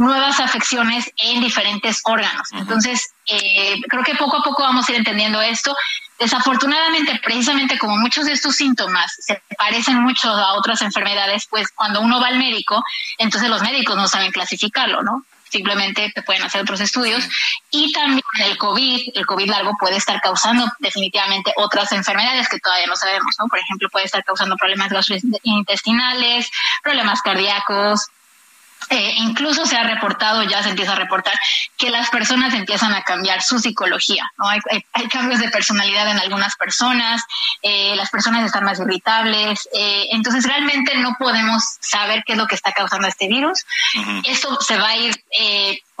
nuevas 0.00 0.40
afecciones 0.40 1.12
en 1.18 1.40
diferentes 1.42 2.00
órganos. 2.04 2.48
Entonces, 2.52 3.12
eh, 3.26 3.80
creo 3.86 4.02
que 4.02 4.14
poco 4.14 4.38
a 4.38 4.42
poco 4.42 4.62
vamos 4.62 4.88
a 4.88 4.92
ir 4.92 4.98
entendiendo 4.98 5.40
esto. 5.42 5.76
Desafortunadamente, 6.18 7.20
precisamente 7.22 7.78
como 7.78 7.98
muchos 7.98 8.24
de 8.24 8.32
estos 8.32 8.56
síntomas 8.56 9.14
se 9.20 9.42
parecen 9.58 10.02
mucho 10.02 10.30
a 10.30 10.54
otras 10.54 10.80
enfermedades, 10.80 11.46
pues 11.50 11.68
cuando 11.74 12.00
uno 12.00 12.18
va 12.18 12.28
al 12.28 12.38
médico, 12.38 12.82
entonces 13.18 13.50
los 13.50 13.60
médicos 13.60 13.94
no 13.94 14.08
saben 14.08 14.32
clasificarlo, 14.32 15.02
¿no? 15.02 15.24
simplemente 15.50 16.12
te 16.14 16.22
pueden 16.22 16.42
hacer 16.42 16.62
otros 16.62 16.80
estudios. 16.80 17.24
Y 17.70 17.92
también 17.92 18.22
el 18.44 18.56
COVID, 18.56 19.00
el 19.14 19.26
COVID 19.26 19.50
largo 19.50 19.72
puede 19.78 19.96
estar 19.96 20.20
causando 20.20 20.64
definitivamente 20.78 21.52
otras 21.56 21.90
enfermedades 21.92 22.48
que 22.48 22.60
todavía 22.60 22.86
no 22.86 22.94
sabemos, 22.94 23.34
¿no? 23.38 23.46
Por 23.48 23.58
ejemplo, 23.58 23.88
puede 23.90 24.06
estar 24.06 24.22
causando 24.22 24.56
problemas 24.56 24.90
gastrointestinales, 24.90 26.48
problemas 26.84 27.20
cardíacos, 27.20 28.06
eh, 28.90 29.14
incluso 29.18 29.66
se 29.66 29.76
ha 29.76 29.84
reportado, 29.84 30.42
ya 30.42 30.64
se 30.64 30.70
empieza 30.70 30.92
a 30.92 30.96
reportar, 30.96 31.32
que 31.76 31.90
las 31.90 32.10
personas 32.10 32.52
empiezan 32.54 32.92
a 32.92 33.04
cambiar 33.04 33.40
su 33.40 33.60
psicología. 33.60 34.28
¿no? 34.36 34.48
Hay, 34.48 34.60
cambios 35.08 35.40
de 35.40 35.48
personalidad 35.48 36.10
en 36.10 36.18
algunas 36.18 36.56
personas, 36.56 37.22
eh, 37.62 37.94
las 37.94 38.10
personas 38.10 38.44
están 38.44 38.64
más 38.64 38.80
irritables. 38.80 39.68
Eh, 39.72 40.08
entonces, 40.10 40.44
realmente 40.44 40.96
no 40.96 41.14
podemos 41.18 41.62
saber 41.80 42.24
qué 42.26 42.32
es 42.32 42.38
lo 42.38 42.48
que 42.48 42.56
está 42.56 42.72
causando 42.72 43.06
este 43.06 43.28
virus. 43.28 43.64
Esto 44.24 44.60
se 44.60 44.76
va 44.76 44.88
a 44.88 44.96
ir 44.96 45.14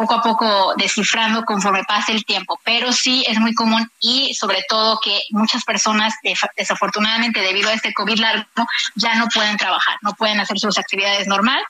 poco 0.00 0.14
a 0.14 0.22
poco 0.22 0.74
descifrando 0.76 1.44
conforme 1.44 1.84
pase 1.84 2.12
el 2.12 2.24
tiempo, 2.24 2.58
pero 2.64 2.90
sí 2.90 3.22
es 3.28 3.38
muy 3.38 3.52
común 3.52 3.90
y 4.00 4.32
sobre 4.34 4.64
todo 4.66 4.98
que 4.98 5.24
muchas 5.30 5.62
personas 5.62 6.14
desafortunadamente 6.56 7.40
debido 7.40 7.68
a 7.68 7.74
este 7.74 7.92
COVID 7.92 8.18
largo 8.18 8.66
ya 8.94 9.16
no 9.16 9.26
pueden 9.28 9.58
trabajar, 9.58 9.98
no 10.00 10.14
pueden 10.14 10.40
hacer 10.40 10.58
sus 10.58 10.78
actividades 10.78 11.26
normal. 11.26 11.62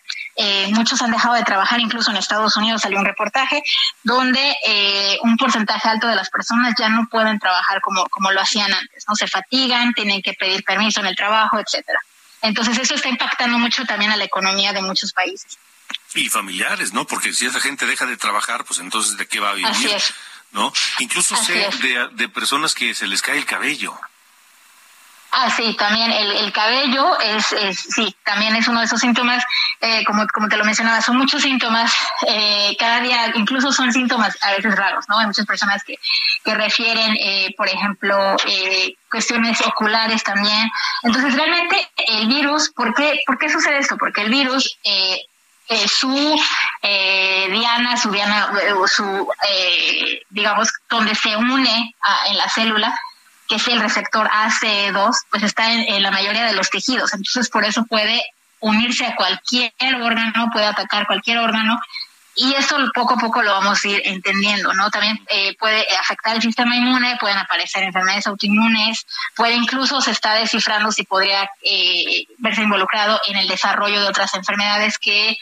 Eh, 0.43 0.69
muchos 0.73 1.03
han 1.03 1.11
dejado 1.11 1.35
de 1.35 1.45
trabajar, 1.45 1.81
incluso 1.81 2.11
en 2.11 2.17
Estados 2.17 2.57
Unidos 2.57 2.81
salió 2.81 2.99
un 2.99 3.05
reportaje 3.05 3.63
donde 4.03 4.57
eh, 4.67 5.19
un 5.23 5.37
porcentaje 5.37 5.87
alto 5.87 6.07
de 6.07 6.17
las 6.17 6.31
personas 6.31 6.73
ya 6.79 6.89
no 6.89 7.07
pueden 7.11 7.39
trabajar 7.39 7.83
como, 7.83 8.09
como 8.09 8.31
lo 8.33 8.41
hacían 8.41 8.73
antes, 8.73 9.05
no 9.07 9.15
se 9.17 9.29
fatigan, 9.29 9.93
tienen 9.93 10.23
que 10.23 10.33
pedir 10.33 10.65
permiso 10.65 11.01
en 11.01 11.09
el 11.09 11.15
trabajo, 11.15 11.59
etcétera. 11.59 11.99
Entonces 12.41 12.79
eso 12.79 12.95
está 12.95 13.11
impactando 13.11 13.59
mucho 13.59 13.85
también 13.85 14.13
a 14.13 14.17
la 14.17 14.25
economía 14.25 14.73
de 14.73 14.81
muchos 14.81 15.13
países. 15.13 15.59
Y 16.15 16.31
familiares, 16.31 16.95
¿no? 16.95 17.07
Porque 17.07 17.35
si 17.35 17.45
esa 17.45 17.61
gente 17.61 17.85
deja 17.85 18.07
de 18.07 18.17
trabajar, 18.17 18.65
pues 18.65 18.81
entonces 18.81 19.19
¿de 19.19 19.27
qué 19.27 19.41
va 19.41 19.51
a 19.51 19.55
vivir? 19.55 19.71
Así 19.71 19.91
es. 19.91 20.15
¿No? 20.53 20.73
Incluso 21.01 21.37
sé 21.37 21.69
de, 21.83 22.09
de 22.13 22.29
personas 22.31 22.75
que 22.75 22.95
se 22.95 23.07
les 23.07 23.21
cae 23.21 23.37
el 23.37 23.45
cabello. 23.45 23.95
Ah, 25.33 25.49
sí, 25.49 25.75
también 25.79 26.11
el, 26.11 26.33
el 26.33 26.53
cabello 26.53 27.19
es, 27.21 27.55
sí, 27.77 28.15
también 28.25 28.57
es 28.57 28.67
uno 28.67 28.81
de 28.81 28.87
esos 28.87 29.01
síntomas, 29.01 29.45
eh, 29.81 30.05
como, 30.05 30.27
como 30.35 30.49
te 30.49 30.57
lo 30.57 30.65
mencionaba, 30.65 31.01
son 31.01 31.19
muchos 31.19 31.43
síntomas, 31.43 31.93
eh, 32.27 32.77
cada 32.79 33.01
día, 33.01 33.31
incluso 33.37 33.71
son 33.71 33.93
síntomas 33.93 34.37
a 34.43 34.51
veces 34.51 34.75
raros, 34.75 35.09
¿no? 35.09 35.19
Hay 35.19 35.27
muchas 35.27 35.47
personas 35.47 35.85
que, 35.85 35.95
que 36.45 36.55
refieren, 36.55 37.15
eh, 37.17 37.55
por 37.57 37.69
ejemplo, 37.69 38.37
eh, 38.45 38.95
cuestiones 39.09 39.61
oculares 39.61 40.25
también. 40.25 40.69
Entonces, 41.05 41.35
realmente 41.35 41.91
el 42.09 42.27
virus, 42.27 42.71
¿por 42.71 42.93
qué, 42.95 43.21
por 43.25 43.39
qué 43.39 43.49
sucede 43.49 43.79
esto? 43.79 43.97
Porque 43.99 44.23
el 44.23 44.31
virus 44.31 44.79
eh, 44.83 45.21
eh, 45.69 45.87
su 45.87 46.37
diana, 46.83 47.97
su 47.97 48.11
diana, 48.11 48.53
su, 48.89 49.29
digamos, 50.31 50.73
donde 50.89 51.15
se 51.15 51.37
une 51.37 51.95
a, 52.03 52.27
en 52.29 52.37
la 52.37 52.49
célula, 52.49 52.93
que 53.51 53.57
es 53.57 53.67
el 53.67 53.81
receptor 53.81 54.31
ACE2, 54.31 55.11
pues 55.29 55.43
está 55.43 55.73
en, 55.73 56.03
la 56.05 56.13
mayoría 56.13 56.45
de 56.45 56.53
los 56.53 56.71
tejidos. 56.71 57.13
Entonces, 57.13 57.51
por 57.51 57.65
eso 57.65 57.85
puede 57.85 58.23
unirse 58.61 59.05
a 59.05 59.17
cualquier 59.17 59.73
órgano, 60.01 60.51
puede 60.53 60.67
atacar 60.67 61.09
cualquier 61.09 61.39
órgano. 61.39 61.77
Y 62.37 62.55
eso 62.55 62.77
poco 62.95 63.15
a 63.15 63.17
poco 63.19 63.43
lo 63.43 63.51
vamos 63.51 63.85
a 63.85 63.89
ir 63.89 64.03
entendiendo, 64.05 64.73
¿no? 64.73 64.89
También 64.91 65.19
puede 65.59 65.85
afectar 66.01 66.37
el 66.37 66.43
sistema 66.43 66.77
inmune, 66.77 67.19
pueden 67.19 67.39
aparecer 67.39 67.83
enfermedades 67.83 68.29
autoinmunes, 68.29 69.05
puede 69.35 69.55
incluso 69.55 70.01
se 70.01 70.13
está 70.13 70.35
descifrando 70.35 70.93
si 70.93 71.03
podría 71.03 71.51
verse 72.39 72.63
involucrado 72.63 73.21
en 73.27 73.37
el 73.37 73.49
desarrollo 73.49 74.01
de 74.01 74.09
otras 74.09 74.33
enfermedades 74.35 74.97
que 74.97 75.37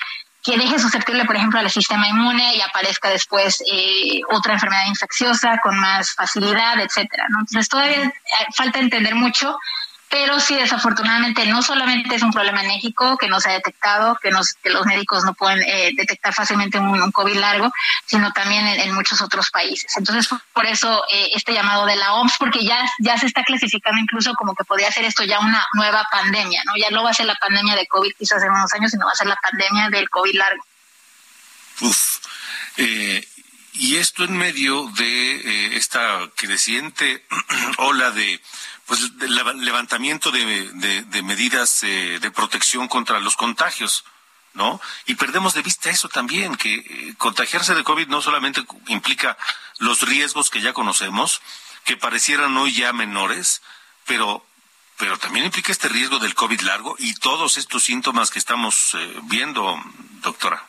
que 0.49 0.57
deje 0.57 0.79
susceptible, 0.79 1.27
por 1.27 1.37
ejemplo, 1.37 1.61
al 1.61 1.71
sistema 1.71 2.09
inmune 2.09 2.55
y 2.55 2.61
aparezca 2.63 3.11
después 3.11 3.63
eh, 3.71 4.21
otra 4.31 4.55
enfermedad 4.55 4.87
infecciosa 4.87 5.59
con 5.63 5.79
más 5.79 6.13
facilidad, 6.15 6.81
etcétera. 6.81 7.25
¿no? 7.29 7.41
Entonces 7.41 7.69
todavía 7.69 8.05
eh, 8.05 8.13
falta 8.57 8.79
entender 8.79 9.15
mucho, 9.15 9.59
pero 10.11 10.41
sí 10.41 10.55
desafortunadamente 10.55 11.45
no 11.47 11.63
solamente 11.63 12.15
es 12.15 12.23
un 12.23 12.33
problema 12.33 12.63
en 12.63 12.69
México 12.69 13.19
que 13.19 13.29
no 13.29 13.41
se 13.41 13.51
ha 13.51 13.53
detectado, 13.53 14.17
que, 14.23 14.31
nos, 14.31 14.55
que 14.55 14.71
los 14.71 14.87
médicos 14.87 15.25
no 15.25 15.35
pueden 15.35 15.63
eh, 15.63 15.91
detectar 15.95 16.33
fácilmente 16.33 16.79
un, 16.79 17.13
COVID 17.13 17.37
largo, 17.37 17.71
sino 18.07 18.33
también 18.33 18.67
en, 18.67 18.95
muchos 18.95 19.21
otros 19.21 19.51
países. 19.51 19.93
Entonces 19.97 20.29
por 20.53 20.67
eso 20.67 21.05
eh, 21.11 21.31
este 21.35 21.53
llamado 21.53 21.85
de 21.87 21.97
la 21.97 22.15
OMS, 22.15 22.35
porque 22.39 22.65
ya, 22.65 22.79
ya 23.01 23.19
se 23.19 23.27
está 23.27 23.43
clasificando 23.45 24.01
incluso 24.01 24.33
como 24.35 24.55
que 24.55 24.65
podría 24.65 24.91
ser 24.91 25.05
esto 25.05 25.25
ya 25.25 25.41
una 25.41 25.67
nueva 25.75 26.07
pandemia, 26.11 26.63
¿no? 26.65 26.73
Ya 26.77 26.91
no 26.91 27.03
va 27.03 27.11
a 27.11 27.15
ser 27.15 27.27
la 27.27 27.35
pandemia 27.35 27.77
de 27.77 27.87
COVID 27.87 28.13
quizás 28.19 28.43
en 28.43 28.51
unos 28.51 28.73
años, 28.73 28.91
sino 28.91 29.07
va 29.07 29.13
a 29.13 29.17
ser 29.17 29.27
la 29.27 29.37
pandemia 29.37 29.91
del 29.91 30.09
COVID 30.09 30.35
largo. 30.35 30.65
Uf. 31.81 32.19
Eh, 32.77 33.27
y 33.75 33.97
esto 33.97 34.25
en 34.25 34.37
medio 34.37 34.91
de 34.97 35.77
esta 35.77 36.29
creciente 36.35 37.25
ola 37.79 38.11
de 38.11 38.41
pues 38.89 39.03
el 39.21 39.65
levantamiento 39.65 40.31
de, 40.31 41.05
de, 41.05 41.23
medidas 41.23 41.83
eh, 41.83 42.19
de 42.21 42.31
protección 42.31 42.89
contra 42.89 43.21
los 43.21 43.37
contagios, 43.37 44.03
¿no? 44.55 44.81
Y 45.05 45.15
perdemos 45.15 45.53
de 45.53 45.61
vista 45.61 45.91
eso 45.91 46.09
también, 46.09 46.57
que 46.57 46.75
eh, 46.75 47.15
contagiarse 47.19 47.75
de 47.75 47.85
COVID 47.85 48.09
no 48.09 48.23
solamente 48.23 48.65
implica 48.87 49.37
los 49.79 50.01
riesgos 50.01 50.49
que 50.49 50.63
ya 50.63 50.73
conocemos, 50.73 51.43
que 51.85 51.99
parecieran 51.99 52.57
hoy 52.57 52.73
ya 52.73 52.95
menores, 52.95 53.61
pero 54.07 54.43
pero 54.97 55.17
también 55.17 55.45
implica 55.45 55.71
este 55.71 55.89
riesgo 55.89 56.19
del 56.19 56.35
COVID 56.35 56.61
largo 56.63 56.97
y 56.99 57.15
todos 57.15 57.57
estos 57.57 57.85
síntomas 57.85 58.31
que 58.31 58.41
estamos 58.41 58.95
eh, 58.95 59.21
viendo, 59.25 59.81
doctora. 60.23 60.68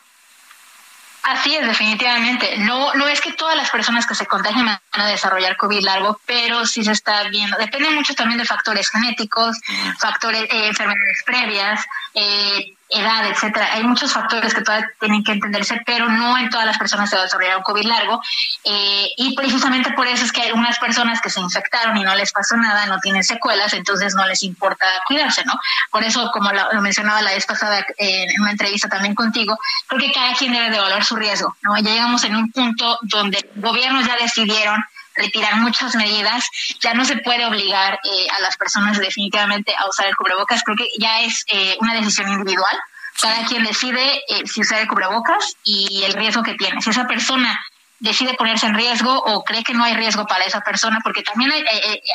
Así 1.30 1.54
es, 1.54 1.64
definitivamente. 1.64 2.58
No, 2.58 2.92
no 2.94 3.06
es 3.06 3.20
que 3.20 3.32
todas 3.32 3.56
las 3.56 3.70
personas 3.70 4.04
que 4.04 4.16
se 4.16 4.26
contagian 4.26 4.66
van 4.66 4.80
a 4.92 5.06
desarrollar 5.06 5.56
COVID 5.56 5.80
largo, 5.80 6.20
pero 6.26 6.66
sí 6.66 6.82
se 6.82 6.90
está 6.90 7.22
viendo. 7.28 7.56
Depende 7.56 7.88
mucho 7.90 8.14
también 8.14 8.38
de 8.38 8.44
factores 8.44 8.90
genéticos, 8.90 9.56
factores, 10.00 10.42
eh, 10.42 10.66
enfermedades 10.66 11.22
previas, 11.24 11.86
eh, 12.14 12.74
edad, 12.90 13.26
etcétera. 13.26 13.68
Hay 13.72 13.84
muchos 13.84 14.12
factores 14.12 14.52
que 14.52 14.62
todavía 14.62 14.90
tienen 14.98 15.22
que 15.22 15.32
entenderse, 15.32 15.80
pero 15.86 16.08
no 16.08 16.36
en 16.36 16.50
todas 16.50 16.66
las 16.66 16.78
personas 16.78 17.08
se 17.08 17.16
va 17.16 17.22
a 17.22 17.24
desarrollar 17.24 17.58
un 17.58 17.62
COVID 17.62 17.84
largo. 17.84 18.20
Eh, 18.64 19.08
y 19.16 19.34
precisamente 19.34 19.92
por 19.92 20.06
eso 20.06 20.24
es 20.24 20.32
que 20.32 20.42
hay 20.42 20.48
algunas 20.48 20.78
personas 20.78 21.20
que 21.20 21.30
se 21.30 21.40
infectaron 21.40 21.96
y 21.96 22.02
no 22.02 22.14
les 22.14 22.32
pasó 22.32 22.56
nada, 22.56 22.86
no 22.86 22.98
tienen 22.98 23.24
secuelas, 23.24 23.72
entonces 23.72 24.14
no 24.14 24.26
les 24.26 24.42
importa 24.42 24.86
cuidarse, 25.06 25.44
¿no? 25.44 25.54
Por 25.90 26.02
eso, 26.02 26.30
como 26.32 26.50
lo, 26.52 26.80
mencionaba 26.80 27.22
la 27.22 27.32
vez 27.32 27.46
pasada 27.46 27.84
en 27.96 28.40
una 28.40 28.50
entrevista 28.50 28.88
también 28.88 29.14
contigo, 29.14 29.58
creo 29.86 30.00
que 30.00 30.12
cada 30.12 30.34
quien 30.34 30.52
debe 30.52 30.70
de 30.70 30.76
evaluar 30.76 31.04
su 31.04 31.16
riesgo, 31.16 31.56
¿no? 31.62 31.76
Ya 31.76 31.90
llegamos 31.90 32.24
en 32.24 32.36
un 32.36 32.50
punto 32.50 32.98
donde 33.02 33.48
gobiernos 33.56 34.06
ya 34.06 34.16
decidieron 34.16 34.84
retirar 35.14 35.56
muchas 35.56 35.94
medidas, 35.94 36.44
ya 36.80 36.94
no 36.94 37.04
se 37.04 37.16
puede 37.18 37.44
obligar 37.46 37.94
eh, 38.04 38.26
a 38.36 38.40
las 38.40 38.56
personas 38.56 38.98
definitivamente 38.98 39.74
a 39.76 39.88
usar 39.88 40.06
el 40.06 40.16
cubrebocas, 40.16 40.62
creo 40.62 40.76
que 40.76 40.88
ya 40.98 41.20
es 41.20 41.44
eh, 41.48 41.76
una 41.80 41.94
decisión 41.94 42.28
individual, 42.28 42.76
cada 43.20 43.44
quien 43.44 43.64
decide 43.64 44.22
eh, 44.28 44.46
si 44.46 44.60
usar 44.62 44.80
el 44.80 44.88
cubrebocas 44.88 45.56
y 45.62 46.04
el 46.04 46.14
riesgo 46.14 46.42
que 46.42 46.54
tiene. 46.54 46.80
Si 46.80 46.90
esa 46.90 47.06
persona 47.06 47.60
decide 47.98 48.32
ponerse 48.32 48.66
en 48.66 48.74
riesgo 48.74 49.14
o 49.14 49.44
cree 49.44 49.62
que 49.62 49.74
no 49.74 49.84
hay 49.84 49.94
riesgo 49.94 50.26
para 50.26 50.44
esa 50.46 50.62
persona, 50.62 51.00
porque 51.04 51.22
también 51.22 51.52
hay, 51.52 51.62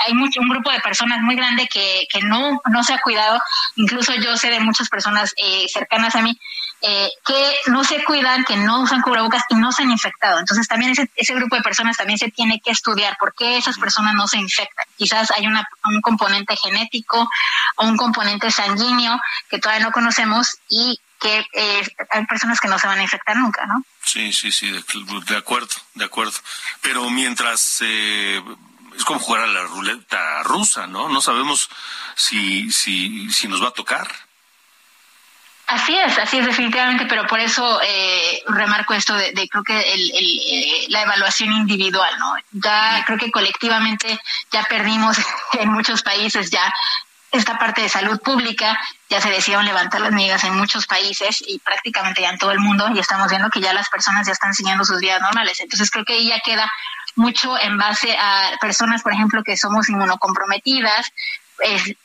hay 0.07 0.13
mucho, 0.15 0.41
un 0.41 0.49
grupo 0.49 0.71
de 0.71 0.79
personas 0.79 1.21
muy 1.21 1.35
grande 1.35 1.67
que, 1.71 2.07
que 2.11 2.21
no, 2.21 2.59
no 2.71 2.83
se 2.83 2.95
ha 2.95 2.99
cuidado, 3.01 3.39
incluso 3.75 4.15
yo 4.15 4.35
sé 4.35 4.49
de 4.49 4.61
muchas 4.61 4.89
personas 4.89 5.35
cercanas 5.71 6.15
a 6.15 6.23
mí 6.23 6.39
eh, 6.87 7.09
que 7.25 7.55
no 7.71 7.83
se 7.83 8.03
cuidan, 8.03 8.43
que 8.43 8.57
no 8.57 8.81
usan 8.81 9.01
cubrebocas 9.01 9.43
y 9.49 9.55
no 9.55 9.71
se 9.71 9.81
han 9.81 9.89
infectado. 9.89 10.37
Entonces 10.37 10.67
también 10.67 10.91
ese, 10.91 11.09
ese 11.15 11.33
grupo 11.33 11.55
de 11.55 11.63
personas 11.63 11.97
también 11.97 12.19
se 12.19 12.29
tiene 12.29 12.61
que 12.63 12.69
estudiar 12.69 13.17
por 13.19 13.33
qué 13.33 13.57
esas 13.57 13.79
personas 13.79 14.13
no 14.13 14.27
se 14.27 14.37
infectan. 14.37 14.85
Quizás 14.95 15.31
hay 15.31 15.47
una, 15.47 15.67
un 15.85 15.99
componente 16.01 16.55
genético 16.55 17.27
o 17.77 17.85
un 17.87 17.97
componente 17.97 18.51
sanguíneo 18.51 19.19
que 19.49 19.57
todavía 19.57 19.83
no 19.83 19.91
conocemos 19.91 20.57
y 20.69 20.99
que 21.19 21.47
eh, 21.53 21.95
hay 22.11 22.25
personas 22.27 22.59
que 22.59 22.67
no 22.67 22.77
se 22.77 22.85
van 22.85 22.99
a 22.99 23.03
infectar 23.03 23.35
nunca, 23.35 23.65
¿no? 23.65 23.83
Sí, 24.03 24.31
sí, 24.31 24.51
sí, 24.51 24.69
de, 24.69 25.37
acuerdo, 25.37 25.75
de 25.95 26.05
acuerdo. 26.05 26.33
Pero 26.81 27.09
mientras 27.09 27.79
eh, 27.81 28.43
es 28.95 29.03
como 29.05 29.19
jugar 29.19 29.41
a 29.41 29.47
la 29.47 29.63
ruleta 29.63 30.43
rusa, 30.43 30.85
¿no? 30.85 31.09
No 31.09 31.19
sabemos 31.19 31.67
si, 32.15 32.71
si, 32.71 33.31
si 33.31 33.47
nos 33.47 33.63
va 33.63 33.69
a 33.69 33.73
tocar. 33.73 34.24
Así 35.67 35.97
es, 35.97 36.17
así 36.19 36.37
es 36.37 36.45
definitivamente, 36.45 37.07
pero 37.07 37.25
por 37.25 37.39
eso 37.39 37.81
eh, 37.81 38.43
remarco 38.47 38.93
esto 38.93 39.15
de, 39.15 39.33
creo 39.49 39.63
que 39.63 39.93
el, 39.93 40.11
eh, 40.13 40.85
la 40.89 41.01
evaluación 41.01 41.51
individual, 41.53 42.11
¿no? 42.19 42.35
Ya 42.51 43.03
creo 43.05 43.17
que 43.17 43.31
colectivamente 43.31 44.19
ya 44.51 44.63
perdimos 44.63 45.17
en 45.59 45.71
muchos 45.71 46.03
países 46.03 46.51
ya 46.51 46.71
esta 47.31 47.57
parte 47.57 47.81
de 47.81 47.89
salud 47.89 48.19
pública, 48.21 48.79
ya 49.09 49.19
se 49.19 49.29
decidieron 49.29 49.65
levantar 49.65 50.01
las 50.01 50.11
medidas 50.11 50.43
en 50.43 50.55
muchos 50.55 50.85
países 50.85 51.43
y 51.45 51.59
prácticamente 51.59 52.21
ya 52.21 52.29
en 52.29 52.37
todo 52.37 52.51
el 52.51 52.59
mundo 52.59 52.89
y 52.93 52.99
estamos 52.99 53.29
viendo 53.29 53.49
que 53.49 53.59
ya 53.59 53.73
las 53.73 53.89
personas 53.89 54.27
ya 54.27 54.33
están 54.33 54.53
siguiendo 54.53 54.85
sus 54.85 54.99
vidas 54.99 55.21
normales. 55.21 55.59
Entonces 55.59 55.89
creo 55.89 56.05
que 56.05 56.13
ahí 56.13 56.27
ya 56.27 56.39
queda 56.39 56.71
mucho 57.15 57.59
en 57.59 57.77
base 57.77 58.15
a 58.17 58.51
personas, 58.61 59.01
por 59.01 59.13
ejemplo, 59.13 59.43
que 59.43 59.57
somos 59.57 59.89
inmunocomprometidas, 59.89 61.11
eh, 61.63 61.95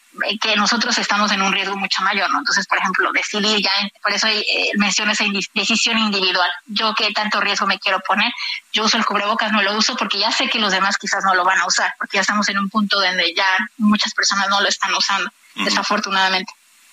que 0.40 0.56
nosotros 0.56 0.96
estamos 0.98 1.30
en 1.32 1.42
un 1.42 1.52
riesgo 1.52 1.76
mucho 1.76 2.02
mayor, 2.02 2.30
¿no? 2.30 2.38
Entonces, 2.38 2.66
por 2.66 2.78
ejemplo, 2.78 3.10
decidir 3.12 3.62
ya, 3.62 3.70
por 4.02 4.12
eso 4.12 4.26
eh, 4.26 4.44
menciono 4.76 5.12
esa 5.12 5.24
decisión 5.54 5.98
individual. 5.98 6.50
Yo 6.66 6.94
qué 6.94 7.12
tanto 7.12 7.40
riesgo 7.40 7.66
me 7.66 7.78
quiero 7.78 8.00
poner, 8.00 8.32
yo 8.72 8.84
uso 8.84 8.96
el 8.96 9.04
cubrebocas, 9.04 9.52
no 9.52 9.62
lo 9.62 9.76
uso 9.76 9.96
porque 9.96 10.18
ya 10.18 10.32
sé 10.32 10.48
que 10.48 10.58
los 10.58 10.72
demás 10.72 10.96
quizás 10.96 11.24
no 11.24 11.34
lo 11.34 11.44
van 11.44 11.60
a 11.60 11.66
usar, 11.66 11.94
porque 11.98 12.16
ya 12.16 12.22
estamos 12.22 12.48
en 12.48 12.58
un 12.58 12.68
punto 12.68 13.00
donde 13.00 13.32
ya 13.34 13.46
muchas 13.78 14.12
personas 14.14 14.48
no 14.48 14.60
lo 14.60 14.68
están 14.68 14.94
usando, 14.94 15.30
desafortunadamente. 15.54 16.52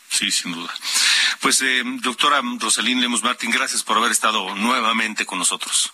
Sí, 0.09 0.31
sin 0.31 0.53
duda. 0.53 0.73
Pues, 1.41 1.61
eh, 1.61 1.83
doctora 1.85 2.41
Rosalín 2.59 3.01
Lemos 3.01 3.23
Martín, 3.23 3.51
gracias 3.51 3.83
por 3.83 3.97
haber 3.97 4.11
estado 4.11 4.55
nuevamente 4.55 5.25
con 5.25 5.39
nosotros. 5.39 5.91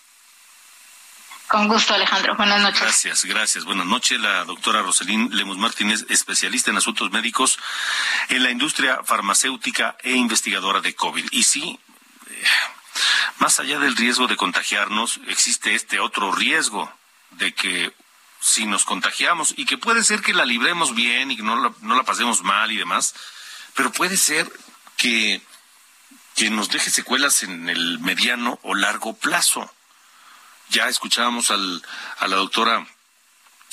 Con 1.48 1.68
gusto, 1.68 1.94
Alejandro. 1.94 2.34
Buenas 2.36 2.60
noches. 2.62 2.80
Gracias, 2.80 3.24
gracias. 3.24 3.64
Buenas 3.64 3.86
noches. 3.86 4.18
La 4.18 4.44
doctora 4.44 4.82
Rosalín 4.82 5.28
Lemus 5.32 5.58
Martínez, 5.58 6.06
especialista 6.08 6.70
en 6.70 6.78
asuntos 6.78 7.10
médicos 7.10 7.58
en 8.28 8.42
la 8.42 8.50
industria 8.50 9.00
farmacéutica 9.04 9.96
e 10.02 10.12
investigadora 10.12 10.80
de 10.80 10.94
COVID. 10.94 11.26
Y 11.32 11.42
sí, 11.42 11.78
eh, 12.30 12.44
más 13.38 13.60
allá 13.60 13.78
del 13.78 13.94
riesgo 13.94 14.26
de 14.26 14.36
contagiarnos, 14.36 15.20
existe 15.28 15.74
este 15.74 16.00
otro 16.00 16.32
riesgo 16.32 16.90
de 17.32 17.52
que 17.52 17.92
si 18.40 18.66
nos 18.66 18.84
contagiamos 18.84 19.54
y 19.56 19.66
que 19.66 19.78
puede 19.78 20.02
ser 20.02 20.22
que 20.22 20.34
la 20.34 20.46
libremos 20.46 20.94
bien 20.94 21.30
y 21.30 21.36
que 21.36 21.42
no 21.42 21.56
la, 21.56 21.72
no 21.82 21.94
la 21.94 22.04
pasemos 22.04 22.42
mal 22.42 22.72
y 22.72 22.76
demás, 22.76 23.14
pero 23.74 23.92
puede 23.92 24.16
ser 24.16 24.50
que, 24.96 25.42
que 26.36 26.50
nos 26.50 26.70
deje 26.70 26.90
secuelas 26.90 27.42
en 27.42 27.68
el 27.68 27.98
mediano 28.00 28.58
o 28.62 28.74
largo 28.74 29.14
plazo 29.14 29.70
ya 30.70 30.88
escuchábamos 30.88 31.50
al, 31.50 31.82
a 32.18 32.28
la 32.28 32.36
doctora 32.36 32.86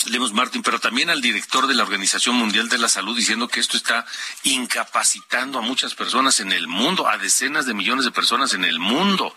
Lemos 0.06 0.34
Martín, 0.34 0.64
pero 0.64 0.80
también 0.80 1.10
al 1.10 1.22
director 1.22 1.68
de 1.68 1.76
la 1.76 1.84
Organización 1.84 2.36
Mundial 2.36 2.70
de 2.70 2.80
la 2.80 2.90
Salud 2.90 3.16
diciendo 3.16 3.48
que 3.48 3.60
esto 3.60 3.78
está 3.78 4.06
incapacitando 4.44 5.60
a 5.60 5.62
muchas 5.62 5.94
personas 5.94 6.40
en 6.40 6.52
el 6.52 6.68
mundo, 6.68 7.08
a 7.08 7.18
decenas 7.18 7.66
de 7.66 7.76
millones 7.76 8.06
de 8.06 8.12
personas 8.12 8.54
en 8.54 8.66
el 8.66 8.80
mundo, 8.80 9.36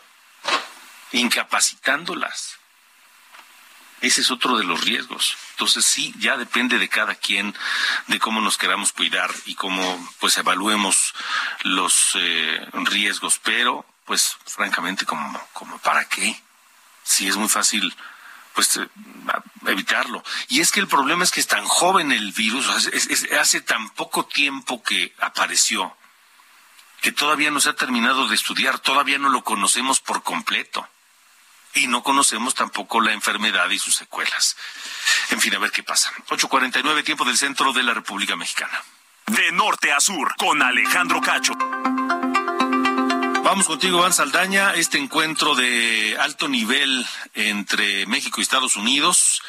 incapacitándolas. 1.12 2.58
Ese 4.00 4.22
es 4.22 4.30
otro 4.30 4.56
de 4.56 4.64
los 4.64 4.84
riesgos. 4.84 5.36
Entonces 5.52 5.84
sí, 5.84 6.14
ya 6.18 6.36
depende 6.36 6.78
de 6.78 6.88
cada 6.88 7.14
quien, 7.14 7.54
de 8.06 8.18
cómo 8.18 8.40
nos 8.40 8.58
queramos 8.58 8.92
cuidar 8.92 9.30
y 9.46 9.54
cómo 9.54 10.10
pues 10.18 10.36
evaluemos 10.38 11.14
los 11.62 12.12
eh, 12.14 12.66
riesgos, 12.72 13.38
pero 13.42 13.86
pues 14.04 14.36
francamente 14.46 15.06
como, 15.06 15.40
como 15.52 15.78
para 15.78 16.06
qué 16.06 16.38
sí 17.04 17.28
es 17.28 17.36
muy 17.36 17.48
fácil 17.48 17.94
pues 18.54 18.76
eh, 18.76 18.88
evitarlo. 19.66 20.22
Y 20.48 20.60
es 20.60 20.70
que 20.70 20.80
el 20.80 20.88
problema 20.88 21.24
es 21.24 21.30
que 21.30 21.40
es 21.40 21.46
tan 21.46 21.64
joven 21.64 22.12
el 22.12 22.32
virus, 22.32 22.68
hace 23.38 23.60
tan 23.60 23.90
poco 23.90 24.26
tiempo 24.26 24.82
que 24.82 25.14
apareció, 25.18 25.96
que 27.02 27.12
todavía 27.12 27.50
no 27.50 27.60
se 27.60 27.70
ha 27.70 27.74
terminado 27.74 28.28
de 28.28 28.34
estudiar, 28.34 28.78
todavía 28.78 29.18
no 29.18 29.28
lo 29.28 29.44
conocemos 29.44 30.00
por 30.00 30.22
completo. 30.22 30.88
Y 31.76 31.88
no 31.88 32.04
conocemos 32.04 32.54
tampoco 32.54 33.00
la 33.00 33.12
enfermedad 33.12 33.68
y 33.70 33.80
sus 33.80 33.96
secuelas. 33.96 34.56
En 35.30 35.40
fin, 35.40 35.56
a 35.56 35.58
ver 35.58 35.72
qué 35.72 35.82
pasa. 35.82 36.12
8.49 36.28 37.02
tiempo 37.02 37.24
del 37.24 37.36
centro 37.36 37.72
de 37.72 37.82
la 37.82 37.94
República 37.94 38.36
Mexicana. 38.36 38.80
De 39.26 39.50
norte 39.50 39.92
a 39.92 39.98
sur, 39.98 40.36
con 40.36 40.62
Alejandro 40.62 41.20
Cacho. 41.20 41.52
Vamos 43.44 43.66
contigo, 43.66 43.98
Iván 43.98 44.14
Saldaña. 44.14 44.72
Este 44.72 44.96
encuentro 44.96 45.54
de 45.54 46.16
alto 46.18 46.48
nivel 46.48 47.04
entre 47.34 48.06
México 48.06 48.40
y 48.40 48.42
Estados 48.42 48.74
Unidos 48.74 49.42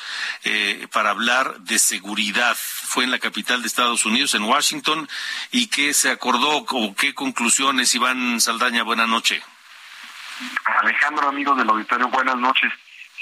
eh, 0.44 0.90
para 0.92 1.12
hablar 1.12 1.62
de 1.62 1.80
seguridad 1.80 2.58
fue 2.58 3.06
en 3.06 3.12
la 3.12 3.20
capital 3.20 3.62
de 3.62 3.70
Estados 3.70 4.06
Unidos, 4.06 4.36
en 4.36 4.44
Washington. 4.44 5.08
¿Y 5.50 5.68
qué 5.68 5.94
se 5.94 6.10
acordó 6.10 6.66
o 6.68 6.94
qué 6.94 7.14
conclusiones, 7.14 7.96
Iván 7.96 8.42
Saldaña? 8.42 8.84
Buenas 8.84 9.08
noches. 9.08 9.42
Alejandro, 10.82 11.30
amigo 11.30 11.56
del 11.56 11.70
auditorio, 11.70 12.10
buenas 12.10 12.36
noches. 12.36 12.74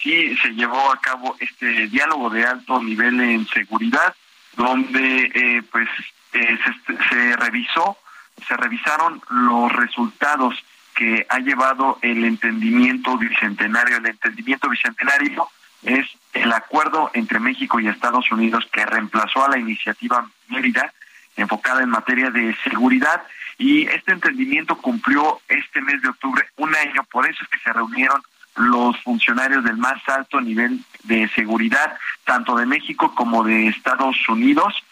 Sí, 0.01 0.35
se 0.37 0.55
llevó 0.55 0.91
a 0.91 0.99
cabo 0.99 1.37
este 1.39 1.87
diálogo 1.89 2.31
de 2.31 2.45
alto 2.47 2.81
nivel 2.81 3.21
en 3.21 3.47
seguridad, 3.49 4.15
donde 4.57 5.31
eh, 5.35 5.61
pues 5.71 5.87
eh, 6.33 6.57
se, 6.87 7.09
se 7.09 7.35
revisó 7.35 7.99
se 8.47 8.55
revisaron 8.57 9.21
los 9.29 9.71
resultados 9.71 10.55
que 10.95 11.25
ha 11.29 11.39
llevado 11.39 11.97
el 12.01 12.23
entendimiento 12.23 13.17
bicentenario. 13.17 13.97
El 13.97 14.07
entendimiento 14.07 14.69
bicentenario 14.69 15.47
es 15.81 16.05
el 16.33 16.51
acuerdo 16.53 17.11
entre 17.13 17.39
México 17.39 17.79
y 17.79 17.87
Estados 17.87 18.31
Unidos 18.31 18.67
que 18.71 18.85
reemplazó 18.85 19.45
a 19.45 19.49
la 19.49 19.57
iniciativa 19.57 20.29
Mérida 20.47 20.93
enfocada 21.35 21.81
en 21.81 21.89
materia 21.89 22.29
de 22.29 22.55
seguridad 22.63 23.23
y 23.57 23.87
este 23.87 24.11
entendimiento 24.11 24.77
cumplió 24.77 25.41
este 25.47 25.81
mes 25.81 26.01
de 26.01 26.09
octubre 26.09 26.43
un 26.57 26.75
año, 26.75 27.03
por 27.11 27.27
eso 27.27 27.43
es 27.43 27.49
que 27.49 27.59
se 27.59 27.73
reunieron 27.73 28.21
los 28.55 28.97
funcionarios 29.01 29.63
del 29.63 29.77
más 29.77 30.01
alto 30.07 30.39
nivel 30.39 30.79
de 31.03 31.27
seguridad, 31.29 31.97
tanto 32.23 32.55
de 32.55 32.65
México 32.65 33.13
como 33.15 33.43
de 33.43 33.67
Estados 33.67 34.17
Unidos, 34.29 34.83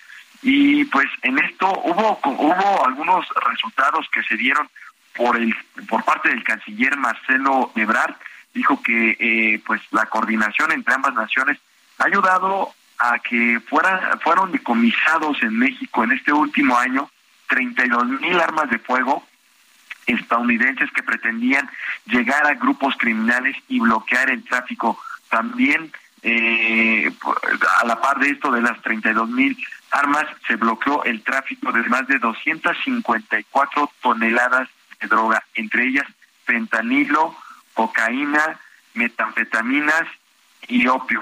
y 0.41 0.85
pues 0.85 1.07
en 1.21 1.37
esto 1.39 1.67
hubo 1.83 2.19
hubo 2.23 2.85
algunos 2.85 3.27
resultados 3.49 4.07
que 4.11 4.23
se 4.23 4.35
dieron 4.35 4.67
por 5.13 5.37
el 5.37 5.53
por 5.87 6.03
parte 6.03 6.29
del 6.29 6.43
canciller 6.43 6.97
Marcelo 6.97 7.71
Ebrard. 7.75 8.15
Dijo 8.53 8.81
que 8.81 9.15
eh, 9.19 9.61
pues 9.65 9.81
la 9.91 10.07
coordinación 10.07 10.71
entre 10.71 10.93
ambas 10.93 11.13
naciones 11.13 11.57
ha 11.99 12.05
ayudado 12.05 12.73
a 12.97 13.19
que 13.19 13.61
fueran 13.69 14.19
fueron 14.19 14.51
decomisados 14.51 15.41
en 15.43 15.57
México 15.57 16.03
en 16.03 16.13
este 16.13 16.33
último 16.33 16.77
año 16.77 17.09
32 17.47 18.05
mil 18.21 18.39
armas 18.39 18.69
de 18.69 18.79
fuego 18.79 19.23
estadounidenses 20.07 20.91
que 20.91 21.03
pretendían 21.03 21.69
llegar 22.05 22.45
a 22.47 22.55
grupos 22.55 22.95
criminales 22.97 23.55
y 23.67 23.79
bloquear 23.79 24.29
el 24.31 24.43
tráfico. 24.43 24.99
También 25.29 25.91
eh, 26.23 27.11
a 27.81 27.85
la 27.85 28.01
par 28.01 28.19
de 28.19 28.29
esto 28.29 28.51
de 28.51 28.61
las 28.61 28.81
32 28.81 29.29
mil 29.29 29.57
armas 29.91 30.25
se 30.47 30.55
bloqueó 30.55 31.03
el 31.03 31.21
tráfico 31.23 31.71
de 31.71 31.83
más 31.83 32.07
de 32.07 32.19
254 32.19 33.91
toneladas 34.01 34.69
de 34.99 35.07
droga, 35.07 35.43
entre 35.55 35.87
ellas 35.87 36.05
fentanilo, 36.45 37.35
cocaína, 37.73 38.59
metanfetaminas 38.93 40.03
y 40.67 40.87
opio. 40.87 41.21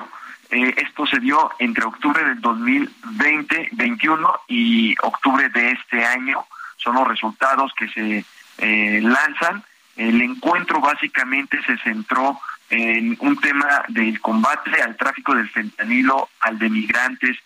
Eh, 0.52 0.74
esto 0.78 1.06
se 1.06 1.20
dio 1.20 1.52
entre 1.60 1.86
octubre 1.86 2.24
del 2.24 2.42
2020, 2.42 3.70
21 3.74 4.34
y 4.48 4.96
octubre 5.04 5.50
de 5.50 5.72
este 5.72 6.04
año. 6.06 6.46
Son 6.78 6.96
los 6.96 7.08
resultados 7.08 7.72
que 7.78 7.88
se 7.90 8.26
eh, 8.58 9.00
lanzan. 9.02 9.64
El 9.96 10.22
encuentro 10.22 10.80
básicamente 10.80 11.62
se 11.64 11.78
centró 11.78 12.40
en 12.70 13.18
un 13.20 13.38
tema 13.40 13.84
del 13.90 14.20
combate 14.22 14.82
al 14.82 14.96
tráfico 14.96 15.36
del 15.36 15.50
fentanilo, 15.50 16.30
al 16.40 16.58
de 16.58 16.70
migrantes, 16.70 17.38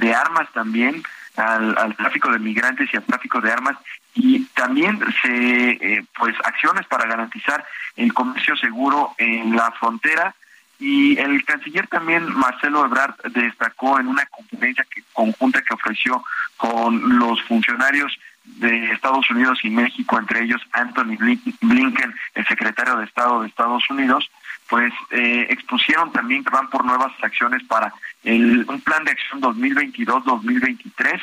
de 0.00 0.14
armas 0.14 0.48
también, 0.52 1.02
al, 1.36 1.96
tráfico 1.96 2.30
de 2.30 2.38
migrantes 2.38 2.88
y 2.92 2.96
al 2.96 3.04
tráfico 3.04 3.40
de 3.40 3.52
armas. 3.52 3.76
Y 4.14 4.44
también 4.54 5.00
se 5.22 5.70
eh, 5.70 6.04
pues 6.16 6.34
acciones 6.44 6.86
para 6.86 7.06
garantizar 7.06 7.64
el 7.96 8.12
comercio 8.12 8.56
seguro 8.56 9.14
en 9.18 9.56
la 9.56 9.72
frontera. 9.72 10.34
Y 10.78 11.18
el 11.18 11.44
canciller 11.44 11.86
también 11.86 12.32
Marcelo 12.34 12.84
Ebrard 12.84 13.14
destacó 13.32 13.98
en 13.98 14.08
una 14.08 14.26
conferencia 14.26 14.84
conjunta 15.12 15.62
que 15.62 15.74
ofreció 15.74 16.24
con 16.56 17.18
los 17.18 17.42
funcionarios 17.42 18.16
de 18.44 18.92
Estados 18.92 19.28
Unidos 19.30 19.58
y 19.62 19.70
México, 19.70 20.18
entre 20.18 20.42
ellos 20.42 20.60
Anthony 20.72 21.16
Blinken, 21.62 22.14
el 22.34 22.46
secretario 22.46 22.96
de 22.96 23.06
Estado 23.06 23.40
de 23.40 23.48
Estados 23.48 23.88
Unidos, 23.88 24.30
pues 24.68 24.92
eh, 25.10 25.46
expusieron 25.50 26.12
también 26.12 26.42
que 26.42 26.50
van 26.50 26.70
por 26.70 26.84
nuevas 26.84 27.12
acciones 27.22 27.62
para 27.64 27.92
el, 28.22 28.64
un 28.68 28.80
plan 28.80 29.04
de 29.04 29.12
acción 29.12 29.40
2022-2023. 29.42 31.20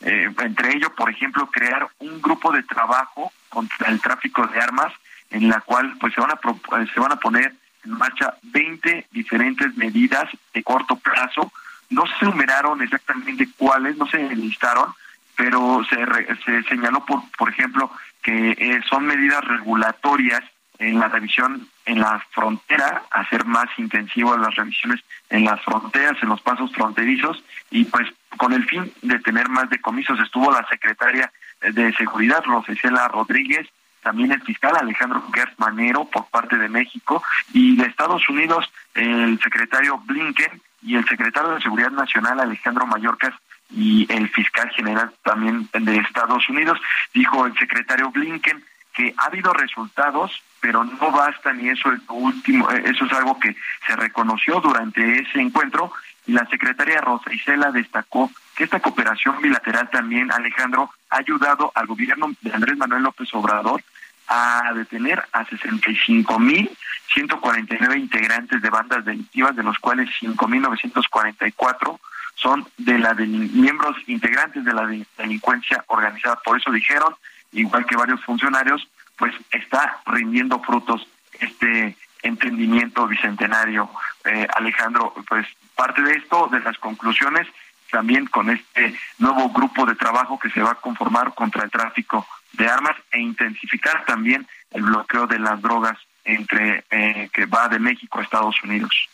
Eh, 0.00 0.30
entre 0.38 0.76
ellos, 0.76 0.90
por 0.96 1.10
ejemplo, 1.10 1.50
crear 1.50 1.88
un 1.98 2.20
grupo 2.22 2.52
de 2.52 2.62
trabajo 2.62 3.32
contra 3.48 3.90
el 3.90 4.00
tráfico 4.00 4.46
de 4.46 4.60
armas, 4.60 4.92
en 5.30 5.48
la 5.48 5.60
cual 5.60 5.96
pues 6.00 6.14
se 6.14 6.20
van 6.20 6.30
a 6.30 6.34
eh, 6.34 6.86
se 6.92 7.00
van 7.00 7.12
a 7.12 7.16
poner 7.16 7.52
en 7.84 7.92
marcha 7.92 8.34
20 8.42 9.08
diferentes 9.10 9.76
medidas 9.76 10.28
de 10.54 10.62
corto 10.62 10.96
plazo. 10.96 11.52
No 11.90 12.04
se 12.18 12.24
numeraron 12.24 12.82
exactamente 12.82 13.48
cuáles, 13.56 13.96
no 13.96 14.06
se 14.06 14.34
listaron, 14.34 14.94
pero 15.36 15.82
se, 15.88 15.96
se 16.44 16.62
señaló, 16.68 17.04
por, 17.04 17.22
por 17.36 17.50
ejemplo, 17.50 17.90
que 18.22 18.80
son 18.88 19.06
medidas 19.06 19.44
regulatorias 19.44 20.42
en 20.78 20.98
la 20.98 21.08
revisión 21.08 21.68
en 21.88 22.00
la 22.00 22.24
frontera, 22.30 23.02
hacer 23.10 23.46
más 23.46 23.66
intensivas 23.78 24.38
las 24.38 24.54
revisiones 24.54 25.00
en 25.30 25.44
las 25.44 25.60
fronteras, 25.64 26.22
en 26.22 26.28
los 26.28 26.40
pasos 26.42 26.70
fronterizos, 26.72 27.42
y 27.70 27.84
pues 27.86 28.06
con 28.36 28.52
el 28.52 28.64
fin 28.66 28.92
de 29.02 29.18
tener 29.20 29.48
más 29.48 29.70
decomisos 29.70 30.20
estuvo 30.20 30.52
la 30.52 30.66
secretaria 30.68 31.32
de 31.62 31.92
Seguridad, 31.94 32.44
Rosicela 32.44 33.08
Rodríguez, 33.08 33.66
también 34.02 34.32
el 34.32 34.42
fiscal 34.42 34.76
Alejandro 34.76 35.22
Gertz 35.32 35.58
Manero 35.58 36.04
por 36.04 36.26
parte 36.26 36.58
de 36.58 36.68
México, 36.68 37.22
y 37.54 37.76
de 37.76 37.86
Estados 37.86 38.28
Unidos 38.28 38.70
el 38.94 39.40
secretario 39.42 39.98
Blinken 39.98 40.60
y 40.82 40.96
el 40.96 41.08
secretario 41.08 41.50
de 41.52 41.62
Seguridad 41.62 41.90
Nacional 41.90 42.38
Alejandro 42.38 42.86
Mayorkas 42.86 43.34
y 43.70 44.06
el 44.12 44.28
fiscal 44.28 44.70
general 44.70 45.12
también 45.22 45.68
de 45.72 45.96
Estados 45.96 46.48
Unidos. 46.50 46.78
Dijo 47.14 47.46
el 47.46 47.56
secretario 47.58 48.10
Blinken 48.10 48.62
que 48.98 49.14
ha 49.16 49.26
habido 49.26 49.52
resultados, 49.52 50.42
pero 50.58 50.82
no 50.82 51.12
basta 51.12 51.52
ni 51.52 51.68
eso 51.68 51.92
es 51.92 52.00
último, 52.08 52.68
eh, 52.72 52.82
eso 52.84 53.04
es 53.04 53.12
algo 53.12 53.38
que 53.38 53.54
se 53.86 53.94
reconoció 53.94 54.60
durante 54.60 55.20
ese 55.20 55.40
encuentro 55.40 55.92
y 56.26 56.32
la 56.32 56.44
secretaria 56.46 57.00
Rosa 57.00 57.32
Isela 57.32 57.70
destacó 57.70 58.28
que 58.56 58.64
esta 58.64 58.80
cooperación 58.80 59.40
bilateral 59.40 59.88
también, 59.88 60.32
Alejandro, 60.32 60.90
ha 61.10 61.18
ayudado 61.18 61.70
al 61.76 61.86
gobierno 61.86 62.32
de 62.40 62.52
Andrés 62.52 62.76
Manuel 62.76 63.04
López 63.04 63.32
Obrador 63.34 63.84
a 64.26 64.72
detener 64.74 65.22
a 65.32 65.46
65.149 65.46 67.96
integrantes 67.96 68.60
de 68.60 68.68
bandas 68.68 69.04
delictivas, 69.04 69.54
de 69.54 69.62
los 69.62 69.78
cuales 69.78 70.10
5.944 70.20 72.00
son 72.34 72.66
de 72.78 72.98
la 72.98 73.14
de 73.14 73.28
miembros 73.28 73.96
integrantes 74.08 74.64
de 74.64 74.72
la 74.72 74.88
delincuencia 75.16 75.84
organizada. 75.86 76.40
Por 76.44 76.58
eso 76.58 76.72
dijeron, 76.72 77.14
igual 77.52 77.86
que 77.86 77.96
varios 77.96 78.22
funcionarios, 78.24 78.86
pues 79.16 79.34
está 79.50 80.00
rindiendo 80.06 80.60
frutos 80.60 81.06
este 81.40 81.96
entendimiento 82.22 83.06
bicentenario. 83.06 83.90
Eh, 84.24 84.46
Alejandro, 84.54 85.14
pues 85.28 85.46
parte 85.74 86.02
de 86.02 86.12
esto, 86.12 86.48
de 86.50 86.60
las 86.60 86.76
conclusiones, 86.78 87.46
también 87.90 88.26
con 88.26 88.50
este 88.50 88.98
nuevo 89.18 89.50
grupo 89.50 89.86
de 89.86 89.94
trabajo 89.94 90.38
que 90.38 90.50
se 90.50 90.60
va 90.60 90.72
a 90.72 90.74
conformar 90.76 91.34
contra 91.34 91.64
el 91.64 91.70
tráfico 91.70 92.26
de 92.52 92.68
armas 92.68 92.96
e 93.10 93.20
intensificar 93.20 94.04
también 94.04 94.46
el 94.70 94.82
bloqueo 94.82 95.26
de 95.26 95.38
las 95.38 95.60
drogas 95.62 95.98
entre 96.24 96.84
eh, 96.90 97.30
que 97.32 97.46
va 97.46 97.68
de 97.68 97.78
México 97.78 98.18
a 98.18 98.22
Estados 98.22 98.56
Unidos. 98.62 99.08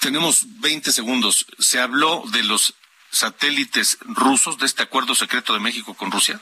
Tenemos 0.00 0.46
20 0.60 0.92
segundos. 0.92 1.46
¿Se 1.58 1.80
habló 1.80 2.22
de 2.32 2.42
los 2.44 2.74
satélites 3.10 3.98
rusos 4.02 4.58
de 4.58 4.66
este 4.66 4.82
acuerdo 4.82 5.14
secreto 5.14 5.54
de 5.54 5.60
México 5.60 5.94
con 5.94 6.10
Rusia? 6.10 6.40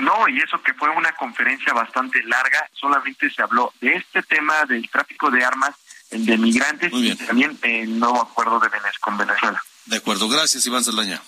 No, 0.00 0.28
y 0.28 0.38
eso 0.40 0.62
que 0.62 0.74
fue 0.74 0.88
una 0.90 1.12
conferencia 1.12 1.72
bastante 1.72 2.22
larga, 2.24 2.68
solamente 2.72 3.30
se 3.30 3.42
habló 3.42 3.72
de 3.80 3.94
este 3.94 4.22
tema 4.22 4.64
del 4.64 4.88
tráfico 4.88 5.30
de 5.30 5.44
armas, 5.44 5.74
de 6.10 6.38
migrantes 6.38 6.90
y 6.92 7.14
también 7.16 7.58
el 7.62 7.98
nuevo 7.98 8.20
acuerdo 8.22 8.58
de 8.60 8.68
Venezuela 8.68 8.98
con 9.00 9.18
Venezuela. 9.18 9.62
De 9.86 9.96
acuerdo, 9.96 10.28
gracias 10.28 10.64
Iván 10.66 10.84
Saldaña. 10.84 11.20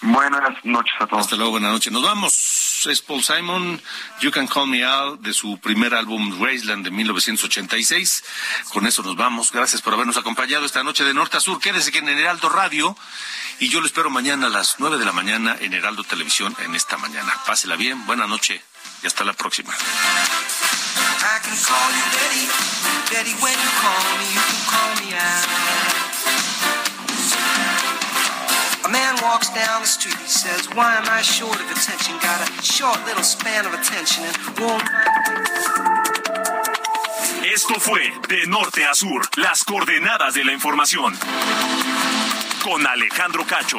Buenas 0.00 0.64
noches 0.64 0.94
a 1.00 1.06
todos. 1.06 1.22
Hasta 1.22 1.36
luego, 1.36 1.52
buenas 1.52 1.72
noches. 1.72 1.92
Nos 1.92 2.02
vamos. 2.02 2.65
Es 2.86 3.02
Paul 3.02 3.22
Simon, 3.22 3.82
You 4.20 4.30
Can 4.30 4.46
Call 4.46 4.68
Me 4.68 4.84
Out, 4.84 5.20
de 5.20 5.32
su 5.32 5.58
primer 5.58 5.94
álbum 5.94 6.38
Graceland 6.40 6.84
de 6.84 6.90
1986. 6.90 8.24
Con 8.72 8.86
eso 8.86 9.02
nos 9.02 9.16
vamos. 9.16 9.50
Gracias 9.50 9.82
por 9.82 9.94
habernos 9.94 10.16
acompañado 10.16 10.64
esta 10.64 10.82
noche 10.82 11.04
de 11.04 11.12
norte 11.12 11.36
a 11.36 11.40
sur. 11.40 11.60
Quédese 11.60 11.90
que 11.90 11.98
en 11.98 12.08
Heraldo 12.08 12.48
Radio. 12.48 12.96
Y 13.58 13.68
yo 13.68 13.80
lo 13.80 13.86
espero 13.86 14.10
mañana 14.10 14.46
a 14.46 14.50
las 14.50 14.76
9 14.78 14.98
de 14.98 15.04
la 15.04 15.12
mañana 15.12 15.56
en 15.60 15.72
Heraldo 15.74 16.04
Televisión 16.04 16.54
en 16.64 16.74
esta 16.74 16.96
mañana. 16.96 17.34
Pásela 17.46 17.76
bien, 17.76 18.06
buena 18.06 18.26
noche 18.26 18.62
y 19.02 19.06
hasta 19.06 19.24
la 19.24 19.32
próxima. 19.32 19.74
Walks 29.26 29.48
down 29.50 29.80
the 29.82 29.86
street, 29.86 30.16
he 30.18 30.28
says, 30.28 30.68
Why 30.74 30.94
am 30.96 31.06
I 31.10 31.20
short 31.22 31.58
of 31.58 31.68
attention? 31.70 32.14
Got 32.22 32.38
a 32.48 32.62
short 32.62 32.98
little 33.06 33.24
span 33.24 33.66
of 33.66 33.74
attention 33.74 34.24
and 34.24 34.36
won't. 34.60 34.86
Esto 37.54 37.74
fue 37.80 38.02
De 38.28 38.46
Norte 38.46 38.84
a 38.84 38.94
Sur, 38.94 39.22
las 39.36 39.64
coordenadas 39.64 40.34
de 40.34 40.44
la 40.44 40.52
información. 40.52 41.14
Con 42.62 42.86
Alejandro 42.86 43.44
Cacho. 43.46 43.78